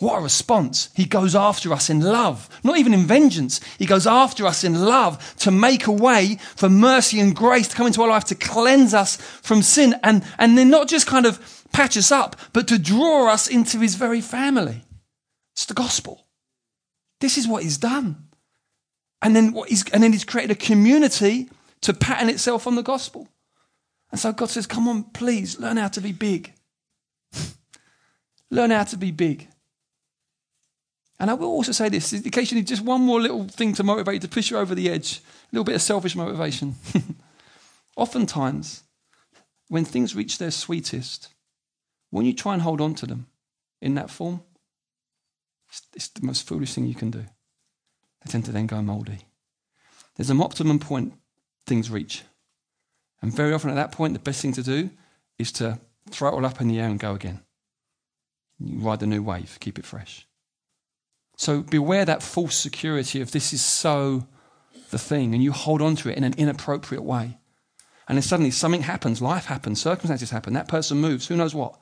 What 0.00 0.18
a 0.18 0.22
response. 0.22 0.88
He 0.94 1.04
goes 1.04 1.34
after 1.34 1.74
us 1.74 1.90
in 1.90 2.00
love, 2.00 2.48
not 2.64 2.78
even 2.78 2.94
in 2.94 3.04
vengeance. 3.04 3.60
He 3.78 3.84
goes 3.84 4.06
after 4.06 4.46
us 4.46 4.64
in 4.64 4.86
love 4.86 5.36
to 5.40 5.50
make 5.50 5.86
a 5.86 5.92
way 5.92 6.38
for 6.56 6.70
mercy 6.70 7.20
and 7.20 7.36
grace 7.36 7.68
to 7.68 7.76
come 7.76 7.86
into 7.86 8.00
our 8.00 8.08
life 8.08 8.24
to 8.24 8.34
cleanse 8.34 8.94
us 8.94 9.16
from 9.16 9.60
sin 9.60 9.94
and, 10.02 10.24
and 10.38 10.56
then 10.56 10.70
not 10.70 10.88
just 10.88 11.06
kind 11.06 11.26
of 11.26 11.66
patch 11.72 11.98
us 11.98 12.10
up, 12.10 12.36
but 12.54 12.66
to 12.68 12.78
draw 12.78 13.28
us 13.28 13.46
into 13.46 13.78
his 13.78 13.94
very 13.94 14.22
family. 14.22 14.84
It's 15.52 15.66
the 15.66 15.74
gospel. 15.74 16.26
This 17.20 17.36
is 17.36 17.46
what 17.46 17.62
he's 17.62 17.76
done. 17.76 18.28
And 19.20 19.36
then, 19.36 19.52
what 19.52 19.68
he's, 19.68 19.86
and 19.90 20.02
then 20.02 20.12
he's 20.12 20.24
created 20.24 20.52
a 20.52 20.54
community 20.54 21.50
to 21.82 21.92
pattern 21.92 22.30
itself 22.30 22.66
on 22.66 22.74
the 22.74 22.82
gospel. 22.82 23.28
And 24.10 24.18
so 24.18 24.32
God 24.32 24.48
says, 24.48 24.66
Come 24.66 24.88
on, 24.88 25.04
please, 25.04 25.60
learn 25.60 25.76
how 25.76 25.88
to 25.88 26.00
be 26.00 26.12
big. 26.12 26.54
learn 28.50 28.70
how 28.70 28.84
to 28.84 28.96
be 28.96 29.10
big. 29.10 29.49
And 31.20 31.30
I 31.30 31.34
will 31.34 31.48
also 31.48 31.72
say 31.72 31.90
this 31.90 32.14
in 32.14 32.22
case 32.30 32.50
you 32.50 32.56
need 32.56 32.66
just 32.66 32.82
one 32.82 33.02
more 33.02 33.20
little 33.20 33.46
thing 33.46 33.74
to 33.74 33.84
motivate 33.84 34.14
you, 34.14 34.20
to 34.20 34.28
push 34.28 34.50
you 34.50 34.56
over 34.56 34.74
the 34.74 34.88
edge, 34.88 35.18
a 35.18 35.54
little 35.54 35.64
bit 35.64 35.74
of 35.74 35.82
selfish 35.82 36.16
motivation. 36.16 36.76
Oftentimes, 37.96 38.84
when 39.68 39.84
things 39.84 40.16
reach 40.16 40.38
their 40.38 40.50
sweetest, 40.50 41.28
when 42.08 42.24
you 42.24 42.32
try 42.32 42.54
and 42.54 42.62
hold 42.62 42.80
on 42.80 42.94
to 42.94 43.06
them 43.06 43.26
in 43.82 43.94
that 43.96 44.08
form, 44.08 44.42
it's, 45.68 45.82
it's 45.94 46.08
the 46.08 46.24
most 46.24 46.48
foolish 46.48 46.72
thing 46.72 46.86
you 46.86 46.94
can 46.94 47.10
do. 47.10 47.26
They 48.24 48.30
tend 48.30 48.46
to 48.46 48.52
then 48.52 48.66
go 48.66 48.80
mouldy. 48.80 49.26
There's 50.16 50.30
an 50.30 50.40
optimum 50.40 50.78
point 50.78 51.12
things 51.66 51.90
reach. 51.90 52.22
And 53.20 53.30
very 53.30 53.52
often 53.52 53.68
at 53.68 53.76
that 53.76 53.92
point, 53.92 54.14
the 54.14 54.20
best 54.20 54.40
thing 54.40 54.54
to 54.54 54.62
do 54.62 54.88
is 55.38 55.52
to 55.52 55.78
throw 56.08 56.30
it 56.30 56.32
all 56.32 56.46
up 56.46 56.62
in 56.62 56.68
the 56.68 56.80
air 56.80 56.88
and 56.88 56.98
go 56.98 57.14
again. 57.14 57.40
You 58.58 58.78
ride 58.78 59.00
the 59.00 59.06
new 59.06 59.22
wave, 59.22 59.58
keep 59.60 59.78
it 59.78 59.84
fresh. 59.84 60.26
So 61.40 61.62
beware 61.62 62.04
that 62.04 62.22
false 62.22 62.54
security 62.54 63.22
of 63.22 63.32
this 63.32 63.54
is 63.54 63.64
so 63.64 64.26
the 64.90 64.98
thing, 64.98 65.32
and 65.32 65.42
you 65.42 65.52
hold 65.52 65.80
on 65.80 65.96
to 65.96 66.10
it 66.10 66.18
in 66.18 66.22
an 66.22 66.34
inappropriate 66.36 67.02
way. 67.02 67.38
And 68.06 68.18
then 68.18 68.22
suddenly 68.22 68.50
something 68.50 68.82
happens, 68.82 69.22
life 69.22 69.46
happens, 69.46 69.80
circumstances 69.80 70.28
happen, 70.28 70.52
that 70.52 70.68
person 70.68 71.00
moves, 71.00 71.28
who 71.28 71.38
knows 71.38 71.54
what. 71.54 71.80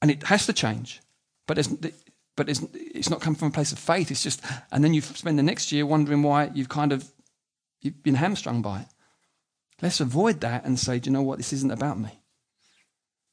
And 0.00 0.12
it 0.12 0.22
has 0.22 0.46
to 0.46 0.52
change. 0.52 1.02
But 1.48 1.58
it's, 1.58 1.66
but 2.36 2.48
it's 2.48 3.10
not 3.10 3.20
coming 3.20 3.36
from 3.36 3.48
a 3.48 3.50
place 3.50 3.72
of 3.72 3.80
faith. 3.80 4.12
It's 4.12 4.22
just, 4.22 4.40
and 4.70 4.84
then 4.84 4.94
you 4.94 5.00
spend 5.00 5.40
the 5.40 5.42
next 5.42 5.72
year 5.72 5.84
wondering 5.84 6.22
why 6.22 6.52
you've 6.54 6.68
kind 6.68 6.92
of 6.92 7.10
you've 7.80 8.00
been 8.04 8.14
hamstrung 8.14 8.62
by 8.62 8.82
it. 8.82 8.88
Let's 9.82 9.98
avoid 9.98 10.40
that 10.42 10.64
and 10.64 10.78
say, 10.78 11.00
do 11.00 11.10
you 11.10 11.14
know 11.14 11.22
what? 11.22 11.38
This 11.38 11.52
isn't 11.52 11.72
about 11.72 11.98
me. 11.98 12.20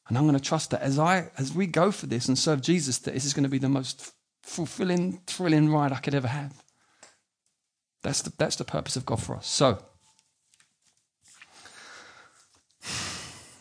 And 0.08 0.18
I'm 0.18 0.24
going 0.24 0.34
to 0.34 0.44
trust 0.44 0.72
that 0.72 0.82
as 0.82 0.98
I 0.98 1.30
as 1.38 1.54
we 1.54 1.68
go 1.68 1.92
for 1.92 2.08
this 2.08 2.28
and 2.28 2.36
serve 2.36 2.62
Jesus, 2.62 2.98
that 2.98 3.14
this 3.14 3.26
is 3.26 3.36
going 3.36 3.44
to 3.44 3.50
be 3.50 3.60
the 3.60 3.70
most 3.70 4.12
fulfilling, 4.44 5.22
thrilling 5.26 5.72
ride 5.72 5.92
I 5.92 5.98
could 5.98 6.14
ever 6.14 6.28
have. 6.28 6.54
That's 8.04 8.22
the, 8.22 8.34
that's 8.38 8.58
the 8.58 8.66
purpose 8.66 8.96
of 8.96 9.06
God 9.06 9.22
for 9.22 9.36
us. 9.36 9.48
So, 9.48 9.82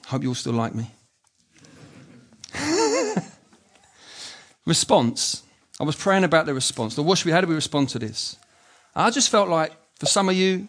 hope 0.06 0.22
you 0.22 0.28
all 0.28 0.34
still 0.34 0.52
like 0.52 0.74
me. 0.74 0.90
response. 4.66 5.42
I 5.80 5.84
was 5.84 5.96
praying 5.96 6.24
about 6.24 6.46
the 6.46 6.54
response. 6.54 6.94
The 6.94 7.02
wash 7.02 7.24
we 7.24 7.32
how 7.32 7.40
do 7.40 7.46
we 7.46 7.54
respond 7.54 7.88
to 7.90 7.98
this? 7.98 8.36
I 8.94 9.10
just 9.10 9.30
felt 9.30 9.48
like 9.48 9.72
for 9.98 10.06
some 10.06 10.28
of 10.28 10.34
you, 10.34 10.68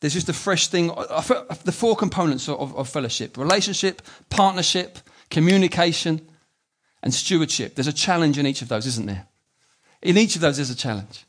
there's 0.00 0.14
just 0.14 0.28
a 0.28 0.32
fresh 0.32 0.68
thing. 0.68 0.88
The 0.88 1.74
four 1.74 1.96
components 1.96 2.48
of, 2.48 2.76
of 2.76 2.88
fellowship 2.88 3.36
relationship, 3.36 4.02
partnership, 4.30 4.98
communication, 5.30 6.27
and 7.02 7.14
stewardship. 7.14 7.74
There's 7.74 7.86
a 7.86 7.92
challenge 7.92 8.38
in 8.38 8.46
each 8.46 8.62
of 8.62 8.68
those, 8.68 8.86
isn't 8.86 9.06
there? 9.06 9.26
In 10.02 10.16
each 10.16 10.36
of 10.36 10.40
those, 10.40 10.56
there's 10.56 10.70
a 10.70 10.76
challenge. 10.76 11.24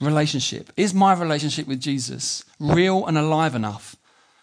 Relationship. 0.00 0.72
Is 0.76 0.94
my 0.94 1.12
relationship 1.12 1.66
with 1.66 1.80
Jesus 1.80 2.44
real 2.60 3.06
and 3.06 3.18
alive 3.18 3.54
enough 3.54 3.96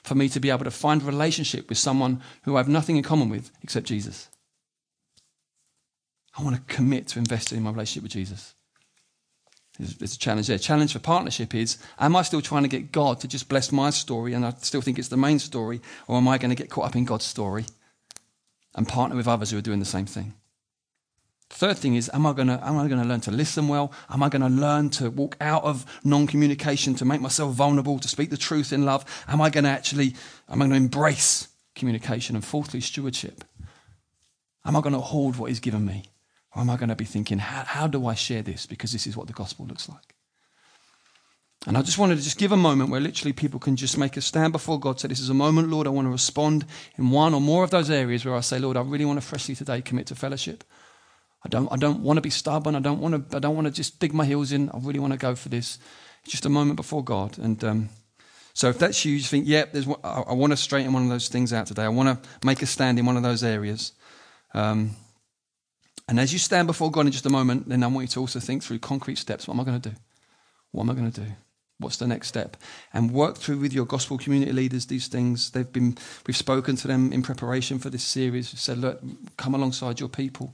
for 0.03 0.15
me 0.15 0.29
to 0.29 0.39
be 0.39 0.49
able 0.49 0.65
to 0.65 0.71
find 0.71 1.01
relationship 1.01 1.69
with 1.69 1.77
someone 1.77 2.21
who 2.43 2.55
I 2.55 2.59
have 2.59 2.67
nothing 2.67 2.97
in 2.97 3.03
common 3.03 3.29
with 3.29 3.51
except 3.61 3.87
Jesus? 3.87 4.29
I 6.37 6.43
want 6.43 6.55
to 6.55 6.73
commit 6.73 7.07
to 7.09 7.19
investing 7.19 7.57
in 7.57 7.63
my 7.63 7.71
relationship 7.71 8.03
with 8.03 8.11
Jesus. 8.11 8.53
There's, 9.79 10.15
a 10.15 10.19
challenge 10.19 10.47
there. 10.47 10.57
Challenge 10.57 10.91
for 10.91 10.99
partnership 10.99 11.53
is 11.53 11.77
Am 11.99 12.15
I 12.15 12.21
still 12.21 12.41
trying 12.41 12.63
to 12.63 12.69
get 12.69 12.91
God 12.91 13.19
to 13.21 13.27
just 13.27 13.49
bless 13.49 13.71
my 13.71 13.89
story 13.89 14.33
and 14.33 14.45
I 14.45 14.53
still 14.61 14.81
think 14.81 14.99
it's 14.99 15.09
the 15.09 15.17
main 15.17 15.39
story, 15.39 15.81
or 16.07 16.17
am 16.17 16.27
I 16.27 16.37
going 16.37 16.49
to 16.49 16.55
get 16.55 16.69
caught 16.69 16.85
up 16.85 16.95
in 16.95 17.05
God's 17.05 17.25
story 17.25 17.65
and 18.75 18.87
partner 18.87 19.15
with 19.15 19.27
others 19.27 19.51
who 19.51 19.57
are 19.57 19.61
doing 19.61 19.79
the 19.79 19.85
same 19.85 20.05
thing? 20.05 20.33
Third 21.49 21.77
thing 21.77 21.95
is, 21.95 22.09
am 22.13 22.25
I 22.25 22.33
going 22.33 22.47
to, 22.47 22.59
am 22.65 22.77
I 22.77 22.87
going 22.87 23.01
to 23.01 23.07
learn 23.07 23.21
to 23.21 23.31
listen 23.31 23.67
well? 23.67 23.91
Am 24.09 24.23
I 24.23 24.29
going 24.29 24.41
to 24.41 24.49
learn 24.49 24.89
to 24.91 25.09
walk 25.09 25.37
out 25.39 25.63
of 25.63 25.85
non 26.03 26.27
communication, 26.27 26.95
to 26.95 27.05
make 27.05 27.21
myself 27.21 27.53
vulnerable, 27.53 27.99
to 27.99 28.07
speak 28.07 28.29
the 28.29 28.37
truth 28.37 28.73
in 28.73 28.83
love? 28.83 29.05
Am 29.27 29.41
I 29.41 29.49
going 29.49 29.63
to 29.63 29.69
actually, 29.69 30.15
am 30.49 30.61
I 30.61 30.65
going 30.65 30.71
to 30.71 30.75
embrace 30.77 31.47
communication? 31.75 32.35
And 32.35 32.43
fourthly, 32.43 32.81
stewardship. 32.81 33.43
Am 34.65 34.75
I 34.75 34.81
going 34.81 34.93
to 34.93 34.99
hold 34.99 35.35
what 35.35 35.49
He's 35.49 35.59
given 35.59 35.85
me? 35.85 36.05
Or 36.55 36.61
am 36.61 36.69
I 36.69 36.77
going 36.77 36.89
to 36.89 36.95
be 36.95 37.05
thinking, 37.05 37.37
how, 37.37 37.63
how 37.63 37.87
do 37.87 38.07
I 38.07 38.15
share 38.15 38.41
this? 38.41 38.65
Because 38.65 38.91
this 38.91 39.05
is 39.05 39.15
what 39.15 39.27
the 39.27 39.33
gospel 39.33 39.67
looks 39.67 39.87
like. 39.87 40.14
And 41.67 41.77
I 41.77 41.81
just 41.81 41.97
wanted 41.97 42.17
to 42.17 42.23
just 42.23 42.37
give 42.37 42.51
a 42.51 42.57
moment 42.57 42.91
where 42.91 43.01
literally 43.01 43.33
people 43.33 43.59
can 43.59 43.75
just 43.75 43.97
make 43.97 44.17
a 44.17 44.21
stand 44.21 44.53
before 44.53 44.79
God, 44.79 44.99
say, 44.99 45.07
This 45.07 45.19
is 45.19 45.29
a 45.29 45.33
moment, 45.33 45.69
Lord, 45.69 45.87
I 45.87 45.89
want 45.89 46.05
to 46.05 46.11
respond 46.11 46.65
in 46.97 47.09
one 47.09 47.33
or 47.33 47.41
more 47.41 47.63
of 47.63 47.71
those 47.71 47.89
areas 47.89 48.23
where 48.23 48.35
I 48.35 48.41
say, 48.41 48.59
Lord, 48.59 48.77
I 48.77 48.81
really 48.81 49.05
want 49.05 49.19
to 49.19 49.25
freshly 49.25 49.55
today 49.55 49.81
commit 49.81 50.07
to 50.07 50.15
fellowship. 50.15 50.63
I 51.43 51.49
don't, 51.49 51.71
I 51.71 51.75
don't 51.75 52.01
want 52.01 52.17
to 52.17 52.21
be 52.21 52.29
stubborn. 52.29 52.75
I 52.75 52.79
don't 52.79 52.99
want 52.99 53.29
to, 53.29 53.37
I 53.37 53.39
don't 53.39 53.55
want 53.55 53.65
to 53.65 53.73
just 53.73 53.99
dig 53.99 54.13
my 54.13 54.25
heels 54.25 54.51
in. 54.51 54.69
I 54.71 54.77
really 54.79 54.99
want 54.99 55.13
to 55.13 55.19
go 55.19 55.35
for 55.35 55.49
this. 55.49 55.79
It's 56.23 56.31
just 56.31 56.45
a 56.45 56.49
moment 56.49 56.75
before 56.75 57.03
God. 57.03 57.37
And 57.37 57.63
um, 57.63 57.89
so 58.53 58.69
if 58.69 58.79
that's 58.79 59.03
you, 59.03 59.13
you 59.13 59.19
think, 59.19 59.45
yeah, 59.47 59.65
there's, 59.71 59.87
I, 60.03 60.23
I 60.27 60.33
want 60.33 60.53
to 60.53 60.57
straighten 60.57 60.93
one 60.93 61.03
of 61.03 61.09
those 61.09 61.29
things 61.29 61.51
out 61.51 61.67
today. 61.67 61.83
I 61.83 61.89
want 61.89 62.23
to 62.23 62.29
make 62.45 62.61
a 62.61 62.65
stand 62.65 62.97
in 62.99 63.05
one 63.05 63.17
of 63.17 63.23
those 63.23 63.43
areas. 63.43 63.91
Um, 64.53 64.95
and 66.07 66.19
as 66.19 66.31
you 66.31 66.39
stand 66.39 66.67
before 66.67 66.91
God 66.91 67.07
in 67.07 67.11
just 67.11 67.25
a 67.25 67.31
moment, 67.31 67.69
then 67.69 67.83
I 67.83 67.87
want 67.87 68.03
you 68.03 68.07
to 68.09 68.19
also 68.21 68.39
think 68.39 68.63
through 68.63 68.79
concrete 68.79 69.17
steps. 69.17 69.47
What 69.47 69.55
am 69.55 69.61
I 69.61 69.63
going 69.63 69.81
to 69.81 69.89
do? 69.89 69.95
What 70.71 70.83
am 70.83 70.89
I 70.91 70.93
going 70.93 71.11
to 71.11 71.21
do? 71.21 71.27
What's 71.77 71.97
the 71.97 72.07
next 72.07 72.29
step? 72.29 72.55
And 72.93 73.11
work 73.11 73.37
through 73.37 73.57
with 73.57 73.73
your 73.73 73.85
gospel 73.85 74.17
community 74.17 74.53
leaders 74.53 74.85
these 74.85 75.07
things. 75.07 75.51
They've 75.51 75.71
been, 75.71 75.97
we've 76.25 76.37
spoken 76.37 76.77
to 76.77 76.87
them 76.87 77.11
in 77.11 77.21
preparation 77.21 77.79
for 77.79 77.89
this 77.89 78.03
series. 78.03 78.53
We've 78.53 78.59
said, 78.59 78.77
look, 78.77 79.01
come 79.35 79.55
alongside 79.55 79.99
your 79.99 80.09
people. 80.09 80.53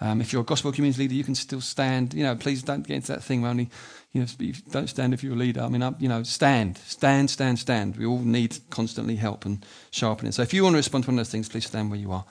Um, 0.00 0.20
if 0.20 0.32
you're 0.32 0.42
a 0.42 0.44
gospel 0.44 0.72
community 0.72 1.02
leader, 1.02 1.14
you 1.14 1.24
can 1.24 1.34
still 1.34 1.60
stand. 1.60 2.14
You 2.14 2.24
know, 2.24 2.36
please 2.36 2.62
don't 2.62 2.86
get 2.86 2.96
into 2.96 3.12
that 3.12 3.22
thing 3.22 3.42
where 3.42 3.50
only, 3.50 3.68
you 4.12 4.20
know, 4.20 4.52
don't 4.70 4.88
stand 4.88 5.14
if 5.14 5.24
you're 5.24 5.34
a 5.34 5.36
leader. 5.36 5.62
I 5.62 5.68
mean, 5.68 5.94
you 5.98 6.08
know, 6.08 6.22
stand, 6.22 6.78
stand, 6.78 7.30
stand, 7.30 7.58
stand. 7.58 7.96
We 7.96 8.06
all 8.06 8.18
need 8.20 8.58
constantly 8.70 9.16
help 9.16 9.44
and 9.44 9.64
sharpening. 9.90 10.32
So 10.32 10.42
if 10.42 10.52
you 10.52 10.62
want 10.62 10.74
to 10.74 10.78
respond 10.78 11.04
to 11.04 11.10
one 11.10 11.18
of 11.18 11.26
those 11.26 11.32
things, 11.32 11.48
please 11.48 11.66
stand 11.66 11.90
where 11.90 11.98
you 11.98 12.12
are. 12.12 12.24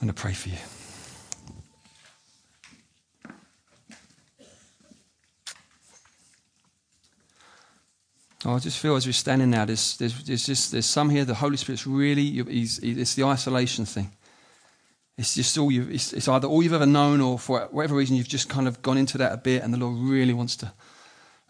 I'm 0.00 0.06
going 0.06 0.14
to 0.14 0.20
pray 0.20 0.32
for 0.32 0.48
you. 0.48 0.79
Oh, 8.44 8.54
I 8.54 8.58
just 8.58 8.78
feel 8.78 8.96
as 8.96 9.06
we're 9.06 9.12
standing 9.12 9.50
now, 9.50 9.66
there's, 9.66 9.98
there's, 9.98 10.24
there's, 10.24 10.46
just, 10.46 10.72
there's 10.72 10.86
some 10.86 11.10
here, 11.10 11.26
the 11.26 11.34
Holy 11.34 11.58
Spirit's 11.58 11.86
really, 11.86 12.24
he's, 12.24 12.78
it's 12.78 13.14
the 13.14 13.24
isolation 13.24 13.84
thing. 13.84 14.12
It's 15.18 15.34
just 15.34 15.58
all 15.58 15.70
you 15.70 15.86
it's, 15.90 16.14
it's 16.14 16.28
either 16.28 16.48
all 16.48 16.62
you've 16.62 16.72
ever 16.72 16.86
known 16.86 17.20
or 17.20 17.38
for 17.38 17.68
whatever 17.70 17.94
reason 17.94 18.16
you've 18.16 18.26
just 18.26 18.48
kind 18.48 18.66
of 18.66 18.80
gone 18.80 18.96
into 18.96 19.18
that 19.18 19.32
a 19.32 19.36
bit 19.36 19.62
and 19.62 19.74
the 19.74 19.78
Lord 19.78 19.98
really 19.98 20.32
wants 20.32 20.56
to, 20.56 20.72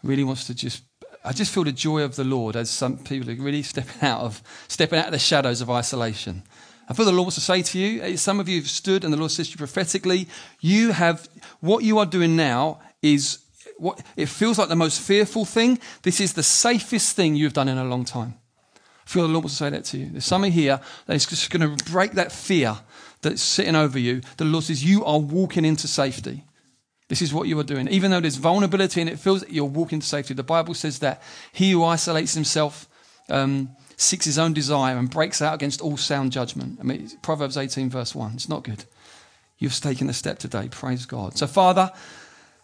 really 0.03 0.25
wants 0.25 0.45
to 0.47 0.53
just, 0.53 0.83
I 1.23 1.31
just 1.31 1.53
feel 1.53 1.63
the 1.63 1.71
joy 1.71 2.03
of 2.03 2.17
the 2.17 2.25
Lord 2.25 2.57
as 2.57 2.69
some 2.69 2.97
people 2.97 3.29
are 3.29 3.35
really 3.35 3.63
stepping 3.63 4.01
out 4.01 4.21
of, 4.21 4.43
stepping 4.67 4.99
out 4.99 5.05
of 5.05 5.13
the 5.13 5.19
shadows 5.19 5.61
of 5.61 5.69
isolation. 5.69 6.43
I 6.89 6.93
feel 6.93 7.05
the 7.05 7.13
Lord 7.13 7.27
wants 7.27 7.35
to 7.35 7.41
say 7.41 7.61
to 7.61 7.79
you, 7.79 8.01
eh, 8.01 8.15
some 8.17 8.41
of 8.41 8.49
you 8.49 8.59
have 8.59 8.69
stood 8.69 9.05
and 9.05 9.13
the 9.13 9.17
Lord 9.17 9.31
says 9.31 9.47
to 9.47 9.51
you 9.51 9.57
prophetically, 9.57 10.27
you 10.59 10.91
have, 10.91 11.29
what 11.61 11.85
you 11.85 11.99
are 11.99 12.05
doing 12.05 12.35
now 12.35 12.81
is 13.01 13.40
what, 13.81 13.99
it 14.15 14.27
feels 14.27 14.59
like 14.59 14.69
the 14.69 14.75
most 14.75 15.01
fearful 15.01 15.43
thing. 15.43 15.79
This 16.03 16.21
is 16.21 16.33
the 16.33 16.43
safest 16.43 17.15
thing 17.15 17.35
you've 17.35 17.53
done 17.53 17.67
in 17.67 17.79
a 17.79 17.83
long 17.83 18.05
time. 18.05 18.35
I 18.77 19.09
feel 19.09 19.23
the 19.23 19.29
Lord 19.29 19.45
wants 19.45 19.57
to 19.57 19.65
say 19.65 19.69
that 19.71 19.85
to 19.85 19.97
you. 19.97 20.09
There's 20.11 20.25
something 20.25 20.51
here 20.51 20.79
that 21.07 21.15
is 21.15 21.25
just 21.25 21.49
going 21.49 21.77
to 21.77 21.83
break 21.91 22.11
that 22.11 22.31
fear 22.31 22.77
that's 23.21 23.41
sitting 23.41 23.75
over 23.75 23.97
you. 23.97 24.21
The 24.37 24.45
Lord 24.45 24.65
says, 24.65 24.83
You 24.83 25.03
are 25.03 25.19
walking 25.19 25.65
into 25.65 25.87
safety. 25.87 26.43
This 27.07 27.23
is 27.23 27.33
what 27.33 27.47
you 27.47 27.59
are 27.59 27.63
doing. 27.63 27.87
Even 27.87 28.11
though 28.11 28.19
there's 28.19 28.37
vulnerability 28.37 29.01
and 29.01 29.09
it 29.09 29.19
feels 29.19 29.41
that 29.41 29.51
you're 29.51 29.65
walking 29.65 29.99
to 29.99 30.05
safety, 30.07 30.35
the 30.35 30.43
Bible 30.43 30.75
says 30.75 30.99
that 30.99 31.21
he 31.51 31.71
who 31.71 31.83
isolates 31.83 32.35
himself 32.35 32.87
um, 33.29 33.75
seeks 33.97 34.25
his 34.25 34.37
own 34.37 34.53
desire 34.53 34.95
and 34.95 35.09
breaks 35.09 35.41
out 35.41 35.55
against 35.55 35.81
all 35.81 35.97
sound 35.97 36.31
judgment. 36.31 36.77
I 36.79 36.83
mean, 36.83 37.09
Proverbs 37.23 37.57
18, 37.57 37.89
verse 37.89 38.13
1. 38.13 38.33
It's 38.35 38.47
not 38.47 38.63
good. 38.63 38.85
You've 39.57 39.77
taken 39.79 40.07
a 40.07 40.13
step 40.13 40.37
today. 40.39 40.69
Praise 40.69 41.05
God. 41.05 41.37
So, 41.37 41.47
Father, 41.47 41.91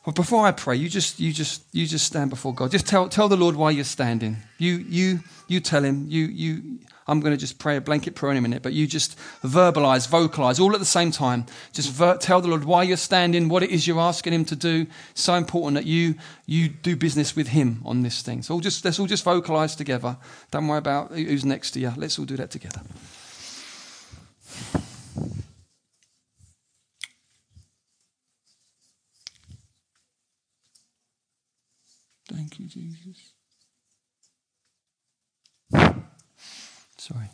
but 0.08 0.16
before 0.16 0.46
I 0.46 0.54
pray, 0.54 0.78
you 0.78 0.88
just, 0.88 1.20
you 1.20 1.34
just, 1.34 1.64
you 1.74 1.86
just 1.86 2.06
stand 2.06 2.30
before 2.30 2.54
God. 2.54 2.72
Just 2.72 2.88
tell, 2.88 3.10
tell 3.10 3.28
the 3.28 3.36
Lord 3.36 3.58
why 3.58 3.72
you're 3.72 3.84
standing. 3.84 4.38
You, 4.58 4.76
you, 4.76 5.20
you 5.50 5.60
tell 5.60 5.84
Him. 5.84 6.06
You, 6.08 6.28
you. 6.28 6.80
I'm 7.10 7.20
going 7.20 7.34
to 7.34 7.38
just 7.38 7.60
pray 7.60 7.76
a 7.76 7.82
blanket 7.82 8.16
prayer 8.16 8.32
in 8.32 8.38
a 8.38 8.42
minute, 8.42 8.64
but 8.64 8.72
you 8.72 8.88
just 8.88 9.20
verbalize, 9.44 10.08
vocalize, 10.08 10.62
all 10.62 10.72
at 10.72 10.80
the 10.80 10.86
same 10.86 11.12
time. 11.12 11.46
Just 11.74 11.92
ver- 11.92 12.16
tell 12.16 12.40
the 12.40 12.48
Lord 12.48 12.64
why 12.64 12.84
you're 12.84 12.96
standing, 12.96 13.50
what 13.50 13.64
it 13.64 13.70
is 13.70 13.86
you're 13.86 14.00
asking 14.00 14.32
Him 14.32 14.46
to 14.46 14.56
do. 14.56 14.88
It's 15.12 15.24
so 15.24 15.34
important 15.34 15.74
that 15.74 15.86
you, 15.86 16.16
you 16.46 16.70
do 16.70 16.96
business 16.96 17.36
with 17.36 17.50
Him 17.50 17.82
on 17.84 18.02
this 18.04 18.22
thing. 18.22 18.44
So 18.44 18.54
all 18.54 18.62
just, 18.62 18.86
let's 18.86 19.02
all 19.02 19.08
just 19.08 19.26
vocalize 19.26 19.76
together. 19.76 20.16
Don't 20.52 20.70
worry 20.70 20.78
about 20.78 21.12
who's 21.12 21.44
next 21.44 21.72
to 21.72 21.82
you. 21.82 21.92
Let's 21.98 22.18
all 22.18 22.24
do 22.24 22.38
that 22.38 22.50
together. 22.50 22.80
Thank 32.30 32.57
you, 32.76 32.90
Jesus. 32.90 33.34
Sorry. 36.98 37.30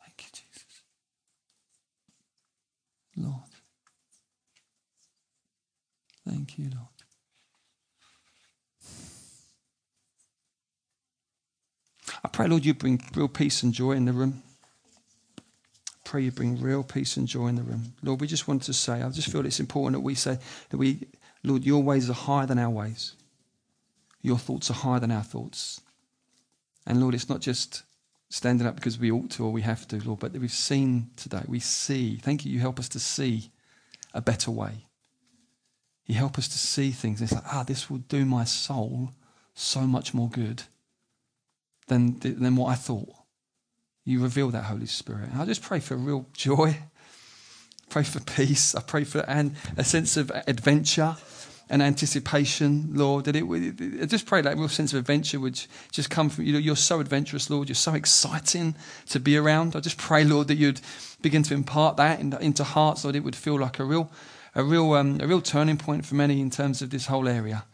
Thank 0.00 0.18
you, 0.18 0.28
Jesus. 0.32 0.82
Lord. 3.16 3.36
Thank 6.28 6.58
you, 6.58 6.70
Lord. 6.74 6.86
I 12.24 12.28
pray, 12.28 12.46
Lord, 12.46 12.64
you 12.64 12.74
bring 12.74 13.02
real 13.14 13.28
peace 13.28 13.62
and 13.62 13.72
joy 13.72 13.92
in 13.92 14.04
the 14.04 14.12
room. 14.12 14.42
I 15.88 15.98
pray 16.04 16.22
you 16.22 16.30
bring 16.30 16.60
real 16.60 16.82
peace 16.82 17.16
and 17.16 17.26
joy 17.26 17.48
in 17.48 17.56
the 17.56 17.62
room. 17.62 17.94
Lord, 18.02 18.20
we 18.20 18.26
just 18.26 18.46
want 18.46 18.62
to 18.64 18.72
say, 18.72 19.02
I 19.02 19.08
just 19.10 19.28
feel 19.28 19.44
it's 19.44 19.60
important 19.60 19.94
that 19.94 20.04
we 20.04 20.14
say 20.14 20.38
that 20.70 20.76
we 20.76 21.08
Lord, 21.44 21.64
your 21.64 21.82
ways 21.82 22.08
are 22.08 22.14
higher 22.14 22.46
than 22.46 22.58
our 22.58 22.70
ways. 22.70 23.14
Your 24.20 24.38
thoughts 24.38 24.70
are 24.70 24.74
higher 24.74 25.00
than 25.00 25.10
our 25.10 25.24
thoughts. 25.24 25.80
And 26.86 27.00
Lord, 27.00 27.14
it's 27.14 27.28
not 27.28 27.40
just 27.40 27.82
standing 28.28 28.66
up 28.66 28.76
because 28.76 28.98
we 28.98 29.10
ought 29.10 29.30
to 29.30 29.44
or 29.44 29.52
we 29.52 29.62
have 29.62 29.86
to, 29.88 29.98
Lord, 29.98 30.20
but 30.20 30.32
we've 30.32 30.50
seen 30.50 31.10
today, 31.16 31.42
we 31.46 31.60
see. 31.60 32.16
Thank 32.16 32.44
you, 32.44 32.52
you 32.52 32.60
help 32.60 32.78
us 32.78 32.88
to 32.90 32.98
see 33.00 33.50
a 34.14 34.20
better 34.20 34.50
way. 34.50 34.86
You 36.06 36.14
help 36.14 36.38
us 36.38 36.48
to 36.48 36.58
see 36.58 36.90
things. 36.90 37.20
It's 37.20 37.32
like, 37.32 37.44
ah, 37.46 37.62
this 37.62 37.90
will 37.90 37.98
do 37.98 38.24
my 38.24 38.44
soul 38.44 39.10
so 39.54 39.82
much 39.82 40.14
more 40.14 40.28
good 40.28 40.62
than, 41.88 42.18
than 42.20 42.56
what 42.56 42.70
I 42.70 42.74
thought. 42.74 43.14
You 44.04 44.20
reveal 44.20 44.50
that, 44.50 44.64
Holy 44.64 44.86
Spirit. 44.86 45.30
And 45.30 45.40
I 45.40 45.44
just 45.44 45.62
pray 45.62 45.78
for 45.78 45.96
real 45.96 46.26
joy 46.32 46.76
pray 47.92 48.02
for 48.02 48.20
peace. 48.20 48.74
I 48.74 48.80
pray 48.80 49.04
for 49.04 49.20
and 49.28 49.54
a 49.76 49.84
sense 49.84 50.16
of 50.16 50.32
adventure 50.46 51.14
and 51.68 51.82
anticipation, 51.82 52.90
Lord. 52.94 53.26
That 53.26 53.36
it 53.36 53.42
would 53.42 54.00
I 54.00 54.06
just 54.06 54.24
pray 54.24 54.40
that 54.40 54.56
real 54.56 54.68
sense 54.68 54.94
of 54.94 54.98
adventure 54.98 55.38
would 55.38 55.60
just 55.90 56.08
come 56.08 56.30
from 56.30 56.44
you. 56.44 56.56
You're 56.56 56.74
so 56.74 57.00
adventurous, 57.00 57.50
Lord. 57.50 57.68
You're 57.68 57.74
so 57.74 57.94
exciting 57.94 58.74
to 59.10 59.20
be 59.20 59.36
around. 59.36 59.76
I 59.76 59.80
just 59.80 59.98
pray, 59.98 60.24
Lord, 60.24 60.48
that 60.48 60.56
you'd 60.56 60.80
begin 61.20 61.42
to 61.44 61.54
impart 61.54 61.98
that 61.98 62.18
into 62.18 62.64
hearts, 62.64 63.04
Lord. 63.04 63.14
It 63.14 63.24
would 63.24 63.36
feel 63.36 63.58
like 63.58 63.78
a 63.78 63.84
real 63.84 64.10
a 64.54 64.62
real, 64.62 64.92
um, 64.92 65.18
a 65.20 65.26
real 65.26 65.40
turning 65.40 65.76
point 65.76 66.04
for 66.04 66.14
many 66.14 66.40
in 66.40 66.50
terms 66.50 66.82
of 66.82 66.90
this 66.90 67.06
whole 67.06 67.28
area. 67.28 67.64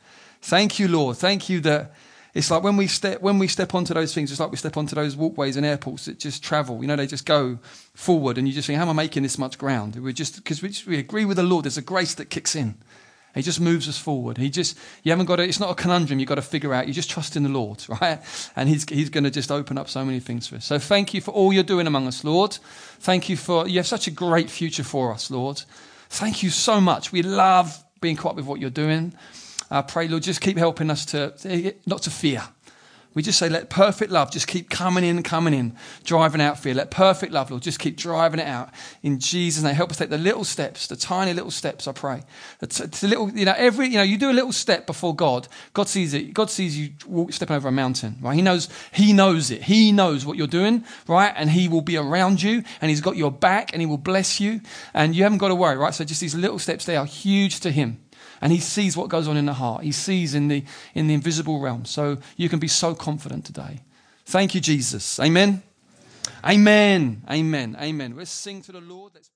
Thank 0.43 0.79
you, 0.79 0.89
Lord. 0.89 1.17
Thank 1.17 1.49
you 1.49 1.61
that 1.61 1.93
it's 2.35 2.51
like 2.51 2.63
when 2.63 2.77
we 2.77 2.87
step 2.87 3.21
when 3.23 3.39
we 3.39 3.49
step 3.49 3.75
onto 3.75 3.95
those 3.95 4.15
things, 4.15 4.31
it's 4.31 4.41
like 4.41 4.51
we 4.51 4.57
step 4.57 4.77
onto 4.77 4.95
those 4.95 5.17
walkways 5.17 5.57
in 5.57 5.65
airports 5.65 6.05
that 6.05 6.19
just 6.19 6.43
travel. 6.43 6.83
You 6.83 6.89
know, 6.89 6.97
they 6.97 7.07
just 7.07 7.27
go 7.27 7.59
forward, 7.95 8.39
and 8.39 8.47
you 8.47 8.55
just 8.55 8.67
think, 8.67 8.77
"How 8.77 8.83
am 8.83 8.91
I 8.91 9.05
making 9.05 9.23
this 9.23 9.39
much 9.39 9.59
ground?" 9.59 9.97
We 9.97 10.13
just 10.13 10.37
because 10.37 10.63
we, 10.63 10.73
we 10.87 10.99
agree 10.99 11.25
with 11.25 11.37
the 11.37 11.43
Lord. 11.43 11.65
There's 11.65 11.79
a 11.79 11.83
grace 11.83 12.15
that 12.15 12.31
kicks 12.31 12.55
in. 12.55 12.77
He 13.35 13.43
just 13.43 13.61
moves 13.61 13.89
us 13.89 13.99
forward. 13.99 14.37
He 14.37 14.51
just 14.51 14.77
you 15.03 15.13
haven't 15.13 15.27
got 15.27 15.37
to, 15.37 15.45
it's 15.45 15.61
not 15.61 15.71
a 15.71 15.75
conundrum 15.75 16.19
you've 16.19 16.29
got 16.29 16.37
to 16.37 16.43
figure 16.43 16.75
out. 16.75 16.89
You 16.89 16.95
just 16.95 17.11
trust 17.11 17.37
in 17.37 17.45
the 17.45 17.49
Lord, 17.49 17.85
right? 18.01 18.21
And 18.57 18.69
He's 18.69 18.85
He's 18.89 19.11
going 19.11 19.25
to 19.25 19.31
just 19.31 19.51
open 19.51 19.79
up 19.79 19.89
so 19.89 20.05
many 20.05 20.21
things 20.21 20.47
for 20.49 20.57
us. 20.57 20.65
So 20.65 20.79
thank 20.79 21.15
you 21.15 21.21
for 21.21 21.31
all 21.31 21.53
you're 21.53 21.63
doing 21.63 21.87
among 21.87 22.07
us, 22.07 22.25
Lord. 22.25 22.59
Thank 23.01 23.29
you 23.29 23.37
for 23.37 23.69
you 23.69 23.79
have 23.79 23.87
such 23.87 24.07
a 24.07 24.11
great 24.11 24.51
future 24.51 24.85
for 24.85 25.13
us, 25.13 25.31
Lord. 25.31 25.63
Thank 26.11 26.43
you 26.43 26.51
so 26.51 26.81
much. 26.81 27.13
We 27.13 27.23
love 27.23 27.85
being 28.01 28.17
caught 28.17 28.31
up 28.31 28.37
with 28.37 28.47
what 28.47 28.61
you're 28.61 28.71
doing. 28.71 29.15
I 29.71 29.83
pray, 29.83 30.09
Lord, 30.09 30.23
just 30.23 30.41
keep 30.41 30.57
helping 30.57 30.91
us 30.91 31.05
to 31.07 31.75
not 31.87 32.03
to 32.03 32.11
fear. 32.11 32.43
We 33.15 33.23
just 33.23 33.41
say, 33.41 33.49
let 33.49 33.69
perfect 33.69 34.13
love 34.13 34.31
just 34.31 34.47
keep 34.47 34.71
coming 34.71 35.03
in 35.03 35.17
and 35.17 35.25
coming 35.25 35.53
in, 35.53 35.75
driving 36.05 36.41
out 36.41 36.57
fear. 36.59 36.73
Let 36.75 36.93
perfect 36.93 37.33
love, 37.33 37.51
Lord, 37.51 37.65
just 37.65 37.81
keep 37.81 37.97
driving 37.97 38.39
it 38.39 38.47
out. 38.47 38.71
In 39.03 39.19
Jesus' 39.19 39.65
name, 39.65 39.75
help 39.75 39.91
us 39.91 39.97
take 39.97 40.11
the 40.11 40.19
little 40.19 40.45
steps, 40.45 40.87
the 40.87 40.95
tiny 40.95 41.33
little 41.33 41.51
steps, 41.51 41.89
I 41.89 41.93
pray. 41.93 42.23
It's 42.61 43.03
a 43.03 43.09
little, 43.09 43.31
you 43.31 43.45
know, 43.45 43.55
every, 43.57 43.89
you 43.89 43.97
know, 43.97 44.05
you 44.05 44.19
do 44.19 44.31
a 44.31 44.33
little 44.33 44.53
step 44.53 44.87
before 44.87 45.17
God. 45.17 45.49
God 45.73 45.89
sees 45.89 46.15
it. 46.15 46.33
God 46.35 46.49
sees 46.49 46.79
you 46.79 46.91
walk, 47.07 47.33
stepping 47.33 47.57
over 47.57 47.69
a 47.69 47.73
mountain, 47.73 48.19
right? 48.21 48.37
He 48.37 48.43
knows, 48.43 48.69
He 48.93 49.13
knows 49.13 49.51
it. 49.51 49.63
He 49.63 49.91
knows 49.91 50.25
what 50.25 50.37
you're 50.37 50.47
doing, 50.47 50.85
right? 51.09 51.33
And 51.35 51.51
He 51.51 51.67
will 51.67 51.83
be 51.83 51.97
around 51.97 52.41
you 52.41 52.63
and 52.81 52.89
He's 52.89 53.01
got 53.01 53.17
your 53.17 53.33
back 53.33 53.73
and 53.73 53.81
He 53.81 53.87
will 53.87 53.99
bless 53.99 54.39
you 54.39 54.61
and 54.95 55.17
you 55.17 55.25
haven't 55.25 55.39
got 55.39 55.49
to 55.49 55.57
worry, 55.57 55.77
right? 55.77 55.93
So 55.95 56.05
just 56.05 56.21
these 56.21 56.37
little 56.37 56.61
steps, 56.61 56.85
they 56.85 56.97
are 56.97 57.07
huge 57.07 57.59
to 57.61 57.73
Him 57.73 57.99
and 58.41 58.53
he 58.53 58.61
sees 58.61 58.97
what 58.97 59.09
goes 59.09 59.29
on 59.29 59.37
in 59.37 59.47
the 59.47 59.55
heart. 59.55 59.85
He 59.85 59.93
sees 59.93 60.35
in 60.35 60.49
the, 60.49 60.65
in 60.95 61.07
the 61.07 61.15
invisible 61.15 61.61
realm. 61.61 61.85
So 61.85 62.19
you 62.37 62.49
can 62.49 62.59
be 62.59 62.69
so 62.69 62.95
confident 62.95 63.45
today. 63.45 63.81
Thank 64.27 64.55
you, 64.55 64.61
Jesus. 64.61 65.19
Amen. 65.21 65.63
Amen. 66.45 67.23
Amen. 67.31 67.77
Amen. 67.81 68.17
Let's 68.17 68.31
sing 68.31 68.63
to 68.63 68.73
the 68.73 68.81
Lord. 68.81 69.13
Let's. 69.15 69.31